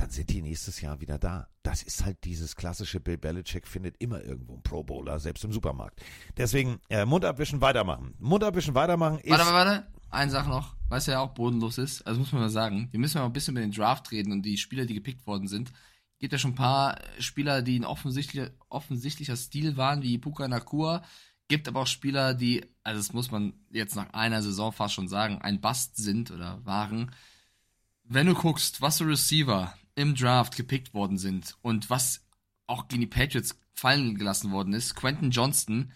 [0.00, 1.46] dann sind die nächstes Jahr wieder da.
[1.62, 5.52] Das ist halt dieses klassische Bill Belichick findet immer irgendwo einen Pro Bowler, selbst im
[5.52, 6.00] Supermarkt.
[6.38, 8.14] Deswegen äh, Mund abwischen, weitermachen.
[8.18, 9.86] Mund abwischen, weitermachen ist Warte, warte, warte.
[10.08, 13.18] Eine Sache noch, was ja auch bodenlos ist, also muss man mal sagen, wir müssen
[13.18, 15.70] mal ein bisschen über den Draft reden und die Spieler, die gepickt worden sind.
[16.18, 21.04] Gibt ja schon ein paar Spieler, die ein offensichtlicher, offensichtlicher Stil waren, wie Puka Nakua.
[21.46, 25.08] Gibt aber auch Spieler, die, also das muss man jetzt nach einer Saison fast schon
[25.08, 27.14] sagen, ein Bast sind oder waren.
[28.02, 32.24] Wenn du guckst, was für Receiver im Draft gepickt worden sind und was
[32.66, 35.92] auch gegen die Patriots fallen gelassen worden ist, Quentin Johnston,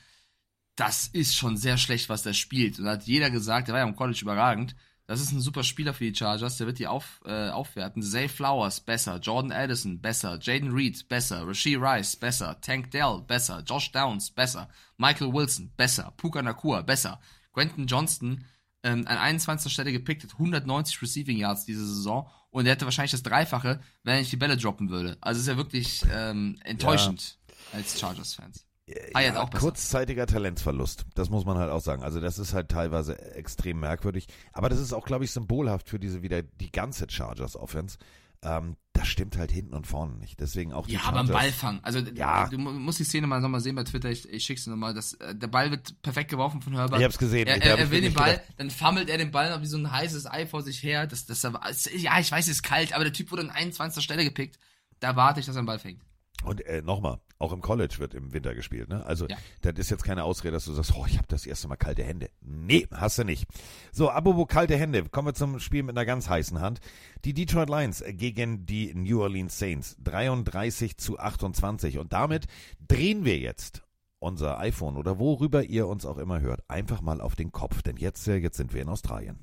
[0.76, 2.78] das ist schon sehr schlecht, was der spielt.
[2.78, 4.74] Und da hat jeder gesagt, der war ja im College überragend.
[5.06, 8.02] Das ist ein super Spieler für die Chargers, der wird die auf, äh, aufwerten.
[8.02, 9.18] Zay Flowers, besser.
[9.18, 10.38] Jordan Addison, besser.
[10.40, 11.46] Jaden Reed, besser.
[11.46, 12.58] Rasheed Rice, besser.
[12.60, 13.62] Tank Dell, besser.
[13.66, 14.68] Josh Downs, besser.
[14.96, 16.12] Michael Wilson, besser.
[16.16, 17.20] Puka Nakua, besser.
[17.52, 18.44] Quentin Johnston,
[18.82, 19.70] ähm, an 21.
[19.70, 24.14] Stelle gepickt, hat 190 Receiving Yards diese Saison und er hätte wahrscheinlich das Dreifache, wenn
[24.14, 25.18] er nicht die Bälle droppen würde.
[25.20, 27.36] Also ist ja wirklich ähm, enttäuschend
[27.72, 28.64] als Chargers-Fans.
[29.12, 31.04] Feiert Ja, auch kurzzeitiger Talentsverlust.
[31.16, 32.04] Das muss man halt auch sagen.
[32.04, 34.28] Also das ist halt teilweise extrem merkwürdig.
[34.52, 37.98] Aber das ist auch, glaube ich, symbolhaft für diese wieder die ganze Chargers Offense.
[38.42, 40.40] Ähm, das stimmt halt hinten und vorne nicht.
[40.40, 41.42] Deswegen auch die Ja, aber im Chargers.
[41.42, 41.80] Ballfang.
[41.82, 42.48] Also Ja.
[42.48, 44.94] du mu- musst die Szene mal nochmal sehen bei Twitter, ich, ich schick's dir nochmal.
[44.94, 46.98] Das, äh, der Ball wird perfekt geworfen von Herbert.
[46.98, 47.46] Ich hab's gesehen.
[47.46, 49.76] Er, er, er will den Ball, gedacht, dann fummelt er den Ball noch wie so
[49.76, 51.06] ein heißes Ei vor sich her.
[51.06, 51.42] Das, das,
[51.94, 54.02] ja, ich weiß, es ist kalt, aber der Typ wurde an 21.
[54.02, 54.58] Stelle gepickt.
[55.00, 56.00] Da warte ich, dass er den Ball fängt.
[56.42, 58.88] Und äh, nochmal, auch im College wird im Winter gespielt.
[58.88, 59.04] Ne?
[59.06, 59.36] Also Ja.
[59.62, 62.02] das ist jetzt keine Ausrede, dass du sagst, oh, ich habe das erste Mal kalte
[62.02, 62.30] Hände.
[62.40, 63.46] Nee, hast du nicht.
[63.92, 66.80] So, apropos kalte Hände, kommen wir zum Spiel mit einer ganz heißen Hand.
[67.24, 69.96] Die Detroit Lions gegen die New Orleans Saints.
[70.02, 71.98] 33 zu 28.
[71.98, 72.46] Und damit
[72.88, 73.82] drehen wir jetzt
[74.18, 77.82] unser iPhone oder worüber ihr uns auch immer hört, einfach mal auf den Kopf.
[77.82, 79.38] Denn jetzt, äh, jetzt sind wir in Australien.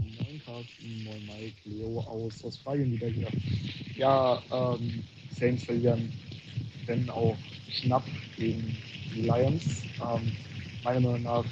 [0.00, 3.28] Moin Carsten, moin Mike, Leo aus Australien wieder hier.
[3.96, 5.04] Ja, ähm,
[5.38, 6.12] Saints verlieren,
[6.86, 7.36] wenn auch
[7.80, 8.04] knapp
[8.36, 8.76] gegen
[9.14, 9.84] die Lions.
[10.00, 10.32] Ähm,
[10.82, 11.44] meiner Meinung nach,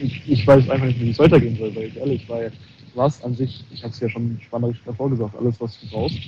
[0.00, 2.52] ich, ich weiß einfach nicht, wie es weitergehen soll, weil ich ehrlich, weil
[2.94, 6.18] was an sich, ich hatte es ja schon spannend davor gesagt, alles was du brauchst.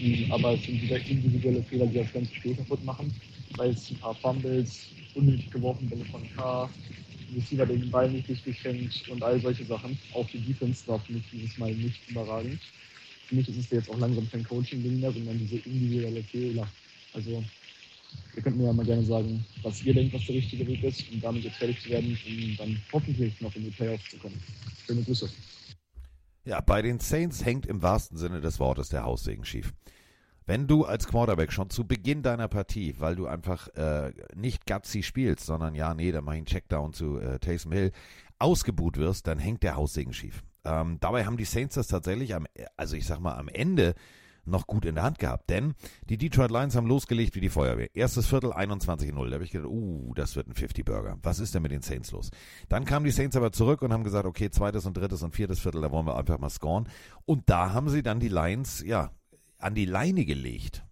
[0.00, 3.12] Mm, Aber es sind wieder individuelle Fehler, die das ganze Spiel kaputt machen,
[3.56, 6.70] weil es ein paar Fumbles, unnötig geworfen Bälle von K,
[7.34, 9.98] Receiver den Ball nicht richtig fängt und all solche Sachen.
[10.12, 12.60] Auch die Defense war für mich dieses Mal nicht überragend.
[13.28, 16.68] Für mich ist es jetzt auch langsam kein Coaching-Ding mehr, sondern diese individuelle Fehler.
[17.14, 17.42] Also,
[18.36, 21.04] ihr könnt mir ja mal gerne sagen, was ihr denkt, was der richtige Weg ist,
[21.12, 24.40] um damit jetzt fertig zu werden, um dann hoffentlich noch in die Playoffs zu kommen.
[24.86, 25.28] Schöne Grüße.
[26.44, 29.72] Ja, bei den Saints hängt im wahrsten Sinne des Wortes der Haussegen schief.
[30.44, 35.04] Wenn du als Quarterback schon zu Beginn deiner Partie, weil du einfach äh, nicht gutsy
[35.04, 37.92] spielst, sondern ja, nee, dann mach ich einen Checkdown zu äh, Taysom Hill,
[38.40, 40.42] ausgebuht wirst, dann hängt der Haussegen schief.
[40.64, 42.46] Ähm, dabei haben die Saints das tatsächlich am,
[42.76, 43.94] also ich sag mal, am Ende
[44.44, 45.74] noch gut in der Hand gehabt, denn
[46.08, 47.94] die Detroit Lions haben losgelegt wie die Feuerwehr.
[47.94, 49.28] Erstes Viertel 21-0.
[49.28, 51.18] Da habe ich gedacht, uh, das wird ein 50-Burger.
[51.22, 52.30] Was ist denn mit den Saints los?
[52.68, 55.60] Dann kamen die Saints aber zurück und haben gesagt, okay, zweites und drittes und viertes
[55.60, 56.88] Viertel, da wollen wir einfach mal scoren.
[57.24, 59.10] Und da haben sie dann die Lions, ja,
[59.58, 60.84] an die Leine gelegt.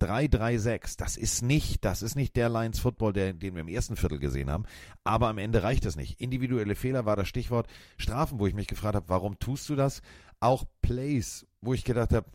[0.00, 0.98] 3-3-6.
[0.98, 4.18] Das ist nicht, das ist nicht der Lions Football, der, den wir im ersten Viertel
[4.18, 4.64] gesehen haben.
[5.04, 6.20] Aber am Ende reicht es nicht.
[6.20, 7.66] Individuelle Fehler war das Stichwort.
[7.96, 10.02] Strafen, wo ich mich gefragt habe, warum tust du das?
[10.38, 12.26] Auch Plays, wo ich gedacht habe,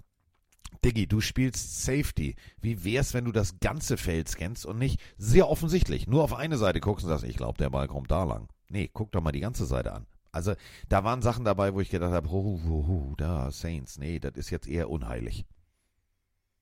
[0.84, 2.36] Diggi, du spielst Safety.
[2.60, 6.58] Wie wär's, wenn du das ganze Feld scannst und nicht sehr offensichtlich nur auf eine
[6.58, 8.48] Seite guckst und sagst, ich glaube, der Ball kommt da lang.
[8.70, 10.08] Nee, guck doch mal die ganze Seite an.
[10.32, 10.54] Also,
[10.88, 14.36] da waren Sachen dabei, wo ich gedacht habe, hu, hu, hu, da, Saints, nee, das
[14.36, 15.46] ist jetzt eher unheilig.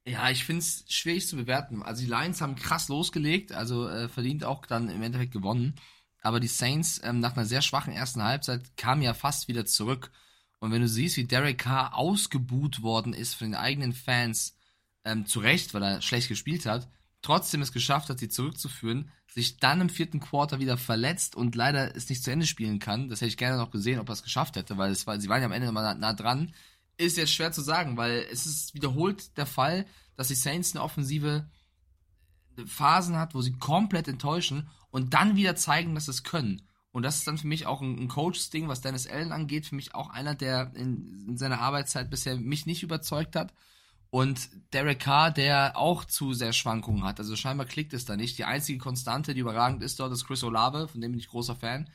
[0.05, 1.83] Ja, ich find's schwierig zu bewerten.
[1.83, 5.75] Also die Lions haben krass losgelegt, also äh, verdient auch dann im Endeffekt gewonnen.
[6.21, 10.11] Aber die Saints ähm, nach einer sehr schwachen ersten Halbzeit kamen ja fast wieder zurück.
[10.59, 14.57] Und wenn du siehst, wie Derek Carr ausgebuht worden ist von den eigenen Fans,
[15.05, 16.89] ähm, zu Recht, weil er schlecht gespielt hat,
[17.21, 21.95] trotzdem es geschafft hat, sie zurückzuführen, sich dann im vierten Quarter wieder verletzt und leider
[21.95, 23.09] es nicht zu Ende spielen kann.
[23.09, 25.29] Das hätte ich gerne noch gesehen, ob er es geschafft hätte, weil es war, sie
[25.29, 26.53] waren ja am Ende immer nah, nah dran.
[26.97, 29.85] Ist jetzt schwer zu sagen, weil es ist wiederholt der Fall,
[30.15, 31.49] dass die Saints eine Offensive
[32.65, 36.61] Phasen hat, wo sie komplett enttäuschen und dann wieder zeigen, dass sie es können.
[36.91, 39.67] Und das ist dann für mich auch ein, ein Coaches-Ding, was Dennis Allen angeht.
[39.67, 43.53] Für mich auch einer, der in, in seiner Arbeitszeit bisher mich nicht überzeugt hat.
[44.11, 47.19] Und Derek Carr, der auch zu sehr Schwankungen hat.
[47.19, 48.39] Also scheinbar klickt es da nicht.
[48.39, 51.55] Die einzige Konstante, die überragend ist dort, ist Chris Olave, von dem bin ich großer
[51.55, 51.89] Fan.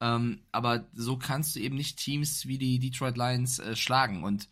[0.00, 4.24] Ähm, aber so kannst du eben nicht Teams wie die Detroit Lions äh, schlagen.
[4.24, 4.50] Und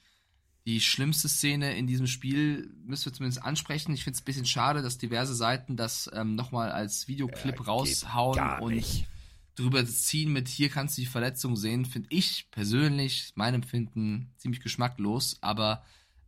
[0.64, 3.92] die schlimmste Szene in diesem Spiel müssen wir zumindest ansprechen.
[3.92, 7.66] Ich finde es ein bisschen schade, dass diverse Seiten das ähm, nochmal als Videoclip geht
[7.66, 9.06] raushauen und nicht.
[9.54, 14.60] Drüber ziehen mit hier kannst du die Verletzung sehen, finde ich persönlich, mein Empfinden, ziemlich
[14.60, 15.84] geschmacklos, aber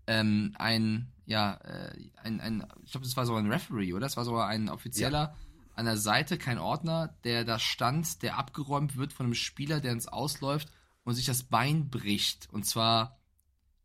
[0.06, 4.02] ähm, ein, ja, äh, ein, ein, ich glaube, das war sogar ein Referee, oder?
[4.02, 5.34] Das war sogar ein offizieller
[5.74, 9.92] an der Seite, kein Ordner, der da stand, der abgeräumt wird von einem Spieler, der
[9.92, 10.68] ins Ausläuft
[11.02, 12.48] und sich das Bein bricht.
[12.52, 13.18] Und zwar,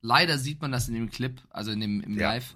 [0.02, 2.34] leider sieht man das in dem Clip, also in dem im Ja.
[2.34, 2.54] Live,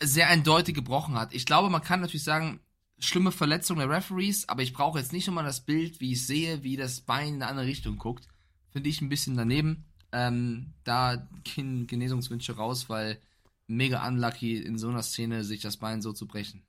[0.00, 1.34] sehr eindeutig gebrochen hat.
[1.34, 2.60] Ich glaube, man kann natürlich sagen,
[3.04, 6.62] schlimme Verletzung der Referees, aber ich brauche jetzt nicht nochmal das Bild, wie ich sehe,
[6.62, 8.28] wie das Bein in eine andere Richtung guckt.
[8.70, 9.84] Finde ich ein bisschen daneben.
[10.12, 13.20] Ähm, da gehen Genesungswünsche raus, weil
[13.66, 16.62] mega unlucky in so einer Szene sich das Bein so zu brechen.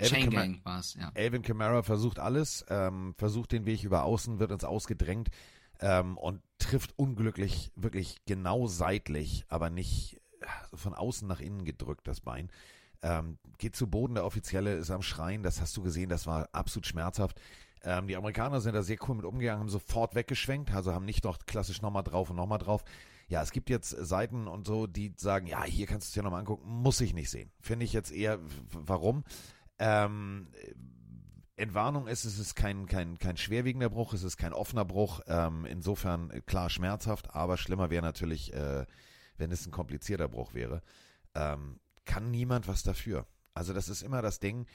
[0.00, 1.10] Chain Gang war es, ja.
[1.16, 5.28] Alvin Kamara versucht alles, ähm, versucht den Weg über außen, wird ins Ausgedrängt
[5.80, 12.06] ähm, und trifft unglücklich wirklich genau seitlich, aber nicht äh, von außen nach innen gedrückt,
[12.06, 12.50] das Bein.
[13.02, 16.48] Ähm, geht zu Boden, der Offizielle ist am Schreien, das hast du gesehen, das war
[16.52, 17.40] absolut schmerzhaft.
[17.82, 21.24] Ähm, die Amerikaner sind da sehr cool mit umgegangen, haben sofort weggeschwenkt, also haben nicht
[21.24, 22.84] noch klassisch nochmal drauf und nochmal drauf.
[23.28, 26.22] Ja, es gibt jetzt Seiten und so, die sagen, ja, hier kannst du es dir
[26.22, 27.52] nochmal angucken, muss ich nicht sehen.
[27.60, 28.40] Finde ich jetzt eher,
[28.72, 29.22] warum?
[29.78, 30.48] Ähm,
[31.56, 35.66] Entwarnung ist, es ist kein, kein, kein schwerwiegender Bruch, es ist kein offener Bruch, ähm,
[35.66, 38.86] insofern klar schmerzhaft, aber schlimmer wäre natürlich, äh,
[39.36, 40.82] wenn es ein komplizierter Bruch wäre.
[41.34, 43.26] Ähm, kann niemand was dafür.
[43.54, 44.66] Also das ist immer das Ding,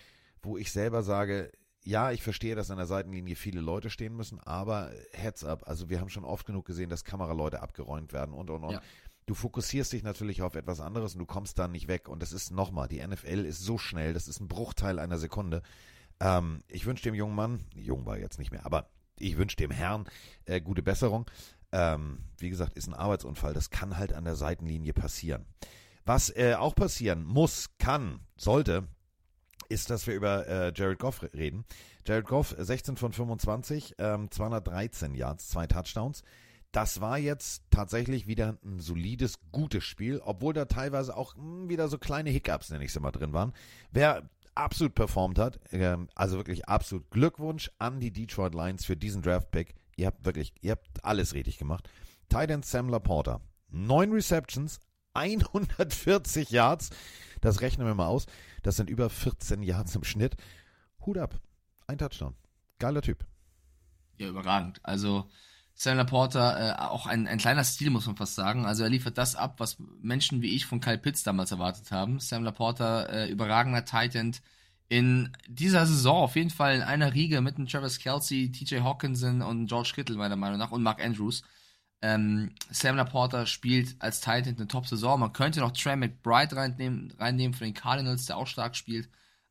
[0.42, 1.52] wo ich selber sage,
[1.84, 5.90] ja, ich verstehe, dass an der Seitenlinie viele Leute stehen müssen, aber heads up, also
[5.90, 8.72] wir haben schon oft genug gesehen, dass Kameraleute abgeräumt werden und und und.
[8.74, 8.82] Ja.
[9.26, 12.10] Du fokussierst dich natürlich auf etwas anderes und du kommst dann nicht weg.
[12.10, 15.62] Und das ist nochmal, die NFL ist so schnell, das ist ein Bruchteil einer Sekunde.
[16.20, 19.72] Ähm, ich wünsche dem jungen Mann, jung war jetzt nicht mehr, aber ich wünsche dem
[19.72, 20.06] Herrn
[20.46, 21.26] äh, gute Besserung.
[21.72, 23.54] Ähm, wie gesagt, ist ein Arbeitsunfall.
[23.54, 25.46] Das kann halt an der Seitenlinie passieren.
[26.06, 28.88] Was äh, auch passieren muss, kann, sollte,
[29.70, 31.66] ist, dass wir über äh, Jared Goff reden.
[32.06, 36.24] Jared Goff, 16 von 25, ähm, 213 Yards, zwei Touchdowns.
[36.72, 41.70] Das war jetzt tatsächlich wieder ein solides, gutes Spiel, obwohl da teilweise auch mh, hm,
[41.70, 43.54] wieder so kleine Hiccups, nenne ich sie mal, drin waren.
[43.92, 44.24] Wer
[44.56, 45.60] absolut performt hat.
[45.72, 49.76] Ähm, also wirklich absolut Glückwunsch an die Detroit Lions für diesen Draft-Pick.
[49.96, 51.90] Ihr habt wirklich, ihr habt alles richtig gemacht.
[52.30, 53.42] Titan Sam Laporta.
[53.70, 54.80] Neun Receptions,
[55.14, 56.90] 140 Yards.
[57.42, 58.26] Das rechnen wir mal aus.
[58.62, 60.36] Das sind über 14 Yards im Schnitt.
[61.06, 61.40] Hut ab.
[61.88, 62.36] Ein Touchdown.
[62.80, 63.26] Geiler Typ.
[64.18, 64.80] Ja, überragend.
[64.84, 65.30] Also,
[65.76, 68.66] Sam Laporta, äh, auch ein, ein kleiner Stil, muss man fast sagen.
[68.66, 72.20] Also er liefert das ab, was Menschen wie ich von Kyle Pitts damals erwartet haben.
[72.20, 74.36] Sam Laporta, äh, überragender Titan.
[74.88, 79.42] In dieser Saison auf jeden Fall in einer Riege mit einem Travis Kelsey, TJ Hawkinson
[79.42, 81.42] und George Kittle meiner Meinung nach und Mark Andrews.
[82.04, 85.22] Ähm, Sam Laporta spielt als Titan eine Top-Saison.
[85.22, 89.08] Man könnte noch Trey McBride reinnehmen, reinnehmen von den Cardinals, der auch stark spielt.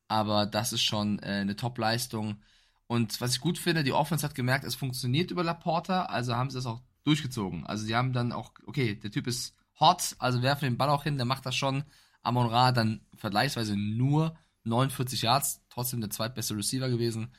[0.07, 2.43] Aber das ist schon äh, eine Top-Leistung.
[2.89, 6.51] Und was ich gut finde, die Offense hat gemerkt, es funktioniert über Laporta, also haben
[6.51, 7.65] sie das auch durchgezogen.
[7.65, 11.05] Also sie haben dann auch, okay, der Typ ist hot, also werfen den Ball auch
[11.05, 11.85] hin, der macht das schon.
[12.21, 17.33] Amon Ra dann vergleichsweise nur 49 Yards, trotzdem der zweitbeste Receiver gewesen.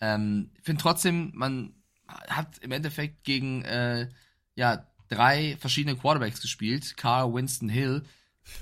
[0.00, 1.74] Ähm, ich finde trotzdem, man
[2.08, 4.08] hat im Endeffekt gegen äh,
[4.56, 8.02] ja, drei verschiedene Quarterbacks gespielt, Carr, Winston, Hill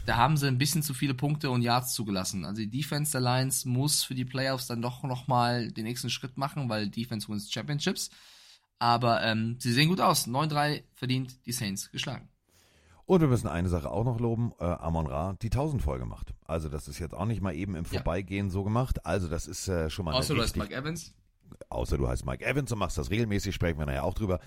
[0.06, 2.44] da haben sie ein bisschen zu viele Punkte und Yards zugelassen.
[2.44, 6.36] Also die Defense der Lions muss für die Playoffs dann doch nochmal den nächsten Schritt
[6.36, 8.10] machen, weil Defense wins Championships.
[8.78, 10.26] Aber ähm, sie sehen gut aus.
[10.26, 12.28] 9-3 verdient die Saints geschlagen.
[13.04, 14.52] Und wir müssen eine Sache auch noch loben.
[14.58, 16.32] Äh, Amon Ra, die 1000 voll gemacht.
[16.44, 18.52] Also das ist jetzt auch nicht mal eben im Vorbeigehen ja.
[18.52, 19.04] so gemacht.
[19.04, 21.12] Also das ist äh, schon mal Außer du heißt Mike Evans.
[21.68, 24.40] Außer du heißt Mike Evans und machst das regelmäßig, sprechen wir nachher auch drüber.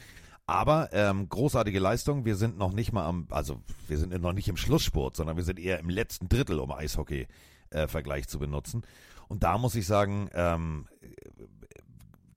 [0.47, 2.25] Aber ähm, großartige Leistung.
[2.25, 5.43] Wir sind noch nicht mal am, also wir sind noch nicht im Schlusssport, sondern wir
[5.43, 8.83] sind eher im letzten Drittel, um Eishockey-Vergleich äh, zu benutzen.
[9.27, 10.87] Und da muss ich sagen, ähm,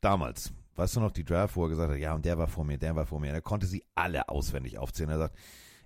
[0.00, 2.64] damals, weißt du noch, die Draft, wo er gesagt hat, ja, und der war vor
[2.64, 3.32] mir, der war vor mir.
[3.32, 5.10] Er konnte sie alle auswendig aufzählen.
[5.10, 5.36] Er sagt,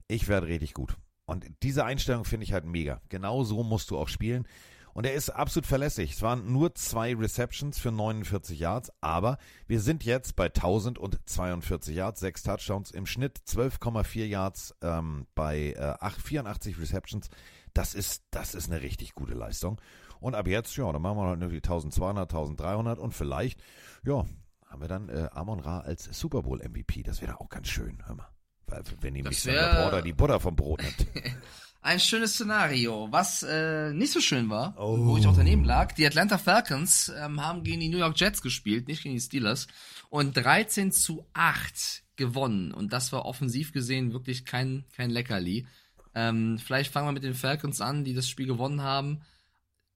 [0.07, 0.97] ich werde richtig gut.
[1.25, 3.01] Und diese Einstellung finde ich halt mega.
[3.09, 4.47] Genau so musst du auch spielen.
[4.95, 6.13] Und er ist absolut verlässlich.
[6.13, 12.21] Es waren nur zwei Receptions für 49 Yards, aber wir sind jetzt bei 1042 Yards,
[12.21, 17.31] sechs Touchdowns im Schnitt, 12,4 Yards ähm, bei äh, 84 Receptions.
[17.75, 19.81] Das ist, das ist eine richtig gute Leistung.
[20.21, 23.63] Und ab jetzt, ja, dann machen wir halt nur die 1200, 1300 und vielleicht,
[24.05, 24.25] ja,
[24.69, 27.03] haben wir dann äh, Amon Ra als Super Bowl MVP.
[27.03, 28.29] Das wäre auch ganz schön, hör mal.
[28.67, 29.55] Weil, wenn nämlich wär...
[29.55, 31.07] der Porter die Butter vom Brot nimmt.
[31.83, 33.09] ein schönes Szenario.
[33.11, 34.97] Was äh, nicht so schön war, oh.
[35.05, 38.41] wo ich auch daneben lag, die Atlanta Falcons ähm, haben gegen die New York Jets
[38.41, 39.67] gespielt, nicht gegen die Steelers,
[40.09, 42.73] und 13 zu 8 gewonnen.
[42.73, 45.67] Und das war offensiv gesehen wirklich kein, kein Leckerli.
[46.15, 49.23] Ähm, vielleicht fangen wir mit den Falcons an, die das Spiel gewonnen haben.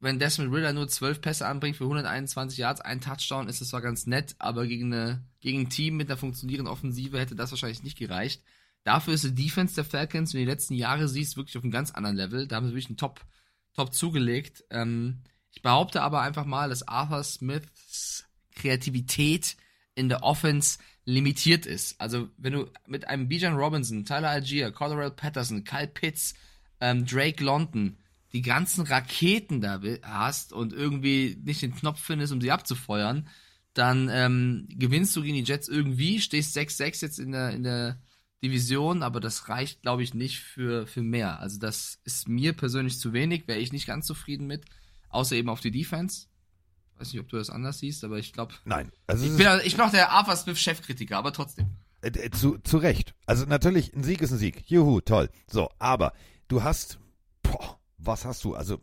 [0.01, 3.81] Wenn Desmond Ritter nur 12 Pässe anbringt für 121 Yards, ein Touchdown, ist das zwar
[3.81, 7.83] ganz nett, aber gegen, eine, gegen ein Team mit einer funktionierenden Offensive hätte das wahrscheinlich
[7.83, 8.43] nicht gereicht.
[8.87, 11.73] Dafür ist die Defense der Falcons, wenn du die letzten Jahre siehst, wirklich auf einem
[11.73, 12.47] ganz anderen Level.
[12.47, 13.21] Da haben sie wirklich einen Top,
[13.75, 14.63] Top zugelegt.
[14.71, 19.57] Ähm, ich behaupte aber einfach mal, dass Arthur Smiths Kreativität
[19.97, 22.01] in der Offense limitiert ist.
[22.01, 26.35] Also, wenn du mit einem Bijan Robinson, Tyler Algier, Colorado Patterson, Kyle Pitts,
[26.81, 27.97] ähm, Drake London,
[28.33, 33.29] die ganzen Raketen da hast und irgendwie nicht den Knopf findest, um sie abzufeuern,
[33.75, 37.99] dann ähm, gewinnst du gegen die Jets irgendwie, stehst 6-6 jetzt in der, in der
[38.43, 41.41] Division, aber das reicht, glaube ich, nicht für, für mehr.
[41.41, 44.65] Also das ist mir persönlich zu wenig, wäre ich nicht ganz zufrieden mit,
[45.09, 46.27] außer eben auf die Defense.
[46.99, 48.55] Weiß nicht, ob du das anders siehst, aber ich glaube.
[48.65, 48.91] Nein.
[49.07, 51.67] Also ich, bin, ich bin auch der Arthur Smith Chefkritiker, aber trotzdem.
[52.01, 53.15] Äh, äh, zu, zu Recht.
[53.27, 54.63] Also natürlich, ein Sieg ist ein Sieg.
[54.67, 55.29] Juhu, toll.
[55.47, 56.13] So, aber
[56.49, 56.99] du hast,
[57.43, 58.55] boah, was hast du?
[58.55, 58.81] Also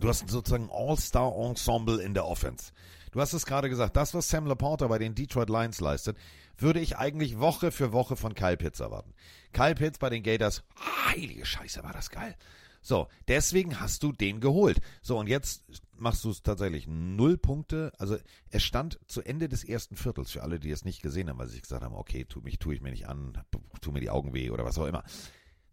[0.00, 2.72] Du hast sozusagen All-Star-Ensemble in der Offense.
[3.16, 6.18] Du hast es gerade gesagt, das, was Sam Laporta bei den Detroit Lions leistet,
[6.58, 9.14] würde ich eigentlich Woche für Woche von Kyle Pitts erwarten.
[9.54, 10.64] Kyle Pitts bei den Gators,
[11.06, 12.36] heilige Scheiße, war das geil.
[12.82, 14.82] So, deswegen hast du den geholt.
[15.00, 15.64] So, und jetzt
[15.96, 17.90] machst du es tatsächlich null Punkte.
[17.96, 18.18] Also,
[18.50, 21.48] es stand zu Ende des ersten Viertels, für alle, die es nicht gesehen haben, weil
[21.48, 23.42] sie gesagt haben, okay, tu mich, tue ich mir nicht an,
[23.80, 25.04] tu mir die Augen weh oder was auch immer.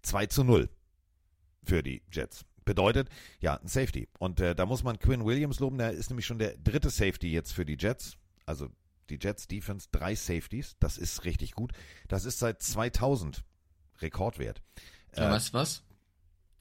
[0.03, 0.69] 2 zu 0
[1.65, 2.45] für die Jets.
[2.65, 3.09] Bedeutet,
[3.39, 4.07] ja, ein Safety.
[4.19, 7.31] Und äh, da muss man Quinn Williams loben, der ist nämlich schon der dritte Safety
[7.31, 8.17] jetzt für die Jets.
[8.45, 8.69] Also
[9.09, 11.71] die Jets Defense, drei Safeties, das ist richtig gut.
[12.07, 13.43] Das ist seit 2000
[14.01, 14.61] Rekordwert.
[15.15, 15.83] Ja, Äh, weißt du was?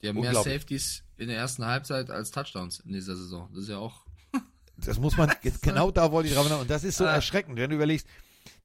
[0.01, 0.33] Die haben mehr.
[0.35, 3.49] Safeties in der ersten Halbzeit als Touchdowns in dieser Saison.
[3.53, 4.05] Das ist ja auch.
[4.75, 6.61] Das muss man, jetzt genau da wollte ich drauf hinaus.
[6.61, 7.13] Und das ist so Ah.
[7.13, 8.07] erschreckend, wenn du überlegst,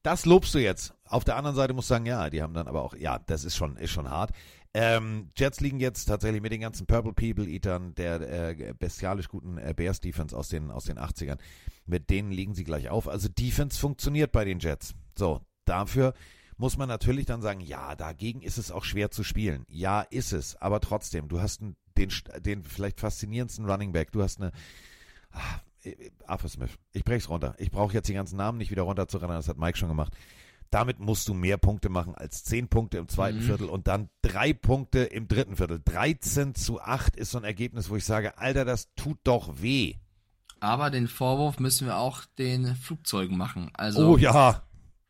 [0.03, 0.93] das lobst du jetzt.
[1.05, 3.43] Auf der anderen Seite musst du sagen, ja, die haben dann aber auch, ja, das
[3.43, 4.31] ist schon, ist schon hart.
[4.73, 9.57] Ähm, Jets liegen jetzt tatsächlich mit den ganzen Purple People Eatern der äh, bestialisch guten
[9.57, 11.39] äh, Bears Defense aus den, aus den 80ern.
[11.85, 13.07] Mit denen liegen sie gleich auf.
[13.07, 14.93] Also Defense funktioniert bei den Jets.
[15.17, 16.13] So, dafür
[16.57, 19.63] muss man natürlich dann sagen, ja, dagegen ist es auch schwer zu spielen.
[19.69, 20.55] Ja, ist es.
[20.57, 21.61] Aber trotzdem, du hast
[21.97, 22.09] den,
[22.39, 24.11] den vielleicht faszinierendsten Running Back.
[24.11, 24.51] Du hast eine,
[25.31, 25.61] ah,
[26.25, 26.71] Arthur Smith.
[26.91, 27.55] Ich brech's runter.
[27.57, 30.13] Ich brauche jetzt die ganzen Namen nicht wieder runterzurennen, das hat Mike schon gemacht.
[30.71, 33.43] Damit musst du mehr Punkte machen als 10 Punkte im zweiten Mhm.
[33.43, 35.81] Viertel und dann drei Punkte im dritten Viertel.
[35.83, 39.95] 13 zu 8 ist so ein Ergebnis, wo ich sage, Alter, das tut doch weh.
[40.59, 43.71] Aber den Vorwurf müssen wir auch den Flugzeugen machen.
[43.73, 44.61] Also oh ja.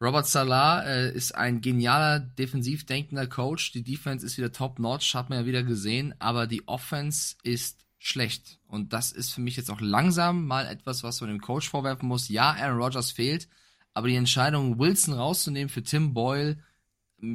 [0.01, 3.73] Robert Salah äh, ist ein genialer, defensiv denkender Coach.
[3.73, 6.13] Die Defense ist wieder top-notch, hat man ja wieder gesehen.
[6.19, 8.59] Aber die Offense ist schlecht.
[8.67, 12.07] Und das ist für mich jetzt auch langsam mal etwas, was man dem Coach vorwerfen
[12.07, 12.29] muss.
[12.29, 13.47] Ja, Aaron Rodgers fehlt.
[13.93, 16.57] Aber die Entscheidung, Wilson rauszunehmen für Tim Boyle,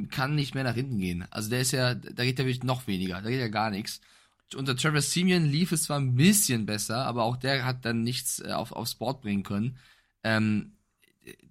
[0.09, 1.27] kann nicht mehr nach hinten gehen.
[1.29, 3.21] Also der ist ja, da geht ja wirklich noch weniger.
[3.21, 4.01] Da geht ja gar nichts.
[4.55, 8.39] Unter Travis Simeon lief es zwar ein bisschen besser, aber auch der hat dann nichts
[8.39, 9.77] äh, auf, aufs Board bringen können.
[10.23, 10.73] Ähm,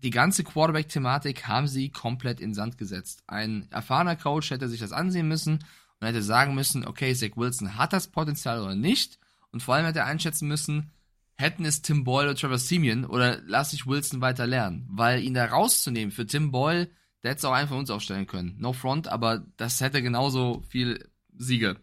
[0.03, 3.23] die ganze Quarterback-Thematik haben sie komplett in Sand gesetzt.
[3.27, 5.65] Ein erfahrener Coach hätte sich das ansehen müssen
[6.01, 9.18] und hätte sagen müssen, okay, Zach Wilson hat das Potenzial oder nicht.
[9.51, 10.90] Und vor allem hätte er einschätzen müssen,
[11.36, 14.86] hätten es Tim Boyle oder Trevor Simeon oder lasse ich Wilson weiter lernen.
[14.90, 16.88] Weil ihn da rauszunehmen für Tim Boyle,
[17.22, 18.57] der hätte es auch einen von uns aufstellen können.
[18.59, 21.76] No front, aber das hätte genauso viel Siege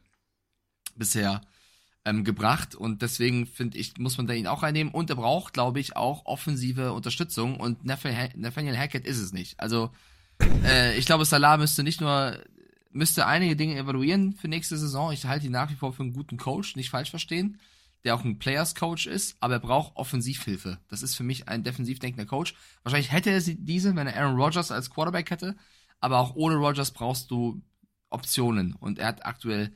[0.96, 1.42] bisher
[2.06, 5.54] ähm, gebracht und deswegen finde ich, muss man da ihn auch reinnehmen und er braucht,
[5.54, 9.60] glaube ich, auch offensive Unterstützung und Nathaniel Nathaniel Hackett ist es nicht.
[9.60, 9.92] Also
[10.64, 12.40] äh, ich glaube, Salah müsste nicht nur
[12.94, 15.12] müsste einige Dinge evaluieren für nächste Saison.
[15.12, 17.60] Ich halte ihn nach wie vor für einen guten Coach, nicht falsch verstehen,
[18.04, 20.80] der auch ein Players Coach ist, aber er braucht Offensivhilfe.
[20.88, 22.56] Das ist für mich ein defensiv denkender Coach.
[22.84, 25.56] Wahrscheinlich hätte er diese, wenn er Aaron Rodgers als Quarterback hätte,
[26.00, 27.62] aber auch ohne Rodgers brauchst du
[28.10, 29.72] Optionen und er hat aktuell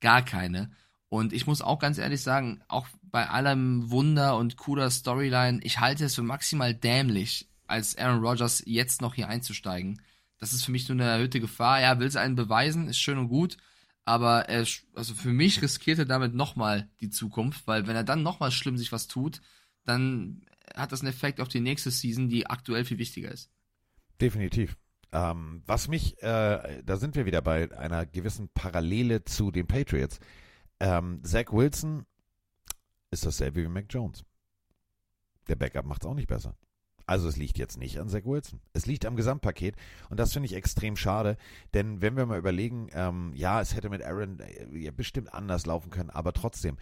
[0.00, 0.70] gar keine.
[1.08, 5.80] Und ich muss auch ganz ehrlich sagen, auch bei allem Wunder und cooler Storyline, ich
[5.80, 10.00] halte es für maximal dämlich, als Aaron Rodgers jetzt noch hier einzusteigen.
[10.40, 11.80] Das ist für mich nur eine erhöhte Gefahr.
[11.80, 13.58] Er will es einen beweisen, ist schön und gut,
[14.04, 18.22] aber er, also für mich riskiert er damit nochmal die Zukunft, weil wenn er dann
[18.22, 19.40] nochmal schlimm sich was tut,
[19.84, 20.42] dann
[20.74, 23.50] hat das einen Effekt auf die nächste Season, die aktuell viel wichtiger ist.
[24.20, 24.76] Definitiv.
[25.12, 30.20] Ähm, was mich, äh, da sind wir wieder bei einer gewissen Parallele zu den Patriots.
[30.78, 32.06] Ähm, Zach Wilson
[33.10, 34.24] ist dasselbe wie Mac Jones.
[35.48, 36.56] Der Backup macht es auch nicht besser.
[37.10, 38.60] Also es liegt jetzt nicht an Zach Wilson.
[38.72, 39.74] Es liegt am Gesamtpaket
[40.10, 41.36] und das finde ich extrem schade,
[41.74, 45.66] denn wenn wir mal überlegen, ähm, ja, es hätte mit Aaron äh, ja, bestimmt anders
[45.66, 46.76] laufen können, aber trotzdem,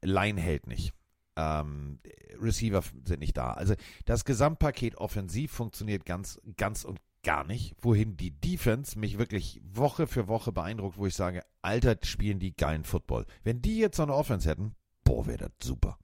[0.00, 0.94] Line hält nicht.
[1.36, 1.98] Ähm,
[2.40, 3.50] Receiver sind nicht da.
[3.52, 3.74] Also
[4.06, 10.06] das Gesamtpaket offensiv funktioniert ganz, ganz und gar nicht, wohin die Defense mich wirklich Woche
[10.06, 13.26] für Woche beeindruckt, wo ich sage, Alter, spielen die geilen Football.
[13.44, 14.74] Wenn die jetzt so eine Offense hätten,
[15.04, 15.98] boah, wäre das super.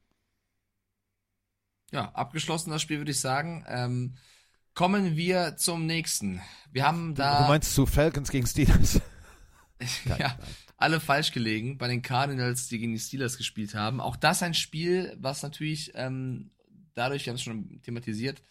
[1.93, 3.65] Ja, abgeschlossen das Spiel, würde ich sagen.
[3.69, 4.15] Ähm,
[4.75, 6.41] kommen wir zum nächsten.
[6.73, 9.01] Wir haben da Du meinst zu Falcons gegen Steelers?
[10.19, 10.37] ja,
[10.77, 14.01] alle falsch gelegen bei den Cardinals, die gegen die Steelers gespielt haben.
[14.01, 16.51] Auch das ein Spiel, was natürlich ähm,
[16.95, 18.43] dadurch, wir haben es schon thematisiert,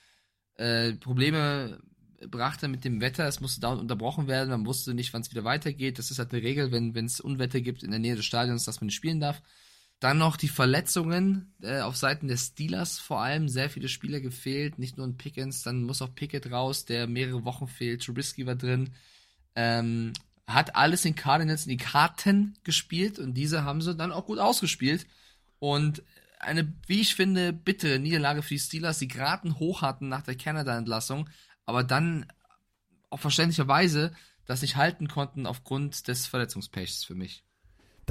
[0.56, 1.82] äh, Probleme
[2.30, 3.28] brachte mit dem Wetter.
[3.28, 4.50] Es musste dauernd unterbrochen werden.
[4.50, 5.98] Man wusste nicht, wann es wieder weitergeht.
[5.98, 8.80] Das ist halt eine Regel, wenn es Unwetter gibt in der Nähe des Stadions, dass
[8.80, 9.42] man nicht spielen darf.
[10.02, 13.48] Dann noch die Verletzungen äh, auf Seiten der Steelers vor allem.
[13.48, 17.46] Sehr viele Spieler gefehlt, nicht nur ein Pickens, dann muss auch Pickett raus, der mehrere
[17.46, 18.04] Wochen fehlt.
[18.04, 18.96] Trubisky war drin.
[19.56, 20.14] Ähm,
[20.48, 24.40] hat alles den Cardinals in die Karten gespielt und diese haben sie dann auch gut
[24.40, 25.06] ausgespielt.
[25.60, 26.02] Und
[26.40, 30.36] eine, wie ich finde, bittere Niederlage für die Steelers, die geraten hoch hatten nach der
[30.36, 31.30] Canada-Entlassung,
[31.68, 32.26] aber dann
[33.12, 34.14] auf verständlicherweise
[34.48, 37.44] das nicht halten konnten aufgrund des Verletzungspechs für mich.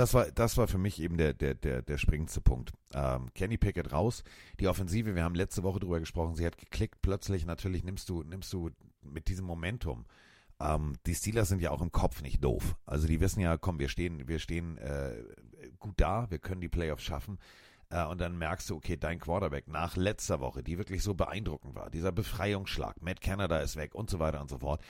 [0.01, 2.73] Das war, das war für mich eben der, der, der, der springendste Punkt.
[2.95, 4.25] Ähm, Kenny Pickett raus.
[4.59, 7.03] Die Offensive, wir haben letzte Woche drüber gesprochen, sie hat geklickt.
[7.03, 8.71] Plötzlich natürlich nimmst du, nimmst du
[9.03, 10.07] mit diesem Momentum.
[10.59, 12.77] Ähm, die Steelers sind ja auch im Kopf nicht doof.
[12.87, 15.23] Also die wissen ja, komm, wir stehen, wir stehen äh,
[15.79, 17.39] gut da, wir können die Playoffs schaffen.
[17.91, 21.75] Äh, und dann merkst du, okay, dein Quarterback nach letzter Woche, die wirklich so beeindruckend
[21.75, 24.81] war, dieser Befreiungsschlag, Matt Canada ist weg und so weiter und so fort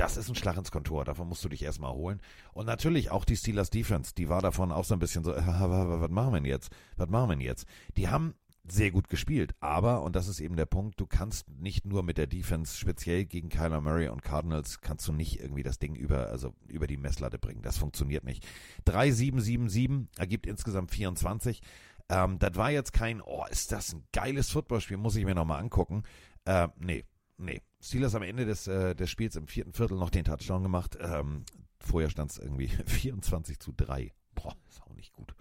[0.00, 2.22] das ist ein Schlag ins Kontor, davon musst du dich erstmal holen.
[2.54, 6.10] Und natürlich auch die Steelers Defense, die war davon auch so ein bisschen so, was
[6.10, 6.70] machen wir denn jetzt?
[6.96, 7.66] Was machen wir denn jetzt?
[7.98, 8.34] Die haben
[8.66, 12.16] sehr gut gespielt, aber, und das ist eben der Punkt, du kannst nicht nur mit
[12.16, 16.28] der Defense, speziell gegen Kyler Murray und Cardinals, kannst du nicht irgendwie das Ding über,
[16.28, 17.62] also über die Messlatte bringen.
[17.62, 18.46] Das funktioniert nicht.
[18.86, 21.60] 3-7-7-7 ergibt insgesamt 24.
[22.08, 25.60] Ähm, das war jetzt kein, oh, ist das ein geiles Footballspiel, muss ich mir nochmal
[25.60, 26.04] angucken.
[26.46, 27.04] Äh, nee,
[27.40, 27.62] nee.
[27.80, 30.98] Steelers am Ende des, äh, des Spiels im vierten Viertel noch den Touchdown gemacht.
[31.00, 31.44] Ähm,
[31.78, 34.12] vorher stand es irgendwie 24 zu 3.
[34.34, 35.34] Boah, ist auch nicht gut.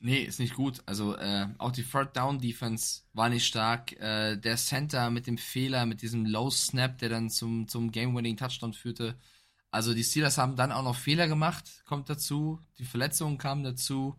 [0.00, 0.82] Nee, ist nicht gut.
[0.84, 3.92] Also äh, auch die Third Down Defense war nicht stark.
[3.92, 8.36] Äh, der Center mit dem Fehler, mit diesem Low Snap, der dann zum, zum Game-Winning
[8.36, 9.16] Touchdown führte.
[9.70, 12.60] Also die Steelers haben dann auch noch Fehler gemacht, kommt dazu.
[12.78, 14.16] Die Verletzungen kamen dazu.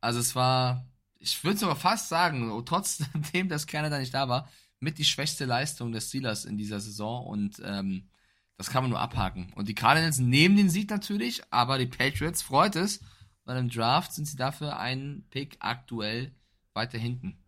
[0.00, 0.86] Also es war,
[1.18, 4.48] ich würde sogar fast sagen, trotzdem, dass keiner da nicht da war,
[4.80, 8.08] mit die schwächste Leistung des Steelers in dieser Saison und ähm,
[8.56, 9.52] das kann man nur abhaken.
[9.54, 13.00] Und die Cardinals nehmen den Sieg natürlich, aber die Patriots freut es,
[13.44, 16.32] weil im Draft sind sie dafür einen Pick aktuell
[16.74, 17.38] weiter hinten.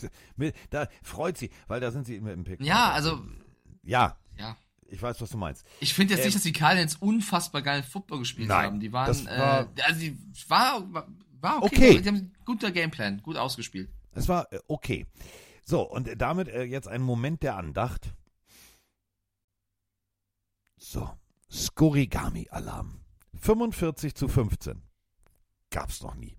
[0.70, 2.60] Da freut sie, weil da sind sie mit dem Pick.
[2.60, 3.22] Ja, also.
[3.82, 4.16] Ja.
[4.38, 4.56] Ja.
[4.86, 5.64] Ich weiß, was du meinst.
[5.80, 8.80] Ich finde jetzt ähm, nicht, dass die Cardinals unfassbar geilen Football gespielt nein, haben.
[8.80, 10.18] Die waren, war, äh, also die
[10.48, 10.86] war,
[11.40, 11.90] war okay.
[11.90, 12.00] okay.
[12.00, 13.90] Die haben guter Gameplan, gut ausgespielt.
[14.14, 15.06] Es war äh, okay.
[15.64, 18.14] So, und damit äh, jetzt ein Moment der Andacht.
[20.76, 21.08] So,
[21.50, 23.00] Skorigami-Alarm.
[23.34, 24.82] 45 zu 15.
[25.70, 26.36] Gab's noch nie.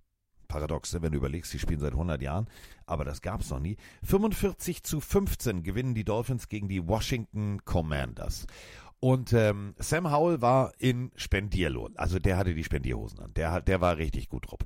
[0.48, 2.48] Paradoxe, wenn du überlegst, sie spielen seit 100 Jahren,
[2.86, 3.78] aber das gab's noch nie.
[4.04, 8.46] 45 zu 15 gewinnen die Dolphins gegen die Washington Commanders.
[9.00, 11.98] Und ähm, Sam Howell war in Spendierlohn.
[11.98, 13.34] Also der hatte die Spendierhosen an.
[13.34, 14.60] Der, der war richtig gut drauf.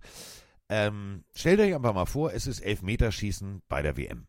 [0.69, 4.27] Ähm, stellt euch einfach mal vor, es ist Elfmeterschießen bei der WM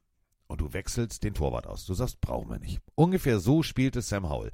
[0.49, 1.87] und du wechselst den Torwart aus.
[1.87, 2.81] Du sagst, brauchen wir nicht.
[2.95, 4.51] Ungefähr so spielte Sam Howell.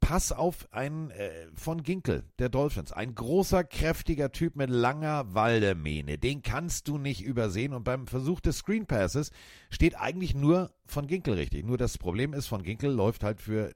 [0.00, 2.92] Pass auf einen äh, von Ginkel, der Dolphins.
[2.92, 6.18] Ein großer, kräftiger Typ mit langer Waldemähne.
[6.18, 7.72] Den kannst du nicht übersehen.
[7.72, 9.30] Und beim Versuch des Screen Passes
[9.70, 11.64] steht eigentlich nur von Ginkel richtig.
[11.64, 13.72] Nur das Problem ist, von Ginkel läuft halt für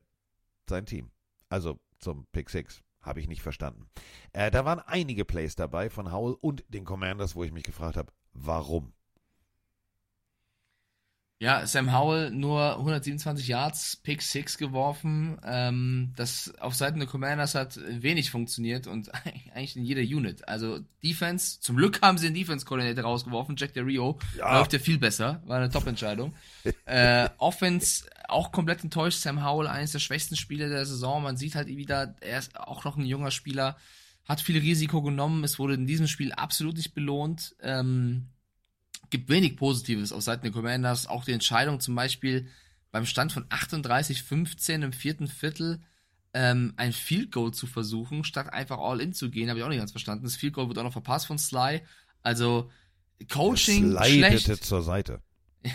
[0.68, 1.11] sein Team.
[1.49, 2.82] Also zum Pick 6.
[3.01, 3.88] Habe ich nicht verstanden.
[4.34, 7.96] Äh, da waren einige Plays dabei von Howell und den Commanders, wo ich mich gefragt
[7.96, 8.92] habe, warum?
[11.41, 15.39] Ja, Sam Howell nur 127 Yards, Pick 6 geworfen.
[15.45, 19.09] Ähm, das auf Seiten der Commanders hat wenig funktioniert und
[19.55, 20.49] eigentlich in jeder Unit.
[20.49, 24.18] Also Defense, zum Glück haben sie den Defense-Koordinator rausgeworfen, Jack Del Rio.
[24.36, 24.59] Ja.
[24.59, 26.34] Läuft ja viel besser, war eine Top-Entscheidung.
[26.86, 29.20] äh, Offense auch komplett enttäuscht.
[29.20, 31.22] Sam Howell, eines der schwächsten Spieler der Saison.
[31.22, 33.76] Man sieht halt wieder, er ist auch noch ein junger Spieler,
[34.24, 35.45] hat viel Risiko genommen.
[35.45, 37.55] Es wurde in diesem Spiel absolut nicht belohnt.
[37.62, 38.26] Ähm,
[39.11, 41.06] gibt wenig Positives auf Seiten der Commanders.
[41.06, 42.48] Auch die Entscheidung zum Beispiel
[42.90, 45.80] beim Stand von 38-15 im vierten Viertel
[46.34, 49.68] ähm, ein Field Goal zu versuchen, statt einfach all in zu gehen, habe ich auch
[49.68, 50.24] nicht ganz verstanden.
[50.24, 51.82] Das Field Goal wird auch noch verpasst von Sly.
[52.22, 52.70] Also
[53.30, 54.64] Coaching schlecht.
[54.64, 55.22] zur Seite.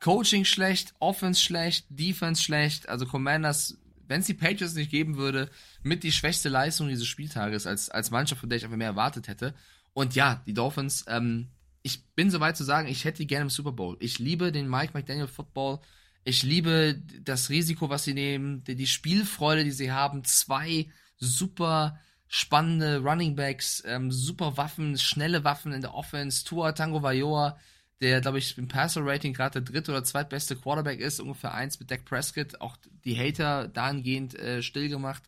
[0.00, 2.88] Coaching schlecht, Offense schlecht, Defense schlecht.
[2.88, 5.50] Also Commanders, wenn es die Patriots nicht geben würde,
[5.82, 9.28] mit die schwächste Leistung dieses Spieltages als, als Mannschaft, von der ich einfach mehr erwartet
[9.28, 9.54] hätte.
[9.92, 11.48] Und ja, die Dolphins, ähm,
[11.86, 13.96] ich bin soweit zu sagen, ich hätte die gerne im Super Bowl.
[14.00, 15.78] Ich liebe den Mike McDaniel Football.
[16.24, 20.24] Ich liebe das Risiko, was sie nehmen, die, Spielfreude, die sie haben.
[20.24, 26.44] Zwei super spannende Running Backs, ähm, super Waffen, schnelle Waffen in der Offense.
[26.44, 27.56] Tua Tango Vajoa,
[28.00, 31.92] der, glaube ich, im Passer-Rating gerade der dritte oder zweitbeste Quarterback ist, ungefähr eins mit
[31.92, 32.60] Dak Prescott.
[32.60, 35.22] Auch die Hater dahingehend äh, still gemacht.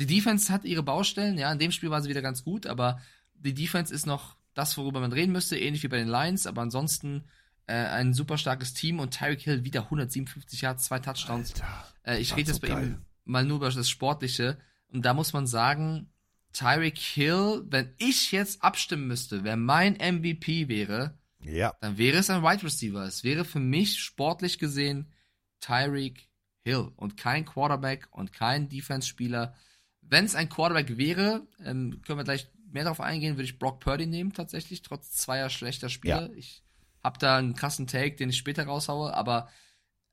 [0.00, 2.98] Die Defense hat ihre Baustellen, ja, in dem Spiel war sie wieder ganz gut, aber
[3.34, 6.62] die Defense ist noch das, worüber man reden müsste, ähnlich wie bei den Lions, aber
[6.62, 7.24] ansonsten
[7.66, 11.54] äh, ein super starkes Team und Tyreek Hill wieder 157 Yards, zwei Touchdowns.
[12.02, 12.86] Äh, ich rede jetzt bei geil.
[12.86, 16.10] ihm mal nur über das Sportliche und da muss man sagen,
[16.52, 21.74] Tyreek Hill, wenn ich jetzt abstimmen müsste, wer mein MVP wäre, ja.
[21.80, 23.04] dann wäre es ein Wide Receiver.
[23.04, 25.12] Es wäre für mich sportlich gesehen
[25.60, 26.28] Tyreek
[26.64, 29.54] Hill und kein Quarterback und kein Defense-Spieler.
[30.00, 33.80] Wenn es ein Quarterback wäre, ähm, können wir gleich mehr darauf eingehen, würde ich Brock
[33.80, 36.28] Purdy nehmen, tatsächlich, trotz zweier schlechter Spiele.
[36.30, 36.36] Ja.
[36.36, 36.62] Ich
[37.02, 39.48] habe da einen krassen Take, den ich später raushaue, aber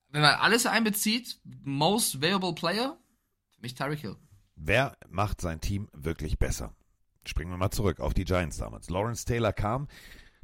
[0.09, 2.97] wenn man alles einbezieht, most valuable player,
[3.51, 4.15] für mich Tyreek Hill.
[4.55, 6.73] Wer macht sein Team wirklich besser?
[7.27, 8.89] springen wir mal zurück auf die Giants damals.
[8.89, 9.87] Lawrence Taylor kam,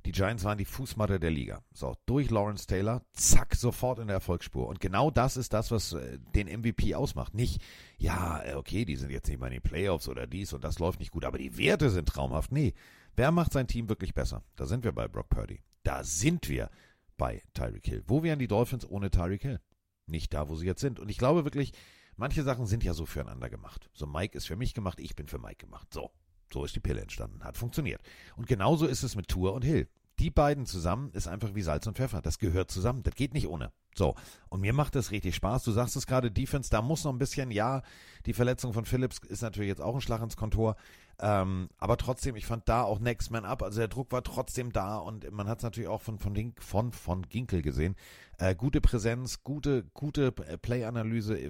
[0.06, 1.64] die Giants waren die Fußmatte der Liga.
[1.74, 4.68] So, durch Lawrence Taylor, zack, sofort in der Erfolgsspur.
[4.68, 7.36] Und genau das ist das, was äh, den MVP ausmacht.
[7.36, 7.62] Nicht,
[7.98, 10.80] ja, äh, okay, die sind jetzt nicht mal in den Playoffs oder dies und das
[10.80, 12.52] läuft nicht gut, aber die Werte sind traumhaft.
[12.52, 12.74] Nee,
[13.16, 14.44] wer macht sein Team wirklich besser?
[14.56, 15.62] Da sind wir bei Brock Purdy.
[15.84, 16.70] Da sind wir
[17.18, 18.04] bei Tyreek Hill.
[18.08, 19.60] Wo wären die Dolphins ohne Tyreek Hill?
[20.08, 21.00] Nicht da, wo sie jetzt sind.
[21.00, 21.74] Und ich glaube wirklich,
[22.16, 23.90] manche Sachen sind ja so füreinander gemacht.
[23.94, 25.94] So, Mike ist für mich gemacht, ich bin für Mike gemacht.
[25.94, 26.12] So.
[26.54, 28.02] So ist die Pille entstanden, hat funktioniert.
[28.36, 29.88] Und genauso ist es mit Tour und Hill.
[30.20, 32.22] Die beiden zusammen ist einfach wie Salz und Pfeffer.
[32.22, 33.02] Das gehört zusammen.
[33.02, 33.72] Das geht nicht ohne.
[33.96, 34.14] So.
[34.50, 35.64] Und mir macht das richtig Spaß.
[35.64, 37.82] Du sagst es gerade, Defense, da muss noch ein bisschen, ja,
[38.28, 40.76] die Verletzung von Phillips ist natürlich jetzt auch ein Schlag ins Kontor.
[41.20, 43.64] Ähm, aber trotzdem, ich fand da auch Next Man Up.
[43.64, 46.62] Also der Druck war trotzdem da und man hat es natürlich auch von, von, Link,
[46.62, 47.96] von, von Ginkel gesehen.
[48.38, 51.50] Äh, gute Präsenz, gute, gute Play-Analyse, äh,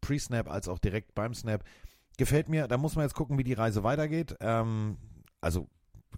[0.00, 1.62] Pre-Snap als auch direkt beim Snap.
[2.20, 4.36] Gefällt mir, da muss man jetzt gucken, wie die Reise weitergeht.
[4.40, 4.98] Ähm,
[5.40, 5.70] also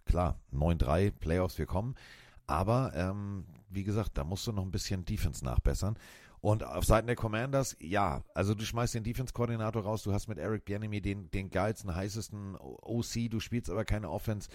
[0.04, 1.94] klar, 9-3, Playoffs, wir kommen.
[2.48, 5.96] Aber ähm, wie gesagt, da musst du noch ein bisschen Defense nachbessern.
[6.40, 10.38] Und auf Seiten der Commanders, ja, also du schmeißt den Defense-Koordinator raus, du hast mit
[10.38, 14.48] Eric Bieniemy den, den geilsten, heißesten OC, du spielst aber keine Offense.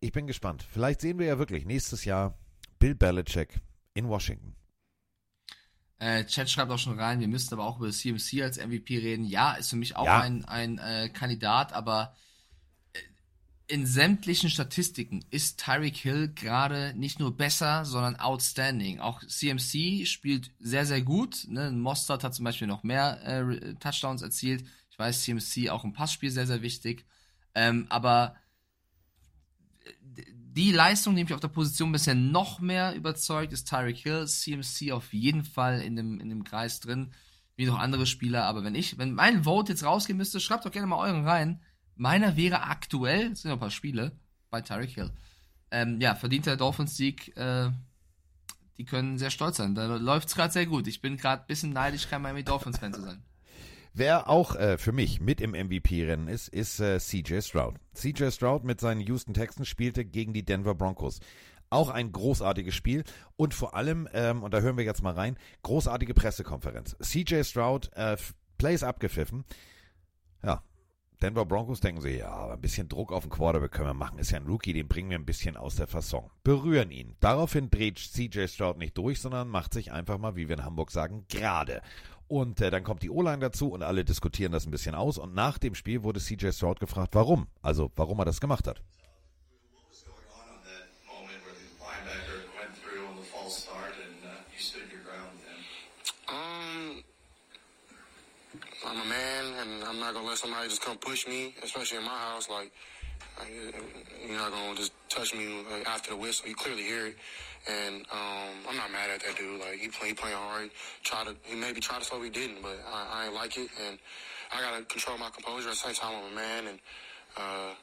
[0.00, 0.66] Ich bin gespannt.
[0.70, 2.36] Vielleicht sehen wir ja wirklich nächstes Jahr
[2.78, 3.58] Bill Belichick
[3.94, 4.54] in Washington.
[6.00, 9.26] Äh, Chat schreibt auch schon rein, wir müssten aber auch über CMC als MVP reden.
[9.26, 10.20] Ja, ist für mich auch ja.
[10.20, 12.16] ein, ein äh, Kandidat, aber
[12.94, 13.00] äh,
[13.66, 19.00] in sämtlichen Statistiken ist Tyreek Hill gerade nicht nur besser, sondern outstanding.
[19.00, 21.46] Auch CMC spielt sehr, sehr gut.
[21.48, 21.70] Ne?
[21.70, 24.64] Mostert hat zum Beispiel noch mehr äh, Touchdowns erzielt.
[24.90, 27.04] Ich weiß, CMC auch im Passspiel sehr, sehr wichtig.
[27.54, 28.36] Ähm, aber
[30.52, 34.92] die Leistung, die mich auf der Position bisher noch mehr überzeugt, ist Tyreek Hill, CMC
[34.92, 37.12] auf jeden Fall in dem, in dem Kreis drin,
[37.56, 38.44] wie noch andere Spieler.
[38.44, 41.62] Aber wenn ich, wenn mein Vote jetzt rausgehen müsste, schreibt doch gerne mal euren rein.
[41.94, 44.12] Meiner wäre aktuell, es sind noch ein paar Spiele,
[44.50, 45.10] bei Tyreek Hill.
[45.70, 47.70] Ähm, ja, verdienter Dolphins-Sieg, äh,
[48.76, 49.74] die können sehr stolz sein.
[49.74, 50.88] Da läuft es gerade sehr gut.
[50.88, 53.22] Ich bin gerade ein bisschen neidisch, kein Miami Dolphins-Fan zu sein.
[53.92, 57.76] Wer auch äh, für mich mit im MVP-Rennen ist, ist äh, CJ Stroud.
[57.94, 61.20] CJ Stroud mit seinen Houston Texans spielte gegen die Denver Broncos.
[61.70, 63.04] Auch ein großartiges Spiel
[63.36, 66.96] und vor allem, ähm, und da hören wir jetzt mal rein, großartige Pressekonferenz.
[67.00, 68.16] CJ Stroud, äh,
[68.58, 69.44] Plays abgepfiffen.
[70.42, 70.62] Ja,
[71.22, 74.18] Denver Broncos denken sie, ja, aber ein bisschen Druck auf den Quarterback können wir machen.
[74.18, 76.30] Ist ja ein Rookie, den bringen wir ein bisschen aus der Fasson.
[76.44, 77.16] Berühren ihn.
[77.20, 80.90] Daraufhin dreht CJ Stroud nicht durch, sondern macht sich einfach mal, wie wir in Hamburg
[80.90, 81.82] sagen, gerade.
[82.30, 85.18] Und äh, dann kommt die O-Line dazu und alle diskutieren das ein bisschen aus.
[85.18, 87.48] Und nach dem Spiel wurde CJ Stroud gefragt, warum?
[87.60, 88.80] Also, warum er das gemacht hat.
[98.86, 102.04] I'm a man, and I'm not gonna let somebody just come push me, especially in
[102.04, 102.48] my house.
[102.48, 102.72] Like,
[104.26, 106.48] you're not gonna just touch me after the whistle.
[106.48, 107.16] You clearly hear it.
[107.68, 109.60] And um, I'm not mad at that dude.
[109.60, 110.70] Like he play, he playing hard.
[111.02, 113.68] Try to he maybe try to slow he didn't, but I, I ain't like it.
[113.86, 113.98] And
[114.52, 115.68] I gotta control my composure.
[115.68, 116.78] At the same time, I'm a man, and
[117.36, 117.74] uh,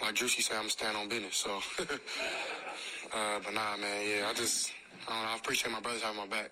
[0.00, 1.36] like Juicy said, I'm stand on business.
[1.36, 1.56] So,
[3.14, 4.72] uh, but nah, man, yeah, I just
[5.08, 6.50] I, know, I appreciate my brothers having my back.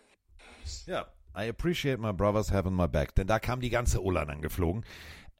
[0.87, 1.05] Yeah.
[1.37, 3.15] I appreciate my brothers having my back.
[3.17, 4.85] Denn da kam die ganze Ulan angeflogen.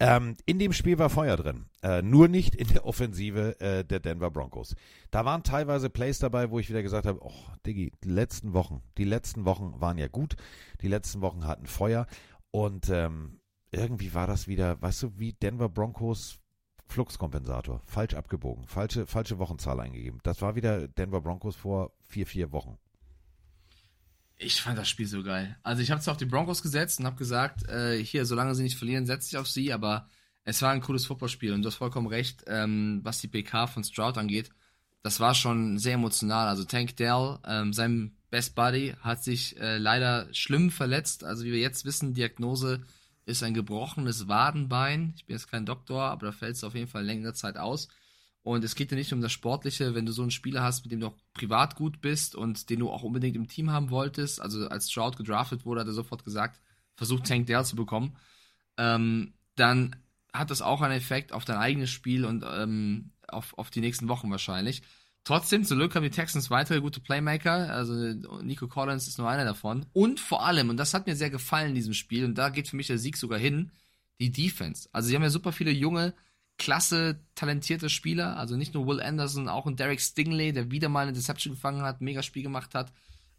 [0.01, 4.01] Ähm, in dem Spiel war Feuer drin, äh, nur nicht in der Offensive äh, der
[4.01, 4.75] Denver Broncos.
[5.13, 7.33] Da waren teilweise Plays dabei, wo ich wieder gesagt habe, oh,
[7.65, 10.35] Diggi, die letzten Wochen, die letzten Wochen waren ja gut,
[10.81, 12.07] die letzten Wochen hatten Feuer
[12.51, 13.41] und ähm,
[13.71, 16.41] irgendwie war das wieder, weißt du, wie Denver Broncos
[16.87, 20.21] Fluxkompensator, falsch abgebogen, falsche, falsche Wochenzahl eingegeben.
[20.23, 22.79] Das war wieder Denver Broncos vor vier, vier Wochen.
[24.37, 25.57] Ich fand das Spiel so geil.
[25.63, 28.63] Also ich habe zwar auf die Broncos gesetzt und habe gesagt, äh, hier, solange sie
[28.63, 30.09] nicht verlieren, setze ich auf sie, aber
[30.45, 33.85] es war ein cooles Footballspiel und du hast vollkommen recht, ähm, was die PK von
[33.85, 34.51] Stroud angeht.
[35.03, 36.49] Das war schon sehr emotional.
[36.49, 41.25] Also Tank Dell, ähm, sein Best Buddy, hat sich äh, leider schlimm verletzt.
[41.25, 42.83] Also wie wir jetzt wissen, Diagnose
[43.27, 45.15] ist ein gebrochenes Wadenbein.
[45.17, 47.89] Ich bin jetzt kein Doktor, aber da fällt es auf jeden Fall längere Zeit aus.
[48.45, 50.93] Und es geht ja nicht um das Sportliche, wenn du so einen Spieler hast, mit
[50.93, 54.39] dem du auch privat gut bist und den du auch unbedingt im Team haben wolltest.
[54.39, 56.61] Also als Stroud gedraftet wurde, hat er sofort gesagt,
[56.95, 58.17] versucht Tank Dell zu bekommen.
[58.77, 59.97] Ähm, dann
[60.35, 64.09] hat das auch einen Effekt auf dein eigenes Spiel und ähm, auf, auf die nächsten
[64.09, 64.83] Wochen wahrscheinlich.
[65.25, 67.73] Trotzdem, zum Glück haben die Texans weitere gute Playmaker.
[67.73, 67.95] Also
[68.43, 69.87] Nico Collins ist nur einer davon.
[69.95, 72.69] Und vor allem, und das hat mir sehr gefallen in diesem Spiel, und da geht
[72.69, 73.73] für mich der Sieg sogar hin,
[74.21, 74.87] die Defense.
[74.93, 76.13] Also sie haben ja super viele junge
[76.59, 78.37] klasse, talentierte Spieler.
[78.37, 81.83] Also nicht nur Will Anderson, auch ein Derek Stingley, der wieder mal eine Deception gefangen
[81.83, 82.93] hat, mega Spiel gemacht hat.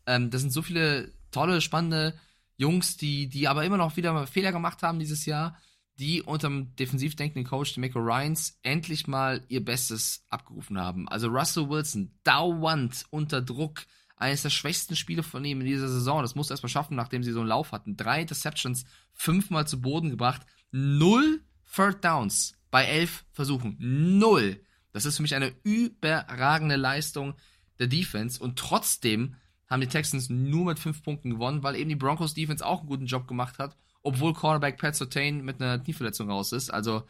[0.05, 2.13] Ähm, das sind so viele tolle, spannende
[2.57, 5.57] Jungs, die, die aber immer noch wieder Fehler gemacht haben dieses Jahr.
[5.97, 11.07] die unter dem defensiv denkenden Coach Demeco Ryans endlich mal ihr Bestes abgerufen haben.
[11.07, 13.85] Also Russell Wilson dauernd unter Druck,
[14.17, 16.21] eines der schwächsten Spiele von ihm in dieser Saison.
[16.21, 17.97] Das musste er erstmal schaffen, nachdem sie so einen Lauf hatten.
[17.97, 20.41] Drei Interceptions, fünfmal zu Boden gebracht,
[20.71, 21.41] null
[21.73, 23.77] Third Downs bei elf Versuchen.
[23.79, 24.61] Null.
[24.91, 27.35] Das ist für mich eine überragende Leistung
[27.79, 29.35] der Defense und trotzdem
[29.69, 32.89] haben die Texans nur mit fünf Punkten gewonnen, weil eben die Broncos Defense auch einen
[32.89, 36.69] guten Job gemacht hat, obwohl Cornerback Pat Sotain mit einer Knieverletzung raus ist.
[36.69, 37.03] Also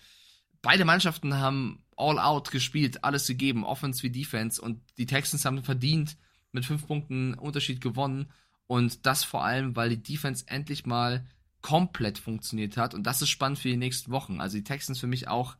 [0.61, 5.63] beide Mannschaften haben all out gespielt, alles gegeben, Offense wie Defense und die Texans haben
[5.63, 6.15] verdient
[6.51, 8.31] mit fünf Punkten Unterschied gewonnen
[8.67, 11.25] und das vor allem, weil die Defense endlich mal
[11.65, 14.39] komplett funktioniert hat und das ist spannend für die nächsten Wochen.
[14.39, 15.57] Also die Texans für mich auch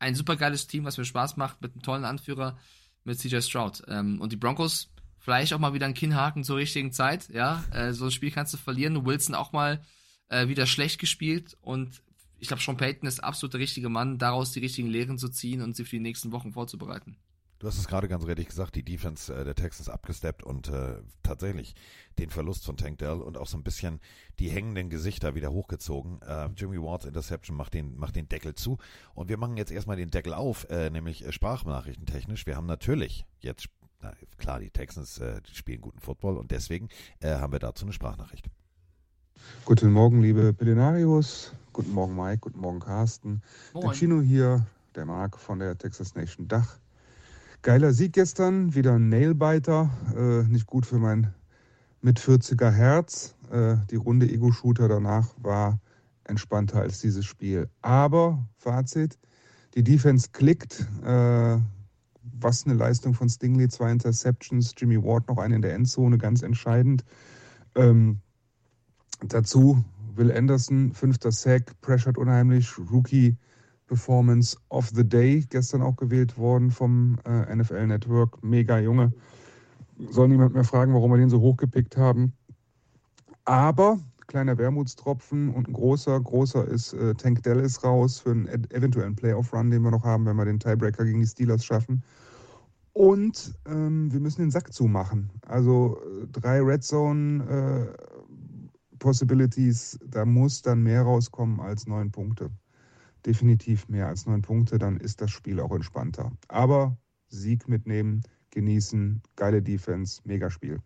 [0.00, 2.58] ein super geiles Team, was mir Spaß macht, mit einem tollen Anführer,
[3.04, 3.84] mit CJ Stroud.
[3.86, 7.62] Ähm, und die Broncos vielleicht auch mal wieder ein Kinnhaken zur richtigen Zeit, ja.
[7.70, 9.06] Äh, so ein Spiel kannst du verlieren.
[9.06, 9.80] Wilson auch mal
[10.28, 12.02] äh, wieder schlecht gespielt und
[12.40, 15.62] ich glaube, Sean Payton ist absolut der richtige Mann, daraus die richtigen Lehren zu ziehen
[15.62, 17.16] und sie für die nächsten Wochen vorzubereiten.
[17.62, 20.96] Du hast es gerade ganz richtig gesagt, die Defense äh, der Texans abgesteppt und äh,
[21.22, 21.76] tatsächlich
[22.18, 24.00] den Verlust von Tank Dell und auch so ein bisschen
[24.40, 26.20] die hängenden Gesichter wieder hochgezogen.
[26.22, 28.78] Äh, Jimmy Wards Interception macht den, macht den Deckel zu
[29.14, 32.48] und wir machen jetzt erstmal den Deckel auf, äh, nämlich äh, sprachnachrichtentechnisch.
[32.48, 33.68] Wir haben natürlich jetzt,
[34.00, 36.88] na, klar, die Texans äh, die spielen guten Football und deswegen
[37.20, 38.50] äh, haben wir dazu eine Sprachnachricht.
[39.64, 41.52] Guten Morgen, liebe Pillenarios.
[41.72, 42.38] Guten Morgen, Mike.
[42.40, 43.40] Guten Morgen, Carsten.
[43.72, 43.84] Moin.
[43.84, 46.81] Der Chino hier, der Marc von der Texas Nation Dach.
[47.62, 49.88] Geiler Sieg gestern, wieder ein Nailbiter.
[50.16, 51.32] Äh, nicht gut für mein
[52.00, 53.36] mit 40er Herz.
[53.52, 55.78] Äh, die Runde Ego-Shooter danach war
[56.24, 57.68] entspannter als dieses Spiel.
[57.80, 59.16] Aber, Fazit,
[59.76, 60.84] die Defense klickt.
[61.04, 61.58] Äh,
[62.40, 66.42] was eine Leistung von Stingley, zwei Interceptions, Jimmy Ward noch eine in der Endzone, ganz
[66.42, 67.04] entscheidend.
[67.76, 68.18] Ähm,
[69.28, 69.84] dazu
[70.16, 73.36] Will Anderson, fünfter Sack, pressured unheimlich, Rookie
[73.92, 78.42] Performance of the Day, gestern auch gewählt worden vom äh, NFL Network.
[78.42, 79.12] Mega Junge.
[80.08, 82.32] Soll niemand mehr fragen, warum wir den so hochgepickt haben.
[83.44, 88.46] Aber kleiner Wermutstropfen und ein großer, großer ist äh, Tank Dell ist raus für einen
[88.70, 92.02] eventuellen Playoff-Run, den wir noch haben, wenn wir den Tiebreaker gegen die Steelers schaffen.
[92.94, 95.28] Und ähm, wir müssen den Sack zumachen.
[95.46, 102.48] Also äh, drei Red Zone äh, Possibilities, da muss dann mehr rauskommen als neun Punkte
[103.26, 106.32] definitiv mehr als neun Punkte, dann ist das Spiel auch entspannter.
[106.48, 106.96] Aber
[107.28, 110.80] Sieg mitnehmen, genießen, geile Defense, mega Spiel.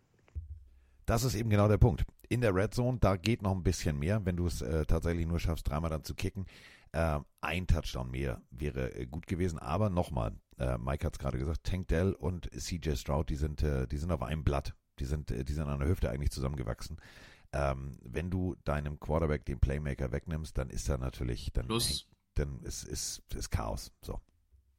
[1.05, 2.05] Das ist eben genau der Punkt.
[2.29, 5.25] In der Red Zone, da geht noch ein bisschen mehr, wenn du es äh, tatsächlich
[5.25, 6.45] nur schaffst, dreimal dann zu kicken.
[6.91, 11.37] Äh, ein Touchdown mehr wäre äh, gut gewesen, aber nochmal, äh, Mike hat es gerade
[11.37, 14.73] gesagt, Tank Dell und CJ Stroud, die sind, äh, die sind auf einem Blatt.
[14.99, 16.97] Die sind, äh, die sind an der Hüfte eigentlich zusammengewachsen.
[17.53, 22.07] Ähm, wenn du deinem Quarterback den Playmaker wegnimmst, dann ist er natürlich, dann Plus,
[22.39, 23.91] dann ist, ist, ist Chaos.
[24.01, 24.19] So.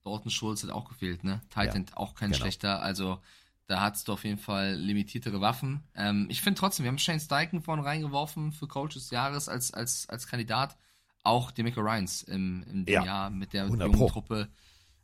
[0.05, 1.41] Dalton Schulz hat auch gefehlt, ne?
[1.51, 2.41] Titan auch kein genau.
[2.41, 3.21] schlechter, also
[3.69, 5.85] da hast du auf jeden Fall limitiertere Waffen.
[5.95, 9.73] Ähm, ich finde trotzdem, wir haben Shane Steichen vorhin reingeworfen für Coach des Jahres als,
[9.75, 10.77] als, als Kandidat.
[11.23, 14.09] Auch Demico Ryans im, im Ja, Jahr mit der 100 jungen Pro.
[14.09, 14.49] Truppe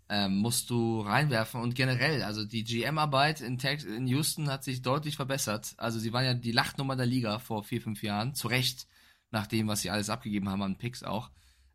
[0.08, 1.60] ähm, musst du reinwerfen.
[1.60, 5.74] Und generell, also die GM-Arbeit in, Tex in Houston hat sich deutlich verbessert.
[5.76, 8.34] Also sie waren ja die Lachnummer der Liga vor vier, fünf Jahren.
[8.34, 8.86] Zu Recht,
[9.30, 11.30] nach dem, was sie alles abgegeben haben an Picks auch.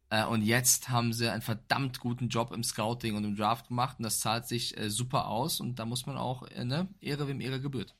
[0.09, 3.99] Äh, und jetzt haben sie einen verdammt guten Job im Scouting und im Draft gemacht
[3.99, 7.27] und das zahlt sich äh, super aus und da muss man auch, äh, ne, Ehre
[7.27, 7.95] wem Ehre gebührt.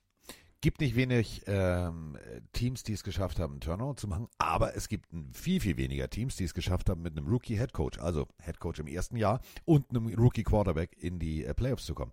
[0.62, 2.18] Gibt nicht wenig ähm,
[2.52, 6.10] Teams, die es geschafft haben, einen Turnover zu machen, aber es gibt viel, viel weniger
[6.10, 10.14] Teams, die es geschafft haben, mit einem Rookie-Headcoach, also Headcoach im ersten Jahr und einem
[10.14, 12.12] Rookie-Quarterback in die äh, Playoffs zu kommen.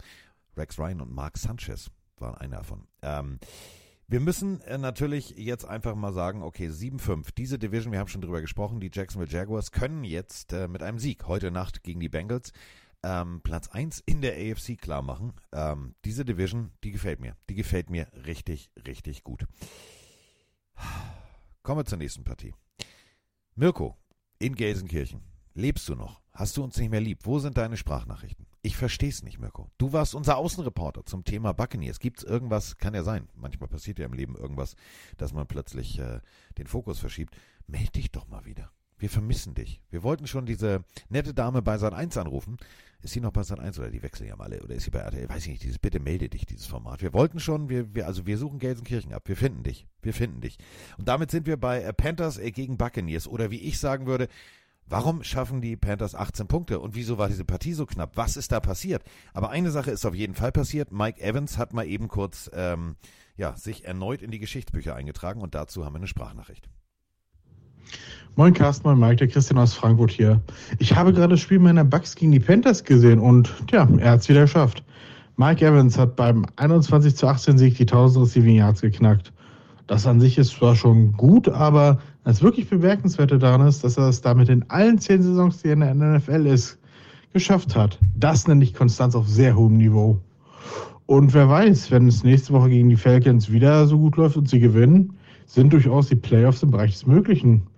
[0.57, 2.87] Rex Ryan und Mark Sanchez waren einer davon.
[3.03, 3.41] Ähm,
[4.09, 8.21] wir müssen äh, natürlich jetzt einfach mal sagen, okay, 7-5, diese Division, wir haben schon
[8.21, 12.09] drüber gesprochen, die Jacksonville Jaguars können jetzt äh, mit einem Sieg heute Nacht gegen die
[12.09, 12.53] Bengals
[13.03, 15.33] ähm, Platz 1 in der AFC klar machen.
[15.53, 17.37] Ähm, diese Division, die gefällt mir.
[17.49, 19.47] Die gefällt mir richtig, richtig gut.
[21.63, 22.55] Kommen wir zur nächsten Partie.
[23.55, 23.97] Mirko,
[24.39, 25.23] in Gelsenkirchen.
[25.55, 26.21] Lebst du noch?
[26.33, 27.21] Hast du uns nicht mehr lieb?
[27.23, 28.46] Wo sind deine Sprachnachrichten?
[28.67, 29.71] Ich verstehe es nicht, Mirko.
[29.79, 32.01] Du warst unser Außenreporter zum Thema Buccaneers.
[32.01, 34.75] Gibt es irgendwas, kann ja sein, manchmal passiert ja im Leben irgendwas,
[35.19, 36.19] dass man plötzlich äh,
[36.59, 37.37] den Fokus verschiebt.
[37.69, 38.73] Meld dich doch mal wieder.
[38.99, 39.83] Wir vermissen dich.
[39.89, 42.57] Wir wollten schon diese nette Dame bei Sat 1 anrufen.
[43.03, 44.61] Ist sie noch bei Sat 1 oder die wechseln ja mal alle?
[44.65, 45.29] Oder ist sie bei RTL?
[45.29, 45.63] Weiß ich nicht.
[45.63, 47.03] Dieses Bitte melde dich, dieses Format.
[47.03, 49.29] Wir wollten schon, wir, wir, also wir suchen Gelsenkirchen ab.
[49.29, 49.87] Wir finden dich.
[50.03, 50.59] Wir finden dich.
[50.99, 53.29] Und damit sind wir bei äh, Panthers äh, gegen Buccaneers.
[53.29, 54.27] Oder wie ich sagen würde,
[54.89, 58.13] Warum schaffen die Panthers 18 Punkte und wieso war diese Partie so knapp?
[58.17, 59.03] Was ist da passiert?
[59.35, 60.93] Aber eine Sache ist auf jeden Fall passiert.
[60.93, 62.95] Mike Evans hat mal eben kurz ähm,
[63.37, 66.69] ja, sich erneut in die Geschichtsbücher eingetragen und dazu haben wir eine Sprachnachricht.
[68.37, 70.41] Moin Carsten, moin Mike, der Christian aus Frankfurt hier.
[70.79, 74.21] Ich habe gerade das Spiel meiner Bucks gegen die Panthers gesehen und tja, er hat
[74.21, 74.85] es wieder geschafft.
[75.37, 79.33] Mike Evans hat beim 21 zu 18 Sieg die 1000 Receiving Yards geknackt.
[79.87, 84.09] Das an sich ist zwar schon gut, aber das wirklich Bemerkenswerte daran ist, dass er
[84.09, 86.77] es damit in allen zehn Saisons, die er in der NFL ist,
[87.33, 88.01] geschafft hat.
[88.17, 90.21] Das nenne ich Konstanz auf sehr hohem Niveau.
[91.07, 94.49] Und wer weiß, wenn es nächste Woche gegen die Falcons wieder so gut läuft und
[94.49, 95.17] sie gewinnen,
[95.47, 97.69] sind durchaus die Playoffs im Bereich des Möglichen.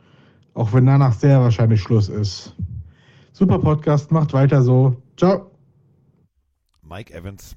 [0.55, 2.57] Auch wenn danach sehr wahrscheinlich Schluss ist.
[3.33, 4.97] Super Podcast, macht weiter so.
[5.19, 5.51] Ciao.
[6.81, 7.55] Mike Evans,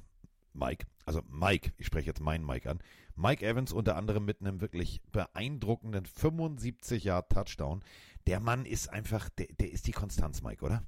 [0.52, 2.80] Mike, also Mike, ich spreche jetzt meinen Mike an.
[3.16, 7.82] Mike Evans unter anderem mit einem wirklich beeindruckenden 75 Yard Touchdown.
[8.26, 10.82] Der Mann ist einfach, der, der ist die Konstanz, Mike, oder?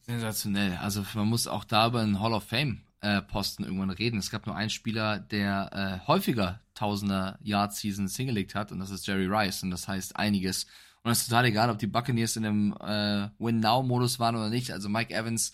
[0.00, 0.76] Sensationell.
[0.76, 4.18] Also man muss auch da über einen Hall of Fame äh, Posten irgendwann reden.
[4.18, 8.90] Es gab nur einen Spieler, der äh, häufiger Tausender Yard Seasons hingelegt hat und das
[8.90, 10.66] ist Jerry Rice und das heißt einiges.
[11.02, 14.70] Und es ist total egal, ob die Buccaneers in einem äh, Win-Now-Modus waren oder nicht.
[14.70, 15.50] Also Mike Evans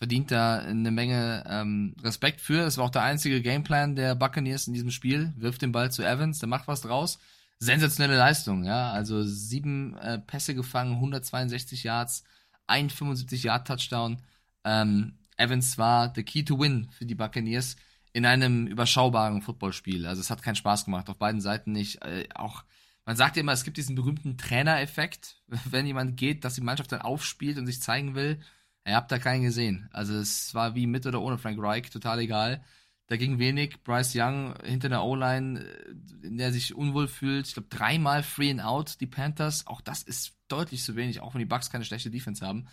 [0.00, 2.62] verdient da eine Menge ähm, Respekt für.
[2.62, 5.34] Das war auch der einzige Gameplan der Buccaneers in diesem Spiel.
[5.36, 7.18] Wirft den Ball zu Evans, der macht was draus.
[7.58, 8.90] Sensationelle Leistung, ja.
[8.92, 12.24] Also sieben äh, Pässe gefangen, 162 Yards,
[12.66, 14.22] ein 75 Yard Touchdown.
[14.64, 17.76] Ähm, Evans war the key to win für die Buccaneers
[18.14, 20.06] in einem überschaubaren Footballspiel.
[20.06, 22.02] Also es hat keinen Spaß gemacht, auf beiden Seiten nicht.
[22.02, 22.64] Äh, auch
[23.04, 26.90] man sagt ja immer, es gibt diesen berühmten Trainereffekt, wenn jemand geht, dass die Mannschaft
[26.90, 28.40] dann aufspielt und sich zeigen will.
[28.86, 29.88] Ihr habt da keinen gesehen.
[29.92, 32.64] Also es war wie mit oder ohne Frank Reich, total egal.
[33.06, 33.82] Da ging wenig.
[33.82, 37.48] Bryce Young hinter der O-Line, äh, in der sich unwohl fühlt.
[37.48, 39.66] Ich glaube, dreimal Free and Out, die Panthers.
[39.66, 42.68] Auch das ist deutlich zu wenig, auch wenn die Bucks keine schlechte Defense haben.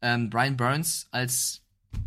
[0.00, 1.62] Ähm, Brian Burns als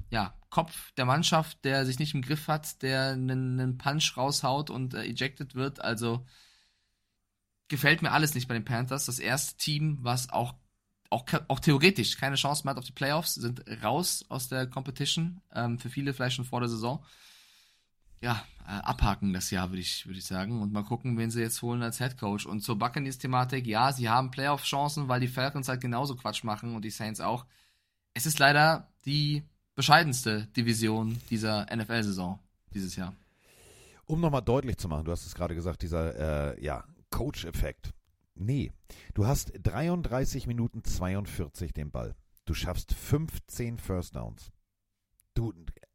[0.09, 4.93] ja, Kopf der Mannschaft, der sich nicht im Griff hat, der einen, Punch raushaut und
[4.93, 5.81] äh, ejected wird.
[5.81, 6.25] Also
[7.67, 9.05] gefällt mir alles nicht bei den Panthers.
[9.05, 10.55] Das erste Team, was auch,
[11.09, 15.41] auch, auch theoretisch keine Chance mehr hat auf die Playoffs, sind raus aus der Competition.
[15.53, 17.03] Ähm, für viele vielleicht schon vor der Saison.
[18.21, 20.61] Ja, äh, abhaken das Jahr, würde ich, würde ich sagen.
[20.61, 22.45] Und mal gucken, wen sie jetzt holen als Head Coach.
[22.45, 26.83] Und zur Buccaneers-Thematik, ja, sie haben Playoff-Chancen, weil die Falcons halt genauso Quatsch machen und
[26.83, 27.45] die Saints auch.
[28.13, 29.43] Es ist leider die
[29.75, 32.39] bescheidenste Division dieser NFL-Saison
[32.73, 33.13] dieses Jahr.
[34.05, 37.93] Um nochmal deutlich zu machen, du hast es gerade gesagt, dieser äh, ja, Coach-Effekt.
[38.39, 38.71] Nee,
[39.13, 42.15] du hast 33 Minuten 42 den Ball.
[42.45, 44.51] Du schaffst 15 First Downs.
[45.33, 45.53] Du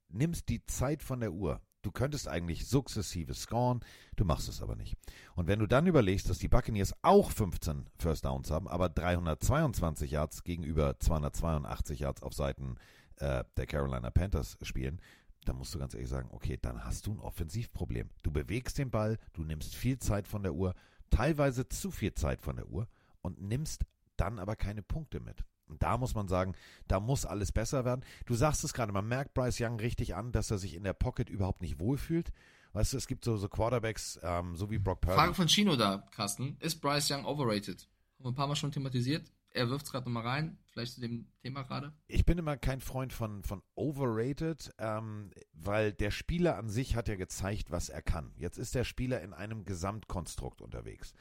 [0.09, 1.60] nimmst die Zeit von der Uhr.
[1.82, 3.81] Du könntest eigentlich sukzessive scoren,
[4.14, 4.97] du machst es aber nicht.
[5.35, 10.12] Und wenn du dann überlegst, dass die Buccaneers auch 15 First Downs haben, aber 322
[10.12, 12.77] Yards gegenüber 282 Yards auf Seiten
[13.16, 15.01] äh, der Carolina Panthers spielen,
[15.44, 18.10] dann musst du ganz ehrlich sagen, okay, dann hast du ein Offensivproblem.
[18.23, 20.74] Du bewegst den Ball, du nimmst viel Zeit von der Uhr,
[21.13, 22.89] teilweise zu viel Zeit von der Uhr
[23.21, 23.85] und nimmst
[24.17, 25.45] dann aber keine Punkte mit.
[25.67, 26.55] Und da muss man sagen,
[26.89, 28.05] da muss alles besser werden.
[28.27, 30.93] Du sagst es gerade, man merkt Bryce Young richtig an, dass er sich in der
[30.93, 32.31] Pocket überhaupt nicht wohlfühlt.
[32.73, 35.17] Weißt du, es gibt so, so Quarterbacks, ähm, so wie Brock Purdy.
[35.17, 36.57] Frage von Chino da, Carsten.
[36.61, 37.89] Ist Bryce Young overrated?
[38.19, 39.31] Haben wir ein paar Mal schon thematisiert.
[39.55, 41.93] Er wirft es gerade nochmal rein, vielleicht zu dem Thema gerade.
[42.07, 47.09] Ich bin immer kein Freund von, von overrated, ähm, weil der Spieler an sich hat
[47.09, 48.33] ja gezeigt, was er kann.
[48.37, 51.12] Jetzt ist der Spieler in einem Gesamtkonstrukt unterwegs.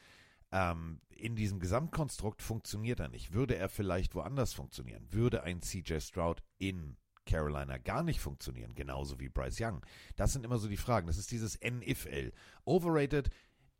[0.51, 3.33] Ähm, in diesem Gesamtkonstrukt funktioniert er nicht.
[3.33, 5.07] Würde er vielleicht woanders funktionieren?
[5.11, 9.85] Würde ein CJ Stroud in Carolina gar nicht funktionieren, genauso wie Bryce Young?
[10.15, 11.07] Das sind immer so die Fragen.
[11.07, 12.33] Das ist dieses NFL.
[12.65, 13.29] Overrated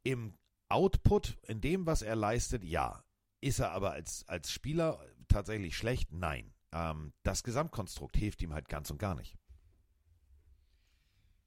[0.04, 0.34] im
[0.70, 3.04] Output, in dem, was er leistet, ja.
[3.42, 6.14] Ist er aber als, als Spieler tatsächlich schlecht?
[6.14, 6.54] Nein.
[6.72, 9.36] Ähm, das Gesamtkonstrukt hilft ihm halt ganz und gar nicht.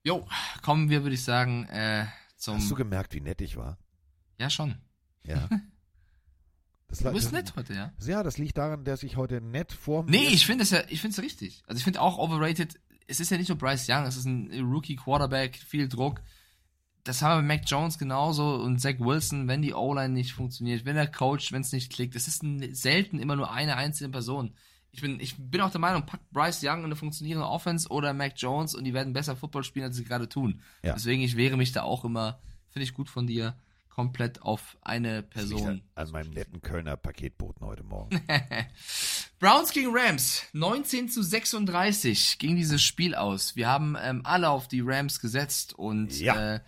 [0.03, 0.27] Jo,
[0.63, 2.07] kommen wir, würde ich sagen, äh,
[2.37, 2.57] zum.
[2.57, 3.79] Hast du gemerkt, wie nett ich war?
[4.39, 4.77] Ja, schon.
[5.25, 5.49] Ja.
[6.89, 7.93] Das du bist nett heute, ja?
[8.05, 10.13] Ja, das liegt daran, dass ich heute nett vor mir.
[10.13, 11.65] Nee, ich finde es ja, ich finde es richtig.
[11.67, 12.79] Also ich finde auch overrated.
[13.09, 16.23] Es ist ja nicht nur Bryce Young, es ist ein Rookie Quarterback, viel Druck.
[17.05, 20.87] Das haben wir bei Mac Jones genauso und Zach Wilson, wenn die O-Line nicht funktioniert,
[20.87, 22.17] wenn der Coach, wenn es nicht klickt.
[22.17, 24.55] Es ist ein, selten immer nur eine einzelne Person.
[24.91, 28.15] Ich bin, ich bin auch der Meinung, packt Bryce Young in eine funktionierende Offense oder
[28.15, 30.63] Mac Jones und die werden besser Football spielen, als sie gerade tun.
[30.83, 30.95] Ja.
[30.95, 32.41] Deswegen, ich wehre mich da auch immer,
[32.71, 33.55] finde ich gut von dir,
[33.95, 35.83] komplett auf eine Person.
[35.95, 38.21] An meinem netten Kölner Paketboten heute Morgen.
[39.39, 40.43] Browns gegen Rams.
[40.53, 43.57] 19 zu 36 ging dieses Spiel aus.
[43.57, 46.55] Wir haben ähm, alle auf die Rams gesetzt und ja.
[46.55, 46.61] äh,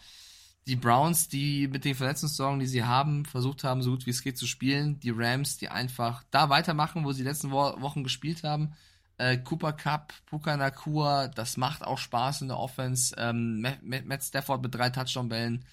[0.66, 4.22] die Browns, die mit den Verletzungssorgen, die sie haben, versucht haben, so gut wie es
[4.22, 4.98] geht zu spielen.
[4.98, 8.74] Die Rams, die einfach da weitermachen, wo sie die letzten Wo Wochen gespielt haben.
[9.18, 13.14] Äh, Cooper Cup, Puka Nakua, das macht auch Spaß in der Offense.
[13.16, 15.64] Ähm, Matt Stafford mit drei Touchdown-Bällen.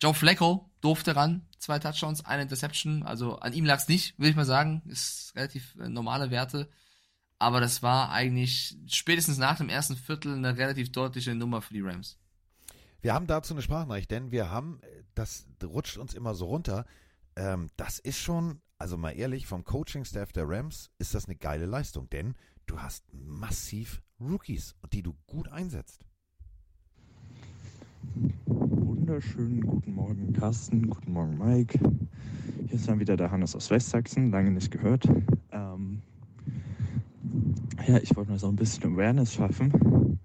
[0.00, 3.04] Joe Flacco, durfte ran, zwei Touchdowns, eine Interception.
[3.04, 4.82] Also an ihm lag es nicht, will ich mal sagen.
[4.86, 6.68] Ist relativ äh, normale Werte.
[7.38, 11.80] Aber das war eigentlich spätestens nach dem ersten Viertel eine relativ deutliche Nummer für die
[11.80, 12.18] Rams.
[13.02, 14.78] Wir haben dazu eine Sprachnachricht, denn wir haben,
[15.16, 16.86] das rutscht uns immer so runter.
[17.34, 21.66] Ähm, das ist schon, also mal ehrlich, vom Coaching-Staff der Rams ist das eine geile
[21.66, 22.34] Leistung, denn
[22.66, 26.04] du hast massiv Rookies, die du gut einsetzt.
[28.46, 30.88] Wunderschönen guten Morgen, Carsten.
[30.88, 31.80] Guten Morgen, Mike.
[32.68, 35.08] Hier ist dann wieder der Hannes aus Westsachsen, lange nicht gehört.
[35.50, 36.02] Ähm,
[37.84, 40.20] ja, ich wollte mal so ein bisschen Awareness schaffen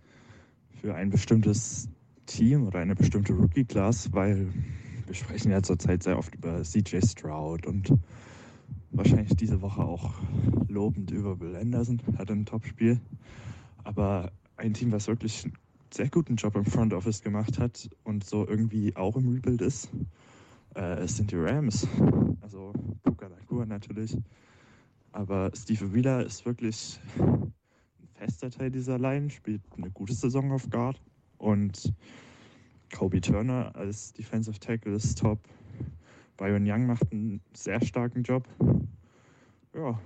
[0.80, 1.90] für ein bestimmtes
[2.28, 4.54] Team oder eine bestimmte Rookie-Class, weil
[5.06, 7.94] wir sprechen ja zurzeit sehr oft über CJ Stroud und
[8.92, 10.14] wahrscheinlich diese Woche auch
[10.68, 13.00] lobend über Bill Anderson, hatte ein Top-Spiel.
[13.84, 15.54] Aber ein Team, was wirklich einen
[15.94, 19.90] sehr guten Job im Front Office gemacht hat und so irgendwie auch im Rebuild ist,
[20.76, 21.88] äh, sind die Rams.
[22.42, 22.74] Also
[23.04, 24.18] Puka Nakua natürlich.
[25.12, 27.54] Aber Steve Wheeler ist wirklich ein
[28.14, 31.02] fester Teil dieser Line, spielt eine gute Saison auf Guard.
[31.38, 31.94] Und
[32.96, 35.40] Kobe Turner als Defensive Tackle ist top.
[36.38, 38.48] Byron Young macht einen sehr starken Job.
[39.74, 40.00] Ja.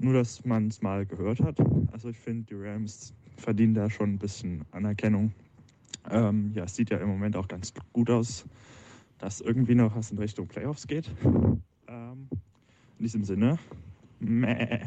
[0.00, 1.58] Nur, dass man es mal gehört hat.
[1.92, 5.32] Also ich finde, die Rams verdienen da schon ein bisschen Anerkennung.
[6.10, 8.46] Ähm, ja, es sieht ja im Moment auch ganz gut aus,
[9.18, 11.10] dass irgendwie noch was in Richtung Playoffs geht.
[11.88, 12.28] Ähm,
[12.98, 13.58] in diesem Sinne,
[14.20, 14.86] meh.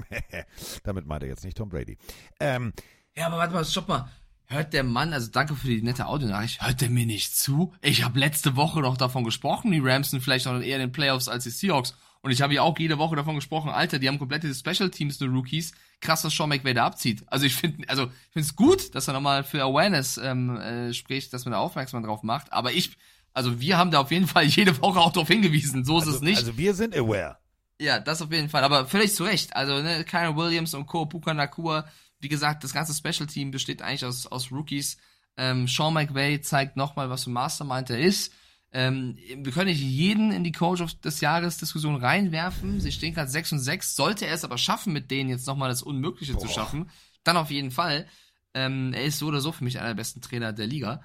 [0.84, 1.98] Damit meint er jetzt nicht Tom Brady.
[2.40, 2.72] Ähm,
[3.16, 4.08] ja, aber warte mal, stopp mal.
[4.46, 7.72] Hört der Mann, also danke für die nette Audionachricht, hört der mir nicht zu?
[7.80, 10.92] Ich habe letzte Woche noch davon gesprochen, die Rams sind vielleicht noch eher in den
[10.92, 11.94] Playoffs als die Seahawks.
[12.20, 15.18] Und ich habe ja auch jede Woche davon gesprochen, Alter, die haben komplette Special Teams,
[15.20, 15.72] nur Rookies.
[16.00, 17.24] Krass, was Sean McVay da abzieht.
[17.26, 20.92] Also ich finde, also ich finde es gut, dass er nochmal für Awareness ähm, äh,
[20.92, 22.52] spricht, dass man da aufmerksam drauf macht.
[22.52, 22.96] Aber ich,
[23.32, 25.84] also wir haben da auf jeden Fall jede Woche auch darauf hingewiesen.
[25.84, 26.38] So ist also, es nicht.
[26.38, 27.38] Also wir sind aware.
[27.82, 28.62] Ja, das auf jeden Fall.
[28.62, 29.56] Aber völlig zu Recht.
[29.56, 31.84] Also, ne, Kyron Williams und Co., Puka Nakua,
[32.20, 34.98] wie gesagt, das ganze Special Team besteht eigentlich aus, aus Rookies.
[35.36, 38.32] Ähm, Sean McVay zeigt nochmal, was für ein Mastermind er ist.
[38.70, 42.80] Ähm, wir können nicht jeden in die Coach des Jahres Diskussion reinwerfen.
[42.80, 43.96] Sie stehen gerade 6 und 6.
[43.96, 46.40] Sollte er es aber schaffen, mit denen jetzt nochmal das Unmögliche Boah.
[46.40, 46.88] zu schaffen,
[47.24, 48.06] dann auf jeden Fall.
[48.54, 51.02] Ähm, er ist so oder so für mich einer der besten Trainer der Liga.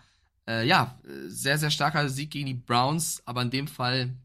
[0.48, 4.16] Äh, ja, sehr, sehr starker Sieg gegen die Browns, aber in dem Fall,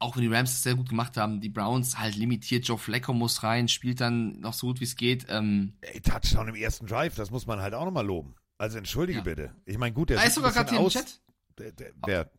[0.00, 2.66] auch wenn die Rams es sehr gut gemacht haben, die Browns halt limitiert.
[2.66, 5.26] Joe Flacco muss rein, spielt dann noch so gut wie es geht.
[5.28, 8.34] Ähm, Ey, Touchdown im ersten Drive, das muss man halt auch nochmal loben.
[8.58, 9.24] Also entschuldige ja.
[9.24, 9.54] bitte.
[9.66, 11.20] Ich meine, gut, der ist sogar gerade hier im Chat.
[11.58, 12.30] Der, der, wer?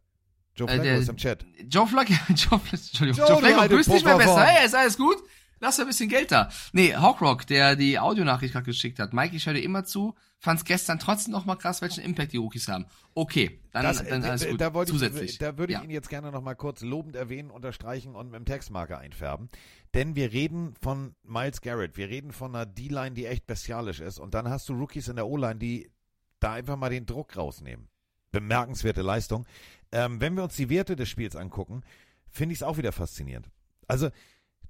[0.55, 1.45] Joe Flacco äh, ist im Chat.
[1.69, 2.59] Joe Flacco, Joe,
[2.91, 4.43] Joe, Joe Flacco grüßt nicht mehr besser.
[4.43, 5.17] Hey, ist alles gut?
[5.61, 6.49] Lass ein bisschen Geld da.
[6.73, 9.13] Nee, Hawkrock, der die Audionachricht gerade geschickt hat.
[9.13, 10.15] Mike, ich höre dir immer zu.
[10.39, 12.87] Fand's gestern trotzdem noch mal krass, welchen Impact die Rookies haben.
[13.13, 14.59] Okay, dann, das, dann alles gut.
[14.59, 15.33] Da, Zusätzlich.
[15.33, 15.85] Ich, da würde ich ja.
[15.85, 19.49] ihn jetzt gerne noch mal kurz lobend erwähnen, unterstreichen und mit dem Textmarker einfärben.
[19.93, 21.95] Denn wir reden von Miles Garrett.
[21.95, 24.17] Wir reden von einer D-Line, die echt bestialisch ist.
[24.17, 25.91] Und dann hast du Rookies in der O-Line, die
[26.39, 27.87] da einfach mal den Druck rausnehmen.
[28.31, 29.45] Bemerkenswerte Leistung.
[29.91, 31.83] Ähm, wenn wir uns die Werte des Spiels angucken,
[32.31, 33.47] finde ich es auch wieder faszinierend.
[33.87, 34.09] Also,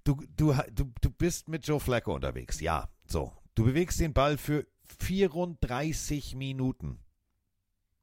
[0.03, 2.60] du, du, du, du bist mit Joe Flacco unterwegs.
[2.61, 3.32] Ja, so.
[3.56, 4.65] Du bewegst den Ball für
[4.99, 6.99] 34 Minuten.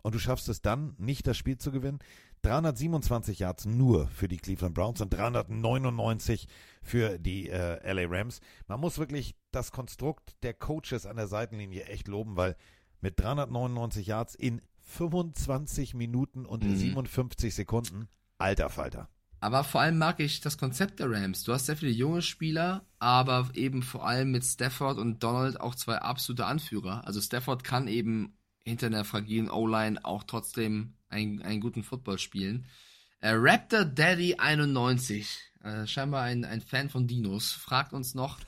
[0.03, 1.99] Und du schaffst es dann, nicht das Spiel zu gewinnen.
[2.43, 6.47] 327 Yards nur für die Cleveland Browns und 399
[6.83, 8.41] für die äh, LA Rams.
[8.69, 12.57] Man muss wirklich das Konstrukt der Coaches an der Seitenlinie echt loben, weil
[13.01, 16.77] mit 399 Yards in 25 Minuten und mhm.
[16.77, 18.09] 57 Sekunden.
[18.39, 19.09] Alter Falter.
[19.41, 21.45] Aber vor allem mag ich das Konzept der Rams.
[21.45, 25.75] Du hast sehr viele junge Spieler, aber eben vor allem mit Stafford und Donald auch
[25.75, 27.07] zwei absolute Anführer.
[27.07, 32.67] Also Stafford kann eben hinter einer fragilen O-Line auch trotzdem einen, einen guten Football spielen.
[33.21, 35.29] Äh, Raptor Daddy 91,
[35.63, 38.39] äh, scheinbar ein, ein Fan von Dinos, fragt uns noch,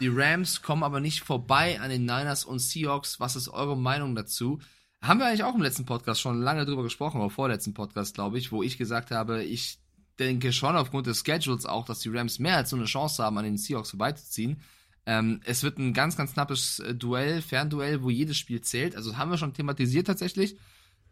[0.00, 3.20] die Rams kommen aber nicht vorbei an den Niners und Seahawks.
[3.20, 4.60] Was ist eure Meinung dazu?
[5.00, 8.38] Haben wir eigentlich auch im letzten Podcast schon lange drüber gesprochen, oder vorletzten Podcast, glaube
[8.38, 9.78] ich, wo ich gesagt habe, ich
[10.18, 13.38] denke schon aufgrund des Schedules auch, dass die Rams mehr als so eine Chance haben,
[13.38, 14.60] an den Seahawks vorbeizuziehen.
[15.06, 18.96] Ähm, es wird ein ganz, ganz knappes äh, Duell, Fernduell, wo jedes Spiel zählt.
[18.96, 20.56] Also haben wir schon thematisiert tatsächlich.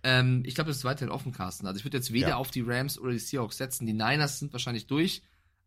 [0.03, 1.66] Ähm, ich glaube, das ist weiterhin offen, Carsten.
[1.66, 2.37] Also ich würde jetzt weder ja.
[2.37, 3.87] auf die Rams oder die Seahawks setzen.
[3.87, 5.23] Die Niners sind wahrscheinlich durch.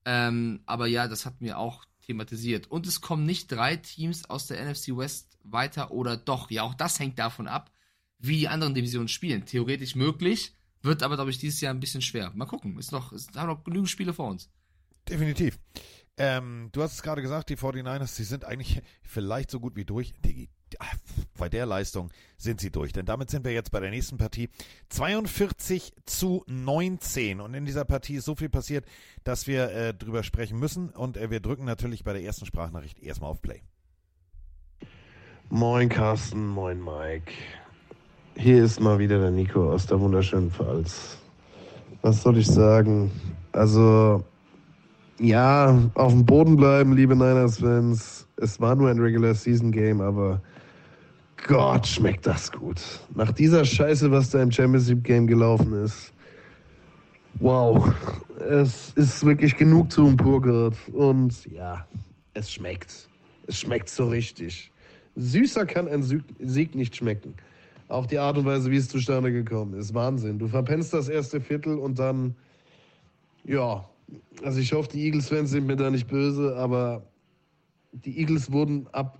[0.05, 2.67] Ähm, aber ja, das hatten wir auch thematisiert.
[2.67, 6.49] Und es kommen nicht drei Teams aus der NFC West weiter oder doch.
[6.51, 7.71] Ja, auch das hängt davon ab,
[8.19, 9.45] wie die anderen Divisionen spielen.
[9.45, 10.55] Theoretisch möglich,
[10.85, 12.31] wird aber, glaube ich, dieses Jahr ein bisschen schwer.
[12.35, 12.77] Mal gucken.
[12.77, 14.49] Ist noch, es haben noch genügend Spiele vor uns.
[15.09, 15.59] Definitiv.
[16.17, 19.85] Ähm, du hast es gerade gesagt, die 49ers, sie sind eigentlich vielleicht so gut wie
[19.85, 20.13] durch.
[20.23, 20.49] Die,
[21.37, 22.93] bei der Leistung sind sie durch.
[22.93, 24.49] Denn damit sind wir jetzt bei der nächsten Partie.
[24.89, 27.41] 42 zu 19.
[27.41, 28.85] Und in dieser Partie ist so viel passiert,
[29.23, 30.89] dass wir äh, drüber sprechen müssen.
[30.89, 33.61] Und äh, wir drücken natürlich bei der ersten Sprachnachricht erstmal auf Play.
[35.49, 37.31] Moin Carsten, moin Mike.
[38.37, 41.17] Hier ist mal wieder der Nico aus der wunderschönen Pfalz.
[42.01, 43.09] Was soll ich sagen?
[43.53, 44.25] Also,
[45.19, 48.27] ja, auf dem Boden bleiben, liebe Niners-Fans.
[48.35, 50.41] Es war nur ein Regular Season Game, aber
[51.47, 52.81] Gott, schmeckt das gut.
[53.15, 56.11] Nach dieser Scheiße, was da im Championship Game gelaufen ist.
[57.39, 57.93] Wow,
[58.49, 60.75] es ist wirklich genug zu Purgert.
[60.91, 61.87] Und ja,
[62.33, 63.07] es schmeckt.
[63.47, 64.71] Es schmeckt so richtig.
[65.15, 67.33] Süßer kann ein Sieg nicht schmecken.
[67.87, 69.93] Auch die Art und Weise, wie es zustande gekommen ist.
[69.93, 70.39] Wahnsinn.
[70.39, 72.35] Du verpennst das erste Viertel und dann,
[73.43, 73.87] ja,
[74.43, 77.03] also ich hoffe, die Eagles-Fans sind mir da nicht böse, aber
[77.91, 79.19] die Eagles wurden ab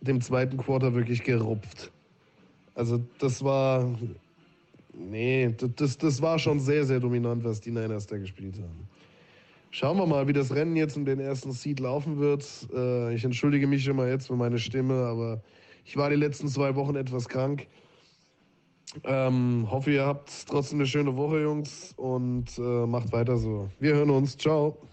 [0.00, 1.90] dem zweiten Quarter wirklich gerupft.
[2.74, 3.88] Also das war,
[4.94, 8.88] nee, das, das war schon sehr, sehr dominant, was die Niners da gespielt haben.
[9.70, 12.44] Schauen wir mal, wie das Rennen jetzt um den ersten Seed laufen wird.
[12.72, 15.42] Äh, ich entschuldige mich mal jetzt für meine Stimme, aber
[15.88, 17.66] ich war die letzten zwei Wochen etwas krank.
[19.04, 23.70] Ähm, hoffe, ihr habt trotzdem eine schöne Woche, Jungs, und äh, macht weiter so.
[23.80, 24.36] Wir hören uns.
[24.36, 24.86] Ciao.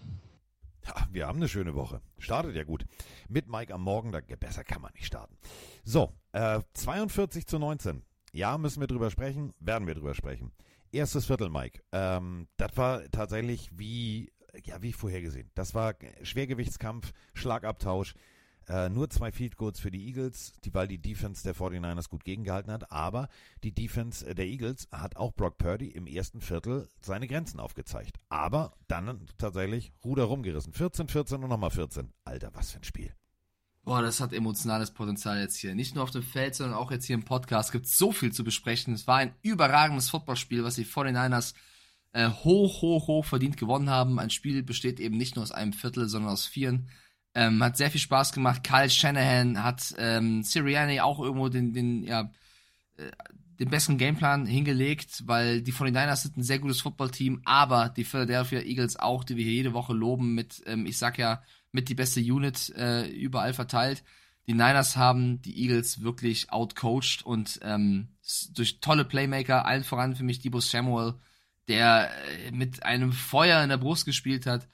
[0.86, 2.00] Ja, wir haben eine schöne Woche.
[2.16, 2.86] Startet ja gut.
[3.28, 5.36] Mit Mike am Morgen, da, besser kann man nicht starten.
[5.84, 8.02] So, äh, 42 zu 19.
[8.32, 10.52] Ja, müssen wir drüber sprechen, werden wir drüber sprechen.
[10.92, 11.82] Erstes Viertel, Mike.
[11.92, 14.32] Ähm, das war tatsächlich wie,
[14.64, 15.50] ja, wie vorhergesehen.
[15.54, 18.14] Das war Schwergewichtskampf, Schlagabtausch.
[18.68, 22.24] Äh, nur zwei Field Goals für die Eagles, die, weil die Defense der 49ers gut
[22.24, 22.90] gegengehalten hat.
[22.90, 23.28] Aber
[23.62, 28.18] die Defense der Eagles hat auch Brock Purdy im ersten Viertel seine Grenzen aufgezeigt.
[28.28, 30.72] Aber dann tatsächlich Ruder rumgerissen.
[30.72, 32.12] 14, 14 und nochmal 14.
[32.24, 33.14] Alter, was für ein Spiel.
[33.84, 35.76] Boah, das hat emotionales Potenzial jetzt hier.
[35.76, 37.68] Nicht nur auf dem Feld, sondern auch jetzt hier im Podcast.
[37.68, 38.94] Es gibt so viel zu besprechen.
[38.94, 41.54] Es war ein überragendes Footballspiel, was die 49ers
[42.10, 44.18] äh, hoch, hoch, hoch verdient gewonnen haben.
[44.18, 46.88] Ein Spiel besteht eben nicht nur aus einem Viertel, sondern aus vieren.
[47.38, 48.64] Ähm, hat sehr viel Spaß gemacht.
[48.64, 52.30] Kyle Shanahan hat ähm, Sirianni auch irgendwo den, den, ja,
[52.96, 53.10] äh,
[53.60, 58.60] den besseren Gameplan hingelegt, weil die 49ers sind ein sehr gutes Footballteam, aber die Philadelphia
[58.60, 61.42] Eagles auch, die wir hier jede Woche loben, mit, ähm, ich sag ja,
[61.72, 64.02] mit die beste Unit äh, überall verteilt.
[64.46, 68.08] Die Niners haben die Eagles wirklich outcoached und ähm,
[68.54, 71.16] durch tolle Playmaker, allen voran für mich Debo Samuel,
[71.68, 72.10] der
[72.46, 74.66] äh, mit einem Feuer in der Brust gespielt hat,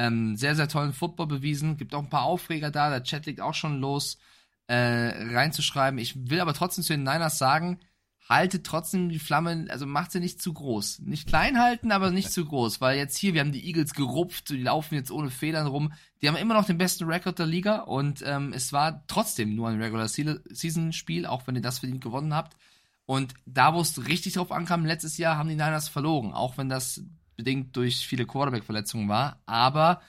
[0.00, 1.76] ähm, sehr, sehr tollen Football bewiesen.
[1.76, 2.88] Gibt auch ein paar Aufreger da.
[2.88, 4.18] Der Chat liegt auch schon los,
[4.66, 5.98] äh, reinzuschreiben.
[5.98, 7.78] Ich will aber trotzdem zu den Niners sagen,
[8.26, 11.00] haltet trotzdem die Flamme, also macht sie nicht zu groß.
[11.00, 12.80] Nicht klein halten, aber nicht zu groß.
[12.80, 15.92] Weil jetzt hier, wir haben die Eagles gerupft, die laufen jetzt ohne Federn rum.
[16.22, 19.68] Die haben immer noch den besten Rekord der Liga und ähm, es war trotzdem nur
[19.68, 22.56] ein Regular Season Spiel, auch wenn ihr das verdient gewonnen habt.
[23.04, 26.68] Und da, wo es richtig drauf ankam, letztes Jahr haben die Niners verloren, auch wenn
[26.70, 27.02] das
[27.40, 29.42] bedingt durch viele Quarterback-Verletzungen war.
[29.46, 30.02] Aber,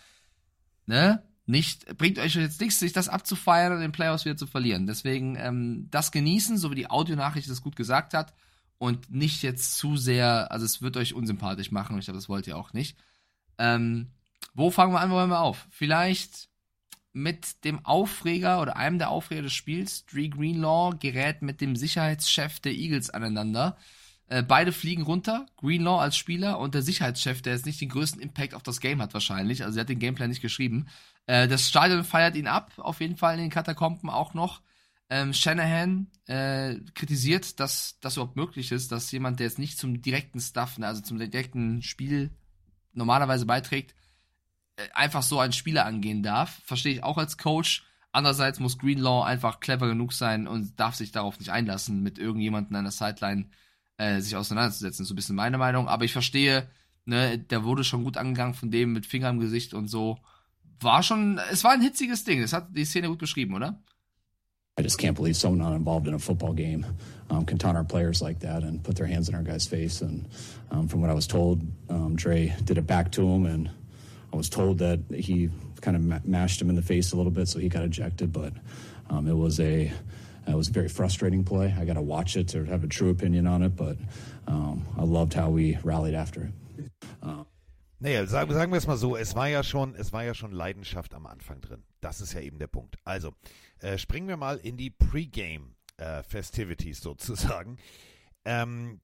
[0.86, 4.86] ne, nicht, bringt euch jetzt nichts, sich das abzufeiern und den Playoffs wieder zu verlieren.
[4.86, 8.34] Deswegen ähm, das genießen, so wie die Audionachricht das gut gesagt hat.
[8.78, 12.48] Und nicht jetzt zu sehr, also es wird euch unsympathisch machen, ich glaube, das wollt
[12.48, 12.98] ihr auch nicht.
[13.58, 14.12] Ähm,
[14.54, 15.68] wo fangen wir an, wo hören wir auf?
[15.70, 16.50] Vielleicht
[17.14, 22.60] mit dem Aufreger oder einem der Aufreger des Spiels, Dree Greenlaw gerät mit dem Sicherheitschef
[22.60, 23.78] der Eagles aneinander.
[24.32, 28.22] Äh, beide fliegen runter, Greenlaw als Spieler und der Sicherheitschef, der jetzt nicht den größten
[28.22, 30.88] Impact auf das Game hat wahrscheinlich, also er hat den Gameplan nicht geschrieben.
[31.26, 34.62] Äh, das Stadion feiert ihn ab, auf jeden Fall in den Katakomben auch noch.
[35.10, 40.02] Ähm, Shanahan äh, kritisiert, dass das überhaupt möglich ist, dass jemand, der jetzt nicht zum
[40.02, 42.32] direkten Stuff, ne, also zum direkten Spiel
[42.94, 43.96] normalerweise beiträgt,
[44.78, 46.62] äh, einfach so einen Spieler angehen darf.
[46.64, 47.84] Verstehe ich auch als Coach.
[48.14, 52.78] Andererseits muss Greenlaw einfach clever genug sein und darf sich darauf nicht einlassen, mit irgendjemandem
[52.78, 53.50] an der Sideline
[54.02, 55.06] äh, sich auseinanderzusetzen.
[55.06, 55.88] So ein bisschen meine Meinung.
[55.88, 56.68] Aber ich verstehe,
[57.06, 60.18] ne, der wurde schon gut angegangen von dem mit Finger im Gesicht und so.
[60.80, 62.42] War schon, es war ein hitziges Ding.
[62.42, 63.80] Das hat die Szene gut beschrieben, oder?
[64.80, 66.86] I just can't believe someone not involved in a football game
[67.30, 70.02] um, can taunt our players like that and put their hands in our guy's face.
[70.02, 70.28] And
[70.72, 73.70] um, from what I was told, um, Dre did it back to him, and
[74.34, 75.50] I was told that he
[75.82, 78.32] kind of mashed him in the face a little bit, so he got ejected.
[78.32, 78.54] But
[79.10, 79.92] um, it was a
[80.52, 81.74] it was a very frustrating play.
[81.80, 83.98] I got to watch it to have a true opinion on it, but
[84.48, 86.92] um, I loved how we rallied after it.
[87.22, 87.44] Uh,
[88.00, 90.52] naja, sagen, sagen wir es mal so, es war ja schon, es war ja schon
[90.52, 91.84] Leidenschaft am Anfang drin.
[92.02, 92.98] Das ist ja eben der Punkt.
[93.04, 93.34] Also,
[93.80, 97.78] äh, springen wir mal in die Pre-Game äh, Festivities sozusagen.
[98.44, 99.02] Ähm,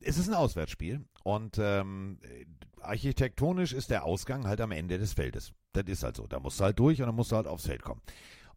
[0.00, 2.18] es ist ein Auswärtsspiel und ähm,
[2.80, 5.52] architektonisch ist der Ausgang halt am Ende des Feldes.
[5.72, 6.26] Das ist halt so.
[6.26, 8.00] Da musst du halt durch und dann musst du halt aufs Feld kommen.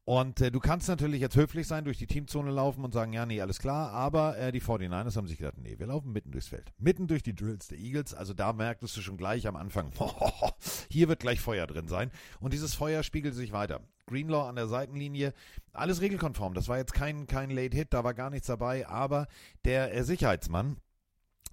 [0.05, 3.25] Und äh, du kannst natürlich jetzt höflich sein, durch die Teamzone laufen und sagen, ja,
[3.25, 6.49] nee, alles klar, aber äh, die 49ers haben sich gedacht, nee, wir laufen mitten durchs
[6.49, 6.73] Feld.
[6.77, 9.91] Mitten durch die Drills der Eagles, also da merktest du schon gleich am Anfang,
[10.89, 12.11] hier wird gleich Feuer drin sein.
[12.41, 13.79] Und dieses Feuer spiegelt sich weiter.
[14.07, 15.33] Greenlaw an der Seitenlinie,
[15.71, 16.53] alles regelkonform.
[16.53, 19.27] Das war jetzt kein, kein Late Hit, da war gar nichts dabei, aber
[19.63, 20.75] der äh, Sicherheitsmann,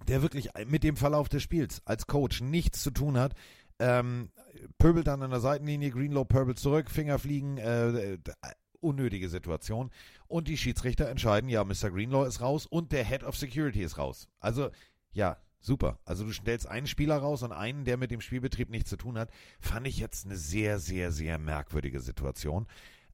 [0.09, 3.33] der wirklich mit dem Verlauf des Spiels als Coach nichts zu tun hat,
[3.81, 4.29] ähm,
[4.77, 8.17] pöbelt dann an der Seitenlinie, Greenlow pöbelt zurück, Finger fliegen, äh,
[8.79, 9.91] unnötige Situation.
[10.27, 11.91] Und die Schiedsrichter entscheiden, ja, Mr.
[11.91, 14.27] Greenlaw ist raus und der Head of Security ist raus.
[14.39, 14.69] Also,
[15.11, 15.99] ja, super.
[16.05, 19.17] Also du stellst einen Spieler raus und einen, der mit dem Spielbetrieb nichts zu tun
[19.17, 19.29] hat,
[19.59, 22.67] fand ich jetzt eine sehr, sehr, sehr merkwürdige Situation.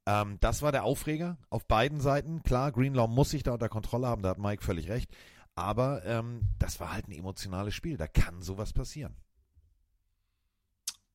[0.06, 2.42] Ähm, das war der Aufreger auf beiden Seiten.
[2.42, 5.10] Klar, Greenlaw muss sich da unter Kontrolle haben, da hat Mike völlig recht.
[5.54, 7.96] Aber ähm, das war halt ein emotionales Spiel.
[7.96, 9.16] Da kann sowas passieren.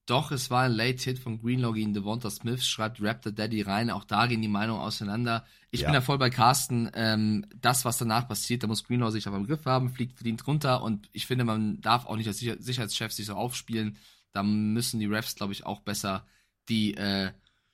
[0.05, 3.89] Doch, es war ein Late-Hit von Greenlaw gegen Devonta Smith, schreibt Raptor Daddy rein.
[3.89, 5.45] Auch da gehen die Meinungen auseinander.
[5.71, 5.87] Ich ja.
[5.87, 6.91] bin da voll bei Carsten.
[6.93, 10.45] Ähm, das, was danach passiert, da muss Greenlaw sich auf den Griff haben, fliegt verdient
[10.45, 10.83] runter.
[10.83, 13.97] Und ich finde, man darf auch nicht als Sicher Sicherheitschef sich so aufspielen.
[14.33, 16.25] Da müssen die Refs, glaube ich, auch besser
[16.67, 17.31] die äh,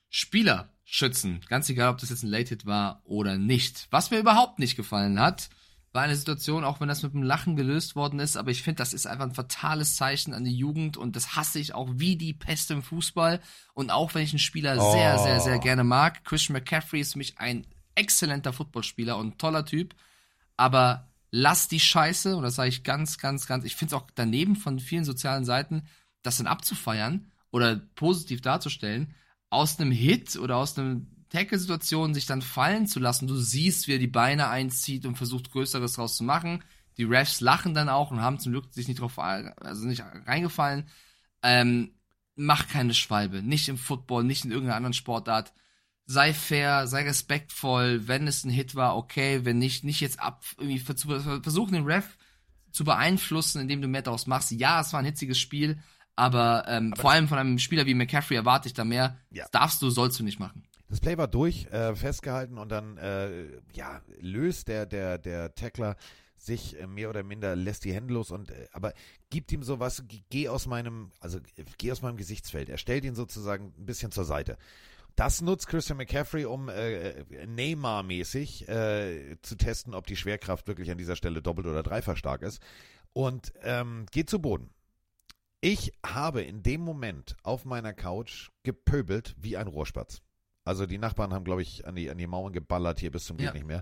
[0.10, 1.41] Spieler schützen.
[1.47, 3.88] Ganz egal, ob das jetzt ein Late-Hit war oder nicht.
[3.89, 5.49] Was mir überhaupt nicht gefallen hat,
[5.91, 8.78] war eine Situation, auch wenn das mit dem Lachen gelöst worden ist, aber ich finde,
[8.78, 12.16] das ist einfach ein fatales Zeichen an die Jugend und das hasse ich auch wie
[12.16, 13.40] die Pest im Fußball.
[13.74, 14.91] Und auch wenn ich einen Spieler oh.
[14.91, 19.38] sehr, sehr, sehr gerne mag, Christian McCaffrey ist für mich ein exzellenter Footballspieler und ein
[19.38, 19.95] toller Typ,
[20.57, 24.07] aber lass die Scheiße, und das sage ich ganz, ganz, ganz, ich finde es auch
[24.14, 25.84] daneben von vielen sozialen Seiten,
[26.22, 29.16] das dann abzufeiern oder positiv darzustellen,
[29.49, 33.27] aus einem Hit oder aus einem Tackle-Situation sich dann fallen zu lassen.
[33.27, 36.64] Du siehst, wie er die Beine einzieht und versucht, Größeres draus zu machen.
[36.97, 40.89] Die Refs lachen dann auch und haben zum Glück sich nicht drauf, also nicht reingefallen.
[41.41, 41.93] Ähm,
[42.35, 43.41] mach keine Schwalbe.
[43.41, 45.53] Nicht im Football, nicht in irgendeiner anderen Sportart.
[46.06, 48.07] Sei fair, sei respektvoll.
[48.07, 49.45] Wenn es ein Hit war, okay.
[49.45, 52.18] Wenn nicht, nicht jetzt ab, irgendwie versuchen den Ref
[52.72, 54.51] zu beeinflussen, indem du mehr daraus machst.
[54.51, 55.80] Ja, es war ein hitziges Spiel,
[56.15, 59.18] aber, ähm, aber vor allem von einem Spieler wie McCaffrey erwarte ich da mehr.
[59.31, 59.43] Ja.
[59.43, 60.64] Das darfst du, sollst du nicht machen.
[60.90, 65.95] Das Play war durch, äh, festgehalten und dann äh, ja, löst der, der, der Tackler
[66.36, 68.94] sich äh, mehr oder minder lässt die Hände los und äh, aber
[69.30, 71.40] gibt ihm sowas, geh aus meinem, also
[71.78, 72.70] geh aus meinem Gesichtsfeld.
[72.70, 74.57] Er stellt ihn sozusagen ein bisschen zur Seite.
[75.16, 80.98] Das nutzt Christian McCaffrey, um äh, Neymar-mäßig äh, zu testen, ob die Schwerkraft wirklich an
[80.98, 82.61] dieser Stelle doppelt oder dreifach stark ist.
[83.14, 84.70] Und ähm, geht zu Boden.
[85.61, 90.22] Ich habe in dem Moment auf meiner Couch gepöbelt wie ein Rohrspatz.
[90.69, 93.39] Also die Nachbarn haben, glaube ich, an die, an die Mauern geballert hier bis zum
[93.39, 93.45] ja.
[93.45, 93.81] Geht nicht mehr.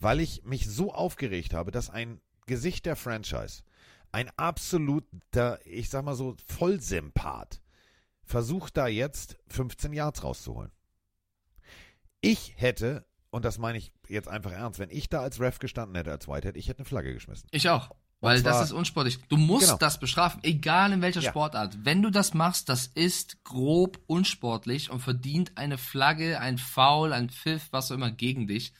[0.00, 3.62] Weil ich mich so aufgeregt habe, dass ein Gesicht der Franchise,
[4.10, 7.62] ein absoluter, ich sag mal so, Vollsympath,
[8.24, 10.72] versucht da jetzt 15 Yards rauszuholen.
[12.20, 15.94] Ich hätte, und das meine ich jetzt einfach ernst, wenn ich da als Ref gestanden
[15.94, 17.48] hätte, als Whitehead, ich hätte eine Flagge geschmissen.
[17.52, 17.90] Ich auch.
[18.20, 19.18] Weil zwar, das ist unsportlich.
[19.28, 19.78] Du musst genau.
[19.78, 21.30] das bestrafen, egal in welcher ja.
[21.30, 21.84] Sportart.
[21.84, 27.28] Wenn du das machst, das ist grob unsportlich und verdient eine Flagge, ein Foul, ein
[27.28, 28.72] Pfiff, was auch immer gegen dich.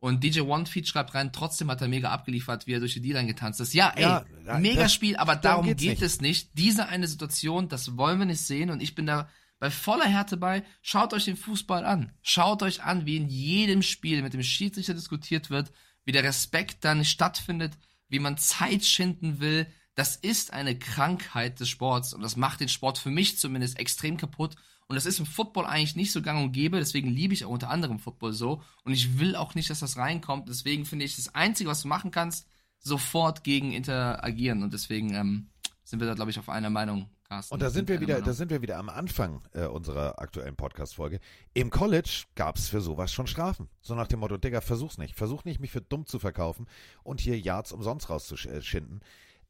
[0.00, 3.00] Und DJ One Feed schreibt rein, trotzdem hat er mega abgeliefert, wie er durch die
[3.00, 3.74] D-Line getanzt ist.
[3.74, 4.24] Ja, ey, ja,
[4.58, 6.02] mega Spiel, aber darum geht nicht.
[6.02, 6.50] es nicht.
[6.54, 9.28] Diese eine Situation, das wollen wir nicht sehen und ich bin da
[9.58, 10.62] bei voller Härte bei.
[10.82, 12.12] Schaut euch den Fußball an.
[12.22, 15.72] Schaut euch an, wie in jedem Spiel mit dem Schiedsrichter diskutiert wird,
[16.04, 17.72] wie der Respekt dann stattfindet
[18.08, 19.66] wie man Zeit schinden will.
[19.94, 24.16] Das ist eine Krankheit des Sports und das macht den Sport für mich zumindest extrem
[24.16, 24.56] kaputt.
[24.86, 27.50] Und das ist im Football eigentlich nicht so gang und gäbe, deswegen liebe ich auch
[27.50, 28.62] unter anderem Football so.
[28.84, 30.48] Und ich will auch nicht, dass das reinkommt.
[30.48, 32.48] Deswegen finde ich, das Einzige, was du machen kannst,
[32.78, 34.62] sofort gegen interagieren.
[34.62, 35.50] Und deswegen ähm,
[35.84, 37.10] sind wir da, glaube ich, auf einer Meinung.
[37.28, 40.56] Carsten, und da sind wir wieder, da sind wir wieder am Anfang äh, unserer aktuellen
[40.56, 41.20] Podcast-Folge.
[41.52, 43.68] Im College gab es für sowas schon Strafen.
[43.82, 45.14] So nach dem Motto, Digga, versuch's nicht.
[45.14, 46.66] Versuch nicht, mich für dumm zu verkaufen
[47.02, 49.00] und hier Yards umsonst rauszuschinden.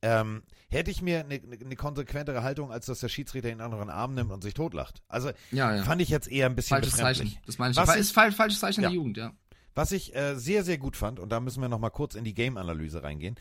[0.03, 3.91] Ähm, hätte ich mir eine ne, ne konsequentere Haltung, als dass der Schiedsrichter den anderen
[3.91, 5.03] Arm nimmt und sich totlacht.
[5.09, 5.83] Also ja, ja.
[5.83, 7.37] fand ich jetzt eher ein bisschen Falsches Zeichen.
[7.47, 7.77] Das meine ich.
[7.77, 8.89] Was ist falsch, falsches Zeichen ja.
[8.89, 9.33] der Jugend, ja.
[9.75, 12.35] Was ich äh, sehr, sehr gut fand, und da müssen wir nochmal kurz in die
[12.35, 13.37] Game-Analyse reingehen,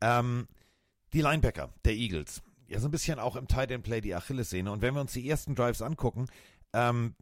[0.00, 0.46] ähm,
[1.12, 4.70] die Linebacker der Eagles ja so ein bisschen auch im Tight End Play die Achillessehne.
[4.70, 6.26] Und wenn wir uns die ersten Drives angucken,
[6.72, 7.14] ähm,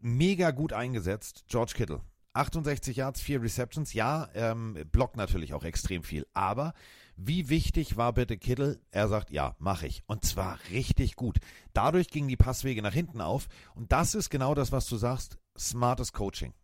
[0.00, 2.00] mega gut eingesetzt, George Kittle.
[2.32, 6.26] 68 Yards, 4 Receptions, ja, ähm, blockt natürlich auch extrem viel.
[6.32, 6.74] Aber
[7.16, 8.80] wie wichtig war bitte Kittle?
[8.90, 10.02] Er sagt, ja, mache ich.
[10.06, 11.38] Und zwar richtig gut.
[11.72, 13.48] Dadurch gingen die Passwege nach hinten auf.
[13.74, 16.54] Und das ist genau das, was du sagst, smartes Coaching.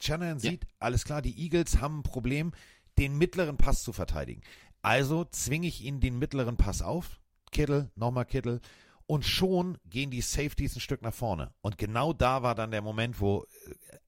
[0.00, 0.70] Shanahan sieht, ja.
[0.78, 2.52] alles klar, die Eagles haben ein Problem,
[2.98, 4.42] den mittleren Pass zu verteidigen.
[4.84, 7.18] Also zwinge ich ihn den mittleren Pass auf.
[7.50, 8.60] Kittel, nochmal Kittel.
[9.06, 11.54] Und schon gehen die Safeties ein Stück nach vorne.
[11.62, 13.46] Und genau da war dann der Moment, wo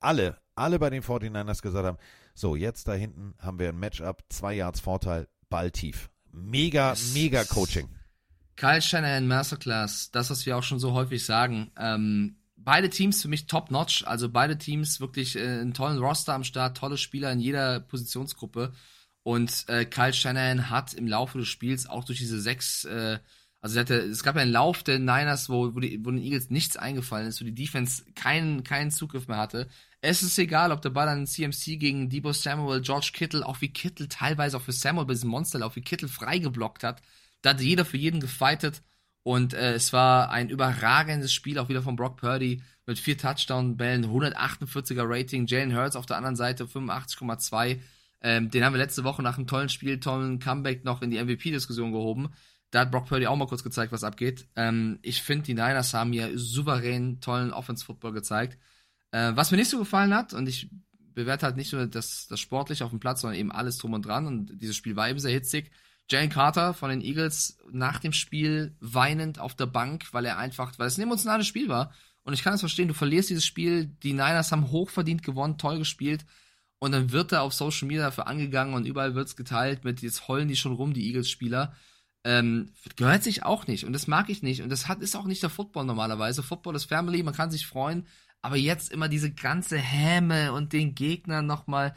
[0.01, 1.97] alle, alle bei den 49ers gesagt haben,
[2.35, 6.11] so, jetzt da hinten haben wir ein Matchup, zwei Yards Vorteil, Ball tief.
[6.31, 7.89] Mega, mega Coaching.
[8.57, 11.71] Kyle Shanahan Masterclass, das, was wir auch schon so häufig sagen.
[11.79, 16.45] Ähm, beide Teams für mich top-notch, also beide Teams wirklich äh, einen tollen Roster am
[16.45, 18.75] Start, tolle Spieler in jeder Positionsgruppe.
[19.27, 23.19] Und äh, Kyle Shanahan hat im Laufe des Spiels auch durch diese sechs, äh,
[23.61, 26.51] also hatte, es gab ja einen Lauf der Niners, wo, wo, die, wo den Eagles
[26.51, 29.67] nichts eingefallen ist, wo die Defense keinen, keinen Zugriff mehr hatte.
[30.01, 33.73] Es ist egal, ob der Ball an CMC gegen Debo Samuel, George Kittle, auch wie
[33.73, 37.03] Kittle teilweise auch für Samuel bei diesem Monsterlauf, wie Kittle freigeblockt hat.
[37.43, 38.85] Da hat jeder für jeden gefightet.
[39.25, 44.07] Und äh, es war ein überragendes Spiel, auch wieder von Brock Purdy mit vier Touchdown-Bällen,
[44.07, 45.49] 148er Rating.
[45.49, 47.81] Jalen Hurts auf der anderen Seite 85,2.
[48.27, 51.23] Ähm, den haben wir letzte Woche nach einem tollen Spiel, tollen Comeback noch in die
[51.23, 52.31] MVP-Diskussion gehoben.
[52.73, 54.49] Da hat Brock Purdy auch mal kurz gezeigt, was abgeht.
[54.57, 58.59] Ähm, ich finde, die Niners haben hier souverän tollen Offense-Football gezeigt.
[59.13, 60.69] Äh, was mir nicht so gefallen hat, und ich
[61.15, 64.05] bewerte halt nicht nur das, das Sportliche auf dem Platz, sondern eben alles drum und
[64.05, 64.27] dran.
[64.27, 65.71] Und dieses Spiel war eben sehr hitzig.
[66.11, 70.77] Jalen Carter von den Eagles nach dem Spiel weinend auf der Bank, weil er einfach,
[70.81, 71.93] weil es ein emotionales Spiel war.
[72.25, 75.79] Und ich kann es verstehen, du verlierst dieses Spiel, die Niners haben hochverdient gewonnen, toll
[75.79, 76.27] gespielt.
[76.79, 80.03] Und dann wird er auf Social Media dafür angegangen und überall wird es geteilt mit,
[80.03, 81.75] jetzt heulen die schon rum, die Eagles-Spieler.
[82.25, 85.27] Ähm, gehört sich auch nicht und das mag ich nicht und das hat, ist auch
[85.27, 86.43] nicht der Football normalerweise.
[86.43, 88.07] Football ist Family, man kann sich freuen,
[88.43, 91.95] aber jetzt immer diese ganze Häme und den Gegnern nochmal.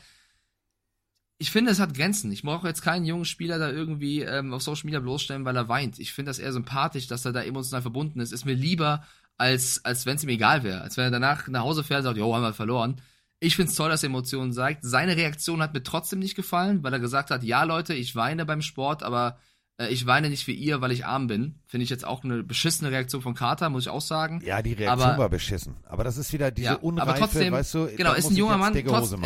[1.40, 2.32] Ich finde, es hat Grenzen.
[2.32, 5.70] Ich brauche jetzt keinen jungen Spieler da irgendwie ähm, auf Social Media bloßstellen, weil er
[5.70, 5.98] weint.
[6.00, 8.34] Ich finde das eher sympathisch, dass er da emotional verbunden ist.
[8.34, 9.06] Ist mir lieber,
[9.38, 10.82] als, als wenn es ihm egal wäre.
[10.82, 13.02] Als wenn er danach nach Hause fährt und sagt, jo, haben wir verloren.
[13.40, 14.84] Ich finde es toll, dass er Emotionen zeigt.
[14.84, 18.45] Seine Reaktion hat mir trotzdem nicht gefallen, weil er gesagt hat, ja Leute, ich weine
[18.45, 19.40] beim Sport, aber
[19.80, 21.61] äh, ich weine nicht wie ihr, weil ich arm bin.
[21.66, 24.41] Finde ich jetzt auch eine beschissene Reaktion von Carter, muss ich auch sagen.
[24.44, 25.78] Ja, die Reaktion aber, war beschissen.
[25.86, 28.57] Aber das ist wieder diese ja, Unreife, aber trotzdem, weißt du, genau, ist ein junger
[28.57, 28.74] Mann.
[28.86, 29.18] Trotz, äh,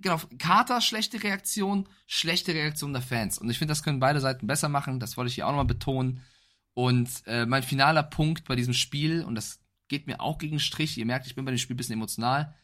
[0.00, 3.38] genau, Carter, schlechte Reaktion, schlechte Reaktion der Fans.
[3.38, 4.98] Und ich finde, das können beide Seiten besser machen.
[4.98, 6.22] Das wollte ich hier auch nochmal betonen.
[6.72, 10.96] Und äh, mein finaler Punkt bei diesem Spiel, und das geht mir auch gegen Strich,
[10.96, 12.54] ihr merkt, ich bin bei dem Spiel ein bisschen emotional,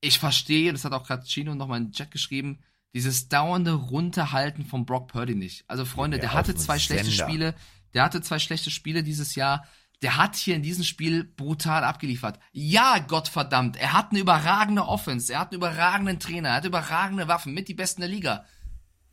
[0.00, 2.60] ich verstehe, das hat auch gerade Chino nochmal in den Chat geschrieben,
[2.94, 5.64] dieses dauernde Runterhalten von Brock Purdy nicht.
[5.68, 7.24] Also Freunde, ja, der hatte zwei schlechte Sender.
[7.24, 7.54] Spiele,
[7.94, 9.66] der hatte zwei schlechte Spiele dieses Jahr.
[10.02, 12.38] Der hat hier in diesem Spiel brutal abgeliefert.
[12.52, 17.28] Ja, Gottverdammt, er hat eine überragende Offense, er hat einen überragenden Trainer, er hat überragende
[17.28, 18.44] Waffen, mit die besten der Liga.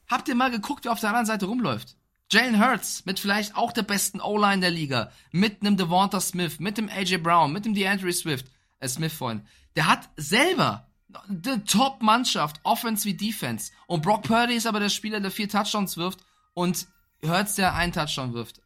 [0.07, 1.95] Habt ihr mal geguckt, wer auf der anderen Seite rumläuft?
[2.31, 6.77] Jalen Hurts mit vielleicht auch der besten O-Line der Liga, mit einem Devonta Smith, mit
[6.77, 8.47] dem AJ Brown, mit dem DeAndre Swift,
[8.79, 9.43] äh Smith vorhin.
[9.75, 10.87] Der hat selber
[11.27, 13.71] eine Top-Mannschaft, Offense wie Defense.
[13.87, 16.19] Und Brock Purdy ist aber der Spieler, der vier Touchdowns wirft
[16.53, 16.87] und
[17.23, 18.61] Hurts, der einen Touchdown wirft.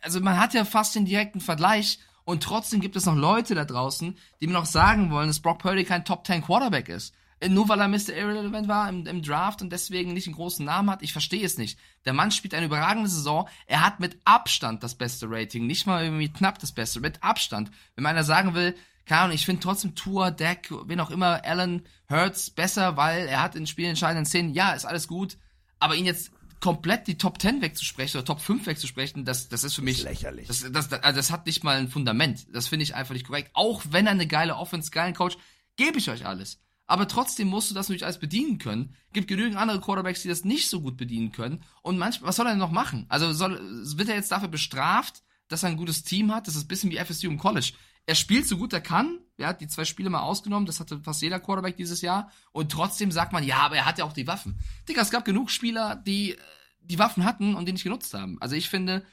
[0.00, 3.64] Also man hat ja fast den direkten Vergleich und trotzdem gibt es noch Leute da
[3.64, 7.14] draußen, die mir noch sagen wollen, dass Brock Purdy kein Top-10 Quarterback ist.
[7.38, 8.16] Äh, nur weil er Mr.
[8.16, 11.02] Irrelevant war im, im, Draft und deswegen nicht einen großen Namen hat.
[11.02, 11.78] Ich verstehe es nicht.
[12.04, 13.48] Der Mann spielt eine überragende Saison.
[13.66, 15.66] Er hat mit Abstand das beste Rating.
[15.66, 17.00] Nicht mal irgendwie knapp das beste.
[17.00, 17.70] Mit Abstand.
[17.94, 18.74] Wenn man einer sagen will,
[19.06, 23.42] keine Ahnung, ich finde trotzdem Tour, Deck, wen auch immer, Allen Hurts besser, weil er
[23.42, 25.38] hat in spielentscheidenden Szenen, ja, ist alles gut,
[25.78, 29.74] aber ihn jetzt komplett die Top 10 wegzusprechen oder Top 5 wegzusprechen, das, das ist
[29.74, 30.02] für mich.
[30.02, 30.48] Das ist lächerlich.
[30.48, 32.46] Das, das, das, also das hat nicht mal ein Fundament.
[32.52, 33.50] Das finde ich einfach nicht korrekt.
[33.52, 35.36] Auch wenn er eine geile Offense, geilen Coach,
[35.76, 36.58] gebe ich euch alles.
[36.88, 38.94] Aber trotzdem musst du das natürlich alles bedienen können.
[39.12, 41.62] Gibt genügend andere Quarterbacks, die das nicht so gut bedienen können.
[41.82, 43.06] Und manchmal, was soll er denn noch machen?
[43.08, 43.60] Also soll,
[43.96, 46.46] wird er jetzt dafür bestraft, dass er ein gutes Team hat?
[46.46, 47.72] Das ist ein bisschen wie FSU im College
[48.06, 49.18] er spielt so gut er kann.
[49.36, 52.30] Er hat die zwei Spiele mal ausgenommen, das hatte fast jeder Quarterback dieses Jahr.
[52.52, 54.58] Und trotzdem sagt man, ja, aber er hat ja auch die Waffen.
[54.88, 56.36] Digga, es gab genug Spieler, die äh,
[56.80, 58.40] die Waffen hatten und die nicht genutzt haben.
[58.40, 59.04] Also ich finde,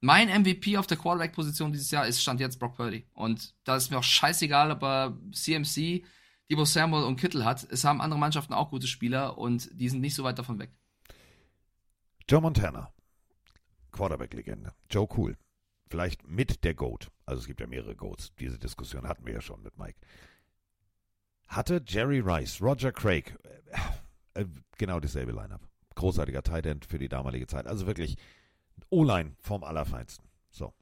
[0.00, 3.06] mein MVP auf der Quarterback-Position dieses Jahr ist Stand jetzt Brock Purdy.
[3.14, 6.04] Und da ist mir auch scheißegal, ob er CMC,
[6.50, 7.64] Debo Samuel und Kittel hat.
[7.70, 10.72] Es haben andere Mannschaften auch gute Spieler und die sind nicht so weit davon weg.
[12.28, 12.92] Joe Montana,
[13.92, 14.72] Quarterback-Legende.
[14.90, 15.36] Joe Cool
[15.94, 19.40] vielleicht mit der Goat, also es gibt ja mehrere Goats, diese Diskussion hatten wir ja
[19.40, 19.98] schon mit Mike,
[21.48, 23.36] hatte Jerry Rice, Roger Craig,
[24.34, 24.46] äh, äh,
[24.78, 25.60] genau dasselbe Lineup.
[25.94, 27.66] Großartiger Tight End für die damalige Zeit.
[27.66, 28.16] Also wirklich
[28.90, 30.28] O-Line vom Allerfeinsten.
[30.50, 30.74] So,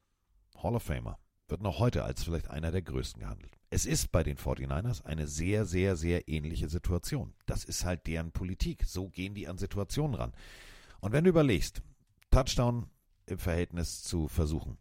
[0.61, 1.19] Hall of Famer.
[1.47, 3.59] Wird noch heute als vielleicht einer der größten gehandelt.
[3.69, 7.33] Es ist bei den 49ers eine sehr, sehr, sehr ähnliche Situation.
[7.45, 8.85] Das ist halt deren Politik.
[8.85, 10.33] So gehen die an Situationen ran.
[10.99, 11.81] Und wenn du überlegst,
[12.31, 12.87] Touchdown
[13.25, 14.77] im Verhältnis zu Versuchen,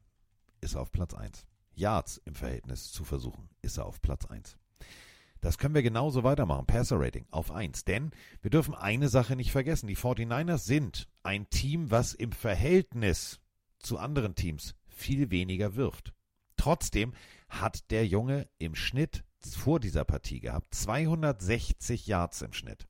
[0.60, 1.46] ist auf Platz 1.
[1.74, 4.56] Yards im Verhältnis zu versuchen, ist er auf Platz 1.
[5.40, 6.66] Das können wir genauso weitermachen.
[6.66, 7.84] Passer Rating auf 1.
[7.84, 8.12] Denn
[8.42, 9.88] wir dürfen eine Sache nicht vergessen.
[9.88, 13.40] Die 49ers sind ein Team, was im Verhältnis
[13.80, 16.12] zu anderen Teams viel weniger wirft.
[16.56, 17.12] Trotzdem
[17.48, 22.86] hat der Junge im Schnitt vor dieser Partie gehabt 260 Yards im Schnitt.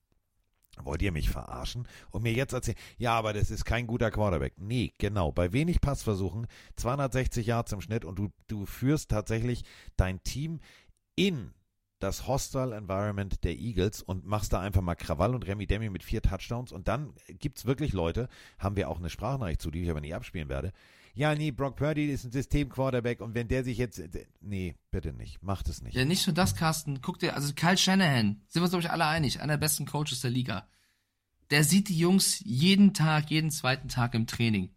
[0.83, 4.55] Wollt ihr mich verarschen und mir jetzt erzählen, ja, aber das ist kein guter Quarterback.
[4.57, 5.31] Nee, genau.
[5.31, 6.47] Bei wenig Passversuchen,
[6.77, 9.65] 260 Yards im Schnitt und du, du führst tatsächlich
[9.97, 10.61] dein Team
[11.15, 11.53] in
[11.99, 16.03] das Hostile Environment der Eagles und machst da einfach mal Krawall und Remy Demi mit
[16.03, 18.29] vier Touchdowns und dann gibt es wirklich Leute,
[18.59, 20.73] haben wir auch eine Sprachnachricht zu, die ich aber nicht abspielen werde.
[21.15, 24.03] Ja, nee, Brock Purdy ist ein System-Quarterback und wenn der sich jetzt,
[24.41, 25.95] nee, bitte nicht, macht es nicht.
[25.95, 27.03] Ja, nicht nur das, Carsten.
[27.03, 29.85] Guck dir, also Kyle Shanahan, sind wir uns, glaube ich, alle einig, einer der besten
[29.85, 30.67] Coaches der Liga.
[31.51, 34.71] Der sieht die Jungs jeden Tag, jeden zweiten Tag im Training.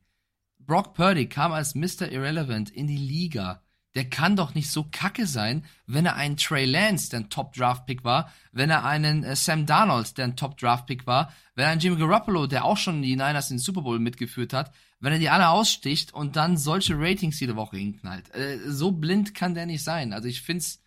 [0.59, 2.11] Brock Purdy kam als Mr.
[2.11, 3.61] Irrelevant in die Liga
[3.95, 8.03] der kann doch nicht so kacke sein, wenn er einen Trey Lance, der ein Top-Draft-Pick
[8.03, 11.97] war, wenn er einen äh, Sam Darnold, der ein Top-Draft-Pick war, wenn er einen Jimmy
[11.97, 15.29] Garoppolo, der auch schon die Niners in den Super Bowl mitgeführt hat, wenn er die
[15.29, 18.33] alle aussticht und dann solche Ratings jede Woche hinknallt.
[18.35, 20.11] Äh, so blind kann der nicht sein.
[20.11, 20.81] Also ich find's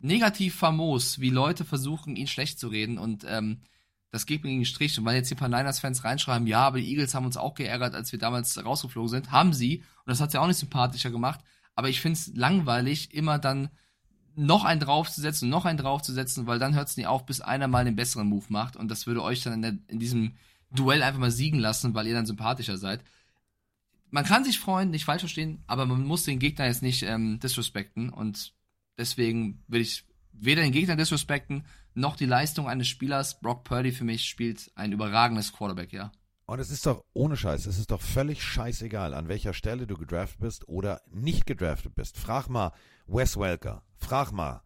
[0.00, 3.60] negativ famos, wie Leute versuchen, ihn schlecht zu reden und ähm,
[4.12, 4.98] das geht mir gegen den Strich.
[4.98, 7.94] Und weil jetzt die paar Niners-Fans reinschreiben, ja, aber die Eagles haben uns auch geärgert,
[7.94, 9.78] als wir damals rausgeflogen sind, haben sie.
[9.78, 11.40] Und das hat sie auch nicht sympathischer gemacht.
[11.76, 13.68] Aber ich finde es langweilig, immer dann
[14.34, 17.84] noch einen draufzusetzen, noch einen draufzusetzen, weil dann hört es nie auf, bis einer mal
[17.84, 18.76] den besseren Move macht.
[18.76, 20.34] Und das würde euch dann in, der, in diesem
[20.70, 23.04] Duell einfach mal siegen lassen, weil ihr dann sympathischer seid.
[24.10, 27.38] Man kann sich freuen, nicht falsch verstehen, aber man muss den Gegner jetzt nicht ähm,
[27.40, 28.10] disrespekten.
[28.10, 28.52] Und
[28.98, 33.40] deswegen will ich weder den Gegner disrespekten, noch die Leistung eines Spielers.
[33.40, 36.12] Brock Purdy für mich spielt ein überragendes Quarterback, ja.
[36.46, 39.96] Und es ist doch ohne Scheiß, es ist doch völlig scheißegal, an welcher Stelle du
[39.96, 42.16] gedraftet bist oder nicht gedraftet bist.
[42.16, 42.72] Frag mal
[43.08, 44.62] Wes Welker, frag mal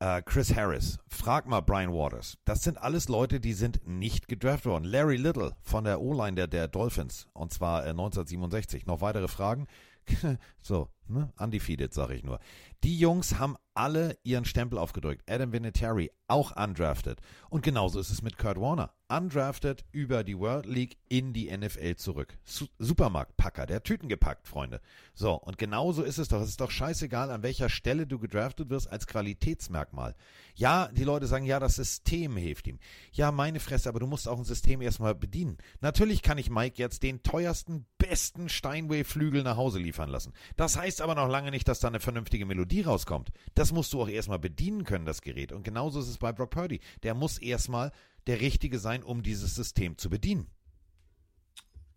[0.00, 2.36] äh, Chris Harris, frag mal Brian Waters.
[2.44, 4.84] Das sind alles Leute, die sind nicht gedraftet worden.
[4.84, 8.84] Larry Little von der O-Line der, der Dolphins, und zwar äh, 1967.
[8.84, 9.66] Noch weitere Fragen?
[10.60, 11.32] so, ne?
[11.38, 12.38] undefeated, sag ich nur.
[12.82, 15.22] Die Jungs haben alle ihren Stempel aufgedrückt.
[15.28, 17.20] Adam Vinatieri, auch undrafted.
[17.50, 21.96] Und genauso ist es mit Kurt Warner undrafted über die World League in die NFL
[21.96, 22.38] zurück.
[22.44, 24.80] Su Supermarktpacker, der Tüten gepackt, Freunde.
[25.14, 26.40] So, und genauso ist es doch.
[26.40, 30.14] Es ist doch scheißegal, an welcher Stelle du gedraftet wirst als Qualitätsmerkmal.
[30.54, 32.78] Ja, die Leute sagen, ja, das System hilft ihm.
[33.12, 35.58] Ja, meine Fresse, aber du musst auch ein System erstmal bedienen.
[35.80, 40.32] Natürlich kann ich Mike jetzt den teuersten, besten Steinway-Flügel nach Hause liefern lassen.
[40.56, 43.30] Das heißt aber noch lange nicht, dass da eine vernünftige Melodie rauskommt.
[43.54, 45.52] Das musst du auch erstmal bedienen können, das Gerät.
[45.52, 46.80] Und genauso ist es bei Brock Purdy.
[47.02, 47.92] Der muss erstmal
[48.26, 50.46] der Richtige sein, um dieses System zu bedienen.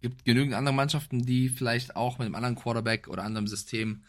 [0.02, 4.04] Gibt genügend andere Mannschaften, die vielleicht auch mit einem anderen Quarterback oder anderem System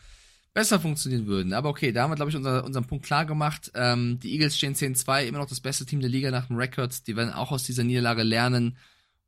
[0.52, 1.52] besser funktionieren würden.
[1.52, 3.70] Aber okay, da haben wir, glaube ich, unser, unseren Punkt klar gemacht.
[3.74, 7.06] Ähm, die Eagles stehen 10-2, immer noch das beste Team der Liga nach dem Rekord.
[7.06, 8.76] Die werden auch aus dieser Niederlage lernen.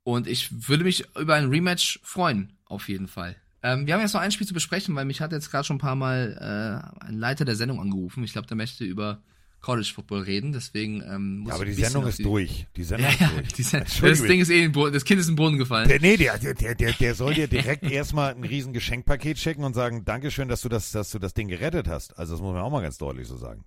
[0.03, 3.35] Und ich würde mich über ein Rematch freuen, auf jeden Fall.
[3.63, 5.75] Ähm, wir haben jetzt noch ein Spiel zu besprechen, weil mich hat jetzt gerade schon
[5.75, 8.23] ein paar Mal äh, ein Leiter der Sendung angerufen.
[8.23, 9.21] Ich glaube, der möchte über
[9.61, 12.23] College Football reden, deswegen ähm, muss ja, aber die Sendung ist die...
[12.23, 12.65] durch.
[12.75, 13.53] Die Sendung ja, ist durch.
[13.53, 15.87] Die Sen das Ding ist eh in Boden, das Kind ist im Boden gefallen.
[15.87, 19.75] Der, nee, der, der, der, der soll dir direkt erstmal ein riesen Geschenkpaket schicken und
[19.75, 22.17] sagen, Dankeschön, dass du das, dass du das Ding gerettet hast.
[22.17, 23.63] Also das muss man auch mal ganz deutlich so sagen.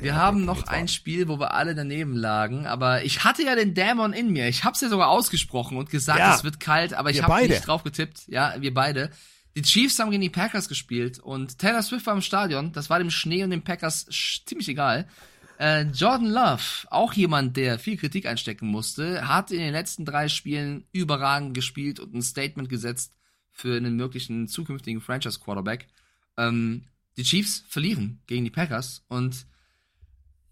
[0.00, 3.72] wir haben noch ein Spiel, wo wir alle daneben lagen, aber ich hatte ja den
[3.72, 4.48] Dämon in mir.
[4.48, 7.64] Ich hab's ja sogar ausgesprochen und gesagt, ja, es wird kalt, aber ich habe nicht
[7.64, 8.26] drauf getippt.
[8.26, 9.10] Ja, wir beide.
[9.56, 12.72] Die Chiefs haben gegen die Packers gespielt und Taylor Swift war im Stadion.
[12.72, 14.06] Das war dem Schnee und den Packers
[14.44, 15.08] ziemlich egal.
[15.58, 20.28] Äh, Jordan Love, auch jemand, der viel Kritik einstecken musste, hat in den letzten drei
[20.28, 23.14] Spielen überragend gespielt und ein Statement gesetzt
[23.50, 25.88] für einen möglichen zukünftigen Franchise-Quarterback.
[26.36, 26.84] Ähm,
[27.16, 29.46] die Chiefs verlieren gegen die Packers und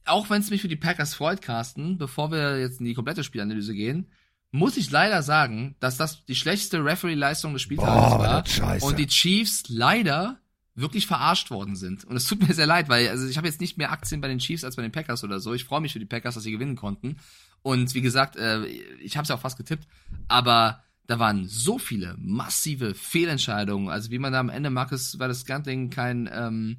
[0.06, 3.24] auch wenn es mich für die Packers freut, Carsten, bevor wir jetzt in die komplette
[3.24, 4.06] Spielanalyse gehen,
[4.54, 8.44] muss ich leider sagen, dass das die schlechteste Referee-Leistung des Spieltages war.
[8.84, 10.38] Und die Chiefs leider
[10.76, 12.04] wirklich verarscht worden sind.
[12.04, 14.28] Und es tut mir sehr leid, weil also ich habe jetzt nicht mehr Aktien bei
[14.28, 15.54] den Chiefs als bei den Packers oder so.
[15.54, 17.16] Ich freue mich für die Packers, dass sie gewinnen konnten.
[17.62, 18.64] Und wie gesagt, äh,
[19.02, 19.88] ich habe es ja auch fast getippt,
[20.28, 23.88] aber da waren so viele massive Fehlentscheidungen.
[23.88, 26.76] Also wie man da am Ende Marcus war das Scantling kein ähm,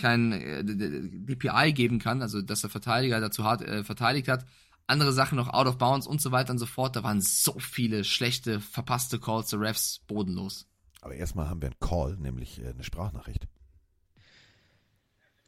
[0.00, 4.44] kein äh, DPI geben kann, also dass der Verteidiger dazu hart äh, verteidigt hat.
[4.86, 6.94] Andere Sachen noch out of bounds und so weiter und so fort.
[6.94, 10.66] Da waren so viele schlechte, verpasste Calls der Refs bodenlos.
[11.00, 13.46] Aber erstmal haben wir einen Call, nämlich äh, eine Sprachnachricht.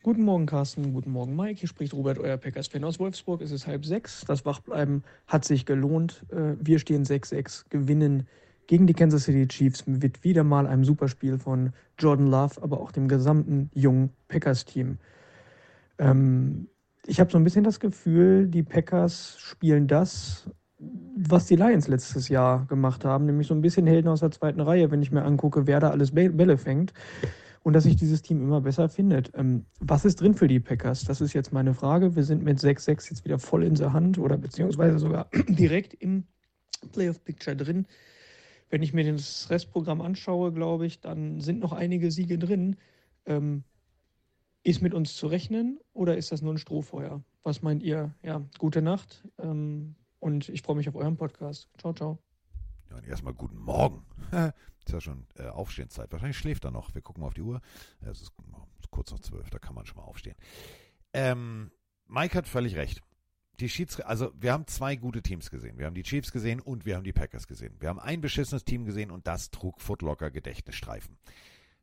[0.02, 0.92] Guten Morgen, Carsten.
[0.92, 1.58] Guten Morgen, Mike.
[1.58, 3.42] Hier spricht Robert, euer Packers-Fan aus Wolfsburg.
[3.42, 4.24] Es ist halb sechs.
[4.26, 6.24] Das Wachbleiben hat sich gelohnt.
[6.30, 8.28] Äh, wir stehen 6-6, gewinnen
[8.66, 12.92] gegen die Kansas City Chiefs mit wieder mal einem Superspiel von Jordan Love, aber auch
[12.92, 14.98] dem gesamten jungen Packers-Team.
[15.98, 16.68] Ähm,
[17.06, 20.50] ich habe so ein bisschen das Gefühl, die Packers spielen das,
[21.16, 24.60] was die Lions letztes Jahr gemacht haben, nämlich so ein bisschen Helden aus der zweiten
[24.60, 26.92] Reihe, wenn ich mir angucke, wer da alles Bälle fängt
[27.62, 29.32] und dass sich dieses Team immer besser findet.
[29.34, 31.04] Ähm, was ist drin für die Packers?
[31.04, 32.14] Das ist jetzt meine Frage.
[32.14, 36.24] Wir sind mit 6-6 jetzt wieder voll in der Hand oder beziehungsweise sogar direkt im
[36.92, 37.86] Playoff-Picture drin.
[38.70, 42.76] Wenn ich mir das Restprogramm anschaue, glaube ich, dann sind noch einige Siege drin.
[44.66, 47.22] Ist mit uns zu rechnen oder ist das nur ein Strohfeuer?
[47.44, 48.12] Was meint ihr?
[48.24, 51.68] Ja, gute Nacht ähm, und ich freue mich auf euren Podcast.
[51.78, 52.18] Ciao, ciao.
[52.90, 54.05] Ja, erstmal guten Morgen.
[54.32, 56.10] ist ja schon äh, Aufstehenszeit.
[56.10, 56.93] Wahrscheinlich schläft er noch.
[56.97, 57.60] Wir gucken mal auf die Uhr.
[58.02, 58.32] Ja, es ist
[58.90, 60.34] kurz nach zwölf, da kann man schon mal aufstehen.
[61.12, 61.70] Ähm,
[62.09, 63.02] Mike hat völlig recht.
[63.60, 65.78] Die Schieds also wir haben zwei gute Teams gesehen.
[65.78, 67.76] Wir haben die Chiefs gesehen und wir haben die Packers gesehen.
[67.78, 71.18] Wir haben ein beschissenes Team gesehen und das trug Footlocker Gedächtnisstreifen.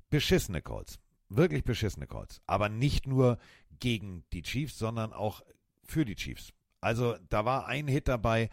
[0.10, 1.00] Beschissene Calls.
[1.36, 2.42] Wirklich beschissene Calls.
[2.46, 3.38] Aber nicht nur
[3.80, 5.42] gegen die Chiefs, sondern auch
[5.84, 6.54] für die Chiefs.
[6.82, 8.50] Also da war ein Hit dabei,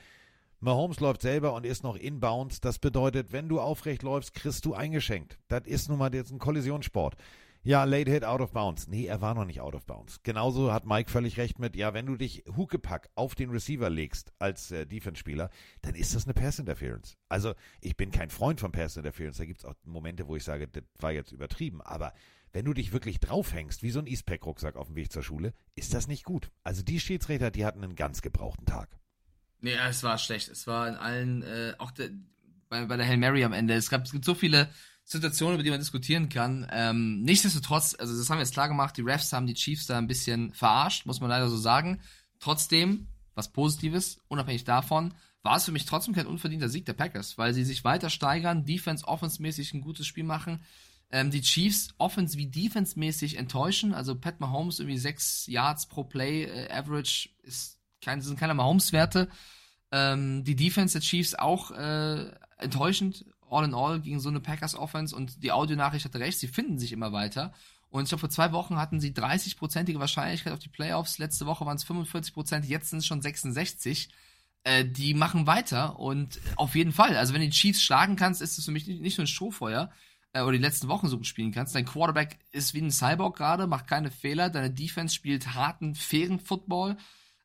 [0.61, 2.61] Mahomes läuft selber und ist noch inbounds.
[2.61, 5.39] Das bedeutet, wenn du aufrecht läufst, kriegst du eingeschenkt.
[5.49, 7.17] Das ist nun mal jetzt ein Kollisionssport.
[7.63, 8.89] Ja, late hit out of bounds.
[8.89, 10.23] Nee, er war noch nicht out of bounds.
[10.23, 14.33] Genauso hat Mike völlig recht mit, ja, wenn du dich Hukepack auf den Receiver legst
[14.39, 15.51] als äh, Defense-Spieler,
[15.83, 17.19] dann ist das eine Pass-Interference.
[17.29, 17.53] Also,
[17.83, 19.37] ich bin kein Freund von Pass-Interference.
[19.37, 21.83] Da gibt es auch Momente, wo ich sage, das war jetzt übertrieben.
[21.83, 22.15] Aber
[22.53, 25.95] wenn du dich wirklich draufhängst, wie so ein Eastpack-Rucksack auf dem Weg zur Schule, ist
[25.95, 26.51] das nicht gut.
[26.63, 28.89] Also, die Schiedsrichter, die hatten einen ganz gebrauchten Tag.
[29.61, 30.49] Nee, es war schlecht.
[30.49, 32.11] Es war in allen, äh, auch de,
[32.69, 33.75] bei, bei der Hail Mary am Ende.
[33.75, 34.71] Es, gab, es gibt so viele
[35.05, 36.67] Situationen, über die man diskutieren kann.
[36.71, 39.99] Ähm, nichtsdestotrotz, also das haben wir jetzt klar gemacht, die Refs haben die Chiefs da
[39.99, 42.01] ein bisschen verarscht, muss man leider so sagen.
[42.39, 45.13] Trotzdem, was Positives, unabhängig davon,
[45.43, 48.65] war es für mich trotzdem kein unverdienter Sieg der Packers, weil sie sich weiter steigern,
[48.65, 50.63] Defense, Offense-mäßig ein gutes Spiel machen.
[51.13, 53.95] Ähm, die Chiefs Offense wie Defense-mäßig enttäuschen.
[53.95, 59.29] Also Pat Mahomes irgendwie 6 Yards pro Play, äh, Average ist kein, sind keine Mahomes-Werte.
[59.93, 65.15] Ähm, die Defense der Chiefs auch äh, enttäuschend, all in all, gegen so eine Packers-Offense.
[65.15, 67.53] Und die Audionachricht hatte recht, sie finden sich immer weiter.
[67.91, 71.19] Und ich glaube, vor zwei Wochen hatten sie 30-prozentige Wahrscheinlichkeit auf die Playoffs.
[71.19, 74.11] Letzte Woche waren es 45 Prozent, jetzt sind es schon 66.
[74.63, 77.17] Äh, die machen weiter und auf jeden Fall.
[77.17, 79.29] Also wenn du die Chiefs schlagen kannst, ist es für mich nicht, nicht nur ein
[79.29, 79.91] Strohfeuer
[80.33, 81.75] äh, oder die letzten Wochen so spielen kannst.
[81.75, 84.51] Dein Quarterback ist wie ein Cyborg gerade, macht keine Fehler.
[84.51, 86.97] Deine Defense spielt harten, fairen Football.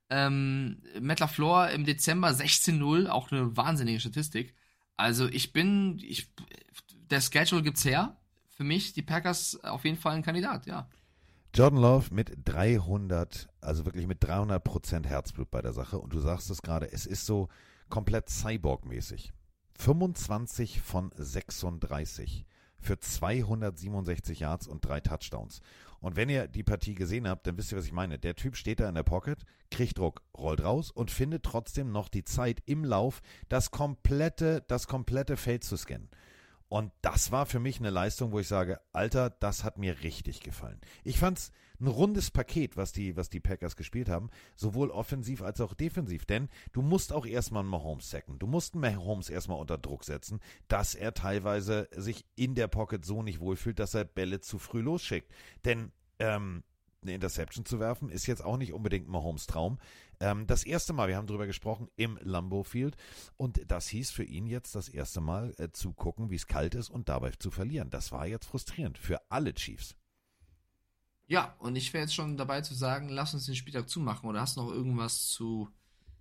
[0.09, 4.53] Ähm, Matt LaFleur im Dezember 16-0, auch eine wahnsinnige Statistik.
[4.97, 6.29] Also ich bin, ich,
[7.09, 8.17] der Schedule gibt's her.
[8.49, 10.87] Für mich die Packers auf jeden Fall ein Kandidat, ja.
[11.53, 15.99] Jordan Love mit 300, also wirklich mit 300 Prozent Herzblut bei der Sache.
[15.99, 17.49] Und du sagst es gerade, es ist so
[17.89, 19.31] komplett Cyborg-mäßig.
[19.77, 22.45] 25 von 36
[22.85, 25.61] für 267 Yards und drei Touchdowns.
[25.99, 28.19] Und wenn ihr die Partie gesehen habt, dann wisst ihr, was ich meine.
[28.19, 32.09] Der Typ steht da in der Pocket, kriegt Druck, rollt raus und findet trotzdem noch
[32.09, 36.09] die Zeit im Lauf, das komplette, das komplette Feld zu scannen.
[36.75, 40.41] Und das war für mich eine Leistung, wo ich sage, Alter, das hat mir richtig
[40.41, 40.81] gefallen.
[41.05, 45.61] Ich fand's ein rundes Paket, was die, was die Packers gespielt haben, sowohl offensiv als
[45.61, 46.25] auch defensiv.
[46.25, 48.39] Denn du musst auch erstmal einen Mahomes sacken.
[48.39, 53.05] Du musst einen Mahomes erstmal unter Druck setzen, dass er teilweise sich in der Pocket
[53.05, 55.31] so nicht wohlfühlt, dass er Bälle zu früh losschickt.
[55.63, 56.65] Denn ähm,
[57.03, 59.79] eine Interception zu werfen, ist jetzt auch nicht unbedingt Mahomes Traum.
[60.19, 62.95] Ähm, das erste Mal, wir haben darüber gesprochen, im Lambeau Field.
[63.37, 66.75] Und das hieß für ihn jetzt das erste Mal äh, zu gucken, wie es kalt
[66.75, 67.89] ist und dabei zu verlieren.
[67.89, 69.95] Das war jetzt frustrierend für alle Chiefs.
[71.27, 74.29] Ja, und ich wäre jetzt schon dabei zu sagen, lass uns den Spieltag zumachen.
[74.29, 75.69] Oder hast du noch irgendwas zu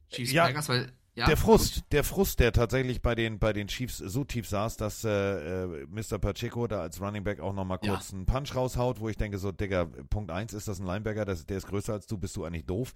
[0.08, 0.68] Chiefs ja, Packers?
[0.68, 1.84] Weil ja, der Frust, gut.
[1.92, 5.86] der Frust, der tatsächlich bei den, bei den Chiefs so tief saß, dass äh, äh
[5.86, 6.18] Mr.
[6.18, 8.16] Pacheco da als Running Back auch nochmal kurz ja.
[8.16, 11.46] einen Punch raushaut, wo ich denke so, Digga, Punkt 1 ist das ein Linebacker, das,
[11.46, 12.94] der ist größer als du, bist du eigentlich doof.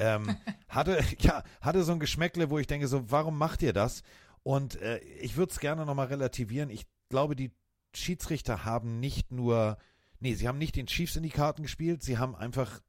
[0.00, 0.36] Ähm,
[0.68, 4.02] hatte, ja, hatte so ein Geschmäckle, wo ich denke so, warum macht ihr das?
[4.42, 6.70] Und äh, ich würde es gerne nochmal relativieren.
[6.70, 7.52] Ich glaube, die
[7.94, 9.78] Schiedsrichter haben nicht nur,
[10.18, 12.80] nee, sie haben nicht den Chiefs in die Karten gespielt, sie haben einfach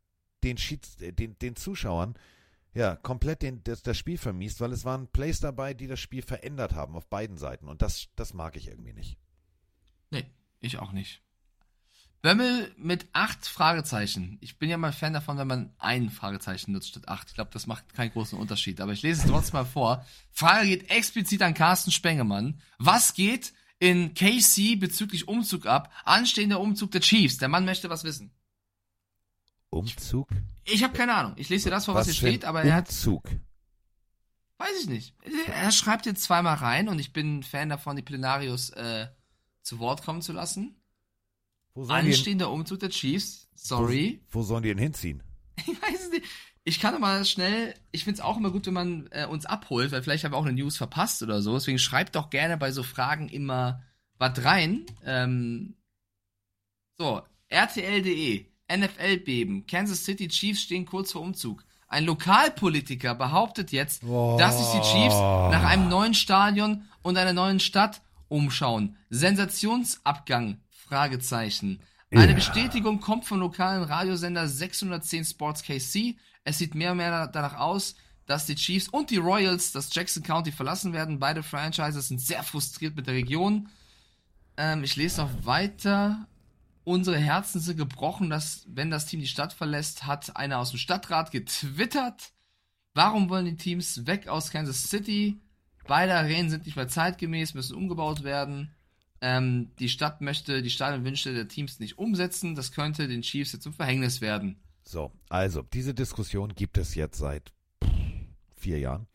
[0.43, 2.15] den, Schieds, den, den Zuschauern
[2.73, 6.21] ja, komplett den, das, das Spiel vermiest, weil es waren Plays dabei, die das Spiel
[6.21, 7.67] verändert haben auf beiden Seiten.
[7.67, 9.17] Und das, das mag ich irgendwie nicht.
[10.09, 10.25] Nee,
[10.59, 11.21] ich auch nicht.
[12.21, 14.37] Bömmel mit acht Fragezeichen.
[14.41, 17.29] Ich bin ja mal Fan davon, wenn man ein Fragezeichen nutzt statt acht.
[17.29, 18.79] Ich glaube, das macht keinen großen Unterschied.
[18.79, 20.05] Aber ich lese es trotzdem mal vor.
[20.31, 22.61] Frage geht explizit an Carsten Spengemann.
[22.77, 25.91] Was geht in KC bezüglich Umzug ab?
[26.05, 27.37] Anstehender Umzug der Chiefs.
[27.37, 28.31] Der Mann möchte was wissen.
[29.71, 30.29] Umzug?
[30.65, 31.33] Ich habe keine Ahnung.
[31.37, 32.89] Ich lese dir das vor, was, was hier steht, aber er hat.
[32.89, 33.23] Umzug.
[34.59, 35.15] Weiß ich nicht.
[35.47, 39.07] Er schreibt jetzt zweimal rein und ich bin Fan davon, die Plenarius äh,
[39.63, 40.75] zu Wort kommen zu lassen.
[41.75, 43.47] Anstehender Umzug der Chiefs.
[43.55, 44.21] Sorry.
[44.29, 45.23] Wo, wo sollen die denn hinziehen?
[45.67, 46.25] Ich weiß es nicht.
[46.63, 50.03] Ich kann mal schnell, ich find's auch immer gut, wenn man äh, uns abholt, weil
[50.03, 51.53] vielleicht haben wir auch eine News verpasst oder so.
[51.53, 53.83] Deswegen schreibt doch gerne bei so Fragen immer
[54.19, 54.85] was rein.
[55.03, 55.75] Ähm,
[56.97, 61.63] so, RTL.de, NFL-Beben, Kansas City Chiefs stehen kurz vor Umzug.
[61.87, 67.59] Ein Lokalpolitiker behauptet jetzt, dass sich die Chiefs nach einem neuen Stadion und einer neuen
[67.59, 68.95] Stadt umschauen.
[69.09, 70.61] Sensationsabgang?
[70.91, 71.79] Fragezeichen.
[72.11, 72.35] Eine Ja.
[72.35, 76.17] Bestätigung kommt vom lokalen Radiosender 610 Sports KC.
[76.43, 77.95] Es sieht mehr und mehr danach aus,
[78.25, 81.17] dass die Chiefs und die Royals das Jackson County verlassen werden.
[81.19, 83.69] Beide Franchises sind sehr frustriert mit der Region.
[84.57, 86.27] Ähm, ich lese noch weiter.
[86.83, 90.79] Unsere Herzen sind gebrochen, dass, wenn das Team die Stadt verlässt, hat einer aus dem
[90.79, 92.33] Stadtrat getwittert.
[92.93, 95.39] Warum wollen die Teams weg aus Kansas City?
[95.87, 98.75] Beide Arenen sind nicht mehr zeitgemäß, müssen umgebaut werden.
[99.21, 102.55] Ähm, die Stadt möchte die Stadionwünsche der Teams nicht umsetzen.
[102.55, 104.57] Das könnte den Chiefs jetzt zum Verhängnis werden.
[104.83, 107.53] So, also, diese Diskussion gibt es jetzt seit
[108.55, 109.07] vier Jahren.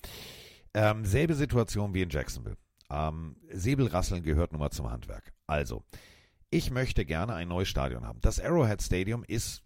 [0.75, 2.57] Ähm, selbe Situation wie in Jacksonville.
[2.91, 5.33] Ähm, Säbelrasseln gehört nun mal zum Handwerk.
[5.47, 5.83] Also,
[6.51, 8.21] ich möchte gerne ein neues Stadion haben.
[8.21, 9.63] Das Arrowhead Stadium ist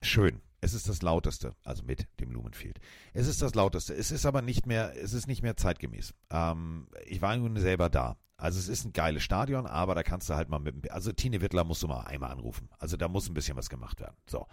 [0.00, 0.40] schön.
[0.62, 2.80] Es ist das lauteste, also mit dem Lumenfield.
[3.14, 3.94] Es ist das lauteste.
[3.94, 6.14] Es ist aber nicht mehr, es ist nicht mehr zeitgemäß.
[6.30, 8.16] Ähm, ich war nun selber da.
[8.40, 11.42] Also es ist ein geiles Stadion, aber da kannst du halt mal mit, also Tine
[11.42, 12.70] Wittler musst du mal einmal anrufen.
[12.78, 14.16] Also da muss ein bisschen was gemacht werden.
[14.26, 14.46] So.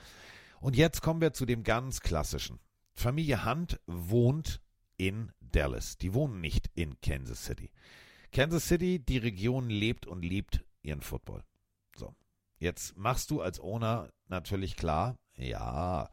[0.59, 2.59] Und jetzt kommen wir zu dem ganz klassischen.
[2.93, 4.61] Familie Hunt wohnt
[4.97, 5.97] in Dallas.
[5.97, 7.71] Die wohnen nicht in Kansas City.
[8.31, 11.43] Kansas City, die Region lebt und liebt ihren Football.
[11.95, 12.13] So.
[12.57, 16.09] Jetzt machst du als Owner natürlich klar, ja,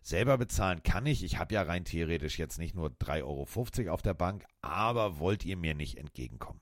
[0.00, 1.24] selber bezahlen kann ich.
[1.24, 3.24] Ich habe ja rein theoretisch jetzt nicht nur 3,50
[3.84, 6.60] Euro auf der Bank, aber wollt ihr mir nicht entgegenkommen?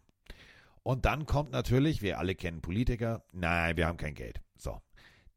[0.83, 4.41] Und dann kommt natürlich, wir alle kennen Politiker, nein, wir haben kein Geld.
[4.57, 4.81] So.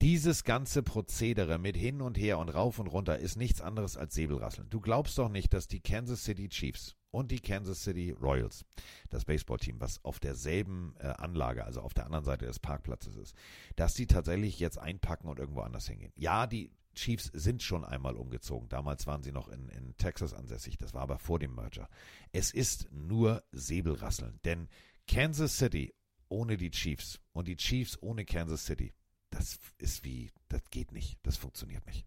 [0.01, 4.13] Dieses ganze Prozedere mit hin und her und rauf und runter ist nichts anderes als
[4.13, 4.69] Säbelrasseln.
[4.69, 8.65] Du glaubst doch nicht, dass die Kansas City Chiefs und die Kansas City Royals,
[9.09, 13.35] das Baseballteam, was auf derselben äh, Anlage, also auf der anderen Seite des Parkplatzes ist,
[13.77, 16.11] dass die tatsächlich jetzt einpacken und irgendwo anders hingehen.
[16.17, 18.67] Ja, die Chiefs sind schon einmal umgezogen.
[18.69, 20.77] Damals waren sie noch in, in Texas ansässig.
[20.77, 21.89] Das war aber vor dem Merger.
[22.31, 24.67] Es ist nur Säbelrasseln, denn
[25.07, 25.94] Kansas City
[26.30, 28.94] ohne die Chiefs und die Chiefs ohne Kansas City,
[29.30, 32.06] das ist wie, das geht nicht, das funktioniert nicht.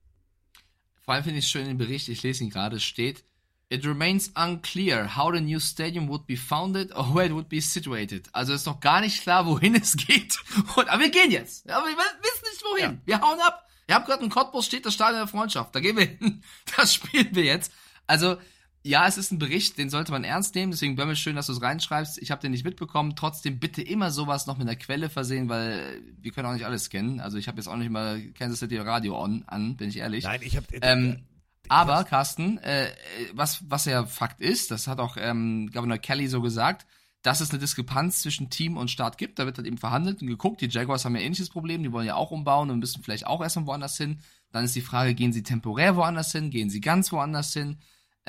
[1.02, 3.24] Vor allem finde ich es schön im Bericht, ich lese ihn gerade, es steht,
[3.70, 7.60] It remains unclear how the new stadium would be founded or where it would be
[7.60, 8.26] situated.
[8.32, 10.38] Also ist noch gar nicht klar, wohin es geht.
[10.76, 11.68] Und, aber wir gehen jetzt.
[11.68, 13.02] Aber wir wissen nicht, wohin.
[13.04, 13.68] Wir hauen ab.
[13.86, 15.74] Ihr habt gerade in Cottbus steht das Stadion der Freundschaft.
[15.74, 16.42] Da gehen wir hin.
[16.76, 17.70] Das spielen wir jetzt.
[18.06, 18.38] Also,
[18.82, 20.72] ja, es ist ein Bericht, den sollte man ernst nehmen.
[20.72, 22.18] Deswegen mir schön, dass du es reinschreibst.
[22.18, 23.16] Ich habe den nicht mitbekommen.
[23.16, 26.88] Trotzdem bitte immer sowas noch mit einer Quelle versehen, weil wir können auch nicht alles
[26.88, 27.20] kennen.
[27.20, 30.24] Also ich habe jetzt auch nicht mal Kansas City Radio on, an, bin ich ehrlich.
[30.24, 31.24] Nein, ich habe ähm,
[31.68, 32.88] aber, Carsten, äh,
[33.32, 36.86] was, was ja Fakt ist, das hat auch ähm, Governor Kelly so gesagt,
[37.22, 39.38] dass es eine Diskrepanz zwischen Team und Staat gibt.
[39.38, 40.60] Da wird halt eben verhandelt und geguckt.
[40.60, 41.82] Die Jaguars haben ja ähnliches Problem.
[41.82, 44.20] Die wollen ja auch umbauen und müssen vielleicht auch erstmal woanders hin.
[44.50, 46.50] Dann ist die Frage, gehen sie temporär woanders hin?
[46.50, 47.78] Gehen sie ganz woanders hin?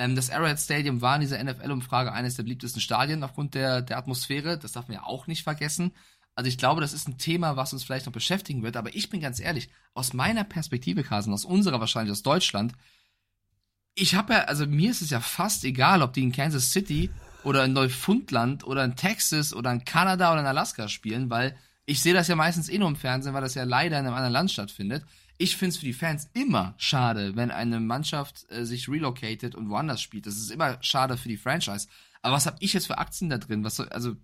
[0.00, 3.98] Ähm, das Arrowhead Stadium war in dieser NFL-Umfrage eines der beliebtesten Stadien aufgrund der, der
[3.98, 4.58] Atmosphäre.
[4.58, 5.92] Das darf man ja auch nicht vergessen.
[6.34, 8.78] Also ich glaube, das ist ein Thema, was uns vielleicht noch beschäftigen wird.
[8.78, 12.72] Aber ich bin ganz ehrlich, aus meiner Perspektive, Carsten, aus unserer wahrscheinlich, aus Deutschland,
[13.94, 17.10] ich habe ja, also mir ist es ja fast egal, ob die in Kansas City
[17.44, 22.00] oder in Neufundland oder in Texas oder in Kanada oder in Alaska spielen, weil ich
[22.00, 24.32] sehe das ja meistens eh nur im Fernsehen, weil das ja leider in einem anderen
[24.32, 25.04] Land stattfindet.
[25.42, 29.70] Ich finde es für die Fans immer schade, wenn eine Mannschaft äh, sich relocated und
[29.70, 30.26] woanders spielt.
[30.26, 31.88] Das ist immer schade für die Franchise.
[32.20, 33.64] Aber was habe ich jetzt für Aktien da drin?
[33.64, 34.16] Was also,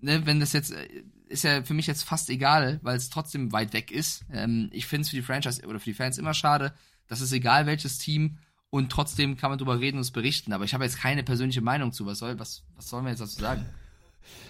[0.00, 0.88] ne, wenn das jetzt, äh,
[1.28, 4.24] ist ja für mich jetzt fast egal, weil es trotzdem weit weg ist.
[4.32, 6.72] Ähm, ich finde es für die Franchise oder für die Fans immer schade.
[7.06, 8.38] Das ist egal, welches Team
[8.70, 10.54] und trotzdem kann man drüber reden und es berichten.
[10.54, 12.06] Aber ich habe jetzt keine persönliche Meinung zu.
[12.06, 13.66] Was soll, was, was sollen wir jetzt dazu sagen?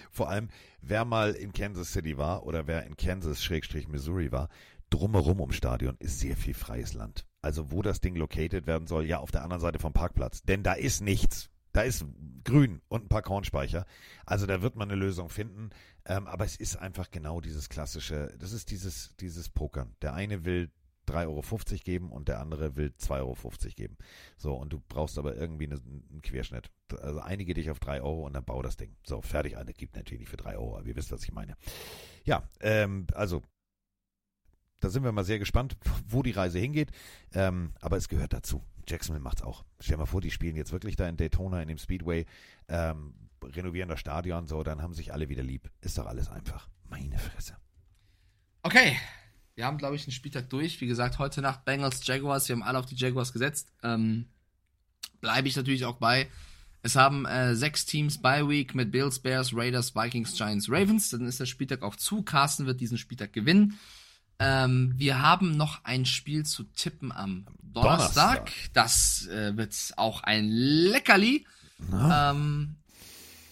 [0.09, 0.47] Vor allem,
[0.81, 4.47] wer mal in Kansas City war oder wer in Kansas Schrägstrich Missouri war,
[4.89, 7.25] drumherum ums Stadion ist sehr viel freies Land.
[7.41, 10.41] Also wo das Ding located werden soll, ja auf der anderen Seite vom Parkplatz.
[10.43, 11.49] Denn da ist nichts.
[11.73, 12.05] Da ist
[12.43, 13.85] grün und ein paar Kornspeicher.
[14.25, 15.69] Also da wird man eine Lösung finden.
[16.05, 19.95] Ähm, aber es ist einfach genau dieses klassische, das ist dieses, dieses Pokern.
[20.01, 20.71] Der eine will
[21.07, 23.35] 3,50 Euro geben und der andere will 2,50 Euro
[23.75, 23.97] geben.
[24.37, 26.69] So, und du brauchst aber irgendwie eine, einen Querschnitt.
[27.01, 28.95] Also einige dich auf 3 Euro und dann bau das Ding.
[29.05, 29.57] So, fertig.
[29.57, 31.55] Also, gibt natürlich nicht für 3 Euro, aber ihr wisst, was ich meine.
[32.23, 33.41] Ja, ähm, also
[34.79, 35.77] da sind wir mal sehr gespannt,
[36.07, 36.91] wo die Reise hingeht.
[37.33, 38.63] Ähm, aber es gehört dazu.
[38.87, 39.65] Jacksonville macht's auch.
[39.79, 42.25] Stell dir mal vor, die spielen jetzt wirklich da in Daytona in dem Speedway,
[42.69, 43.13] ähm,
[43.43, 45.69] renovieren das Stadion, so, dann haben sich alle wieder lieb.
[45.81, 46.69] Ist doch alles einfach.
[46.89, 47.57] Meine Fresse.
[48.63, 48.97] Okay.
[49.55, 50.79] Wir haben, glaube ich, einen Spieltag durch.
[50.81, 52.47] Wie gesagt, heute Nacht Bengals, Jaguars.
[52.47, 53.73] Wir haben alle auf die Jaguars gesetzt.
[53.81, 54.27] Ähm,
[55.19, 56.29] Bleibe ich natürlich auch bei.
[56.83, 61.09] Es haben äh, sechs Teams bei Week mit Bills, Bears, Raiders, Vikings, Giants, Ravens.
[61.09, 62.21] Dann ist der Spieltag auch zu.
[62.21, 63.79] Carsten wird diesen Spieltag gewinnen.
[64.39, 68.45] Ähm, wir haben noch ein Spiel zu tippen am Donnerstag.
[68.45, 68.51] Donnerstag.
[68.73, 71.45] Das äh, wird auch ein Leckerli.
[71.91, 72.75] Ähm,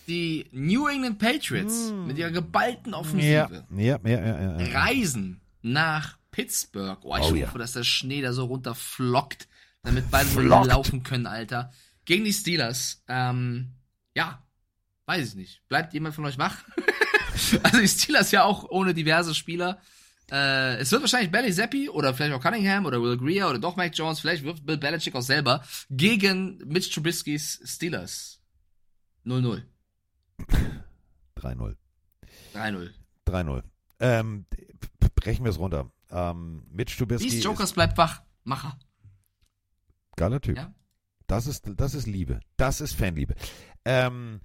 [0.07, 6.99] die New England Patriots mit ihrer geballten Offensive ja, ja, reisen nach Pittsburgh.
[7.03, 9.47] Oh, ich Oh, hoffe, dass der Schnee da so runterflockt,
[9.83, 10.67] damit beide so Flockt.
[10.67, 11.71] laufen können, Alter.
[12.05, 13.03] Gegen die Steelers.
[13.07, 13.71] Ähm,
[14.15, 14.43] ja,
[15.07, 15.67] weiß ich nicht.
[15.67, 16.57] Bleibt jemand von euch wach?
[17.63, 19.79] also die Steelers ja auch ohne diverse Spieler.
[20.31, 23.75] Äh, es wird wahrscheinlich Belly Zappi oder vielleicht auch Cunningham oder Will Greer oder doch
[23.75, 28.41] Mike Jones, vielleicht wirft Bill Belichick auch selber gegen Mitch Trubiskys Steelers.
[29.25, 29.63] 0-0.
[31.37, 31.75] 3-0.
[32.53, 32.89] 3-0.
[33.27, 33.63] 3-0.
[33.99, 34.45] Ähm,
[35.15, 35.91] brechen wir es runter.
[36.11, 38.21] Ähm, Mitch Trubisky Dies Jokers bleibt wach.
[38.43, 38.77] Macher.
[40.15, 40.57] geiler Typ.
[40.57, 40.73] Ja.
[41.27, 42.39] Das ist, das ist Liebe.
[42.57, 43.33] Das ist Fanliebe.
[43.83, 44.41] Ähm,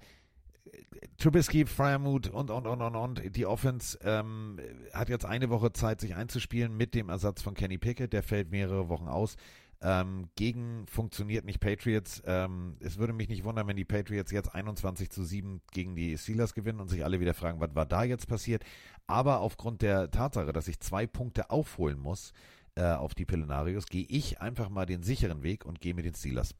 [1.17, 3.35] Trubisky, Fryermuth und, und, und, und, und.
[3.35, 4.59] Die Offense ähm,
[4.93, 8.13] hat jetzt eine Woche Zeit, sich einzuspielen mit dem Ersatz von Kenny Pickett.
[8.13, 9.35] Der fällt mehrere Wochen aus.
[9.83, 12.21] Ähm, gegen funktioniert nicht Patriots.
[12.25, 16.17] Ähm, es würde mich nicht wundern, wenn die Patriots jetzt 21 zu 7 gegen die
[16.17, 18.63] Steelers gewinnen und sich alle wieder fragen, was war da jetzt passiert.
[19.07, 22.31] Aber aufgrund der Tatsache, dass ich zwei Punkte aufholen muss
[22.75, 26.13] äh, auf die Pillenarios, gehe ich einfach mal den sicheren Weg und gehe mit den
[26.13, 26.53] Steelers.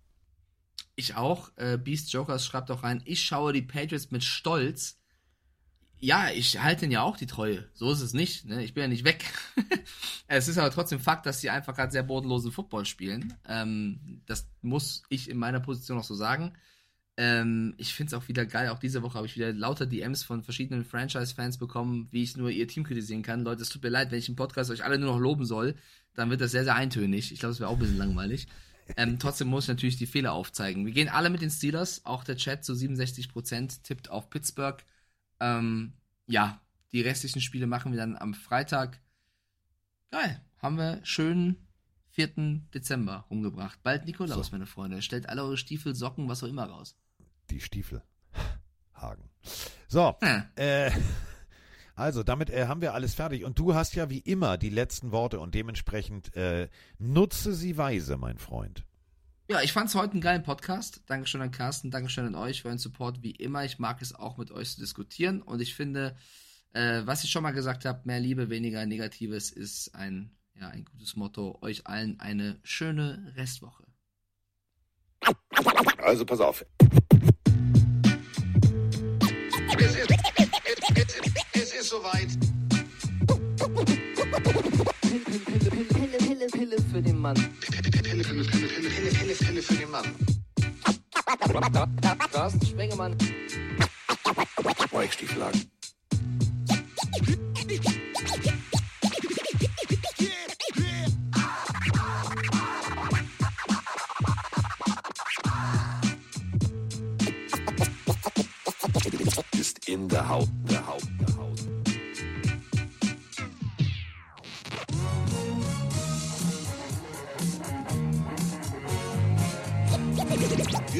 [1.02, 1.52] Ich auch.
[1.56, 5.00] Äh, Beast Jokers schreibt auch rein, ich schaue die Patriots mit Stolz.
[5.98, 7.68] Ja, ich halte ihnen ja auch die Treue.
[7.74, 8.46] So ist es nicht.
[8.46, 8.64] Ne?
[8.64, 9.26] Ich bin ja nicht weg.
[10.28, 13.34] es ist aber trotzdem Fakt, dass sie einfach gerade sehr bodenlosen Football spielen.
[13.48, 16.54] Ähm, das muss ich in meiner Position auch so sagen.
[17.18, 18.70] Ähm, ich finde es auch wieder geil.
[18.70, 22.52] Auch diese Woche habe ich wieder lauter DMs von verschiedenen Franchise-Fans bekommen, wie ich nur
[22.52, 23.44] ihr Team kritisieren kann.
[23.44, 25.76] Leute, es tut mir leid, wenn ich im Podcast euch alle nur noch loben soll,
[26.14, 27.32] dann wird das sehr, sehr eintönig.
[27.32, 28.48] Ich glaube, es wäre auch ein bisschen langweilig.
[28.98, 30.86] Ähm, trotzdem muss ich natürlich die Fehler aufzeigen.
[30.86, 34.84] Wir gehen alle mit den Steelers, auch der Chat zu 67% tippt auf Pittsburgh.
[35.40, 35.94] Ähm,
[36.28, 36.62] ja,
[36.92, 39.00] die restlichen Spiele machen wir dann am Freitag.
[40.12, 41.56] Geil, haben wir schönen
[42.12, 42.62] 4.
[42.74, 43.82] Dezember rumgebracht.
[43.84, 44.52] Bald Nikolaus, So.
[44.52, 45.02] meine Freunde.
[45.02, 46.98] Stellt alle eure Stiefel, Socken, was auch immer raus.
[47.50, 48.02] Die Stiefel.
[48.94, 49.30] Hagen.
[49.88, 50.44] So, Hm.
[50.56, 50.92] äh,
[52.02, 53.46] also damit äh, haben wir alles fertig.
[53.46, 56.68] Und du hast ja wie immer die letzten Worte und dementsprechend äh,
[56.98, 58.84] nutze sie weise, mein Freund.
[59.48, 61.04] Ja, ich fand's heute einen geilen Podcast.
[61.06, 63.66] Dankeschön an Carsten, Dankeschön an euch für euren Support wie immer.
[63.66, 66.16] Ich mag es auch mit euch zu diskutieren und ich finde,
[66.74, 70.86] äh, was ich schon mal gesagt habe, mehr Liebe, weniger Negatives ist ein, ja, ein
[70.86, 71.60] gutes Motto.
[71.62, 73.86] Euch allen eine schöne Restwoche.
[75.98, 76.66] Also pass auf.
[81.82, 82.28] Ist, soweit.
[85.02, 87.34] Pille, Pille, Pille für den Mann.
[87.34, 90.06] Pille, Pille, Pille, Pille, Pille, Pille, Pille für den Mann.
[92.32, 93.18] Carsten Spengemann.
[94.92, 95.72] Weichstieflagen.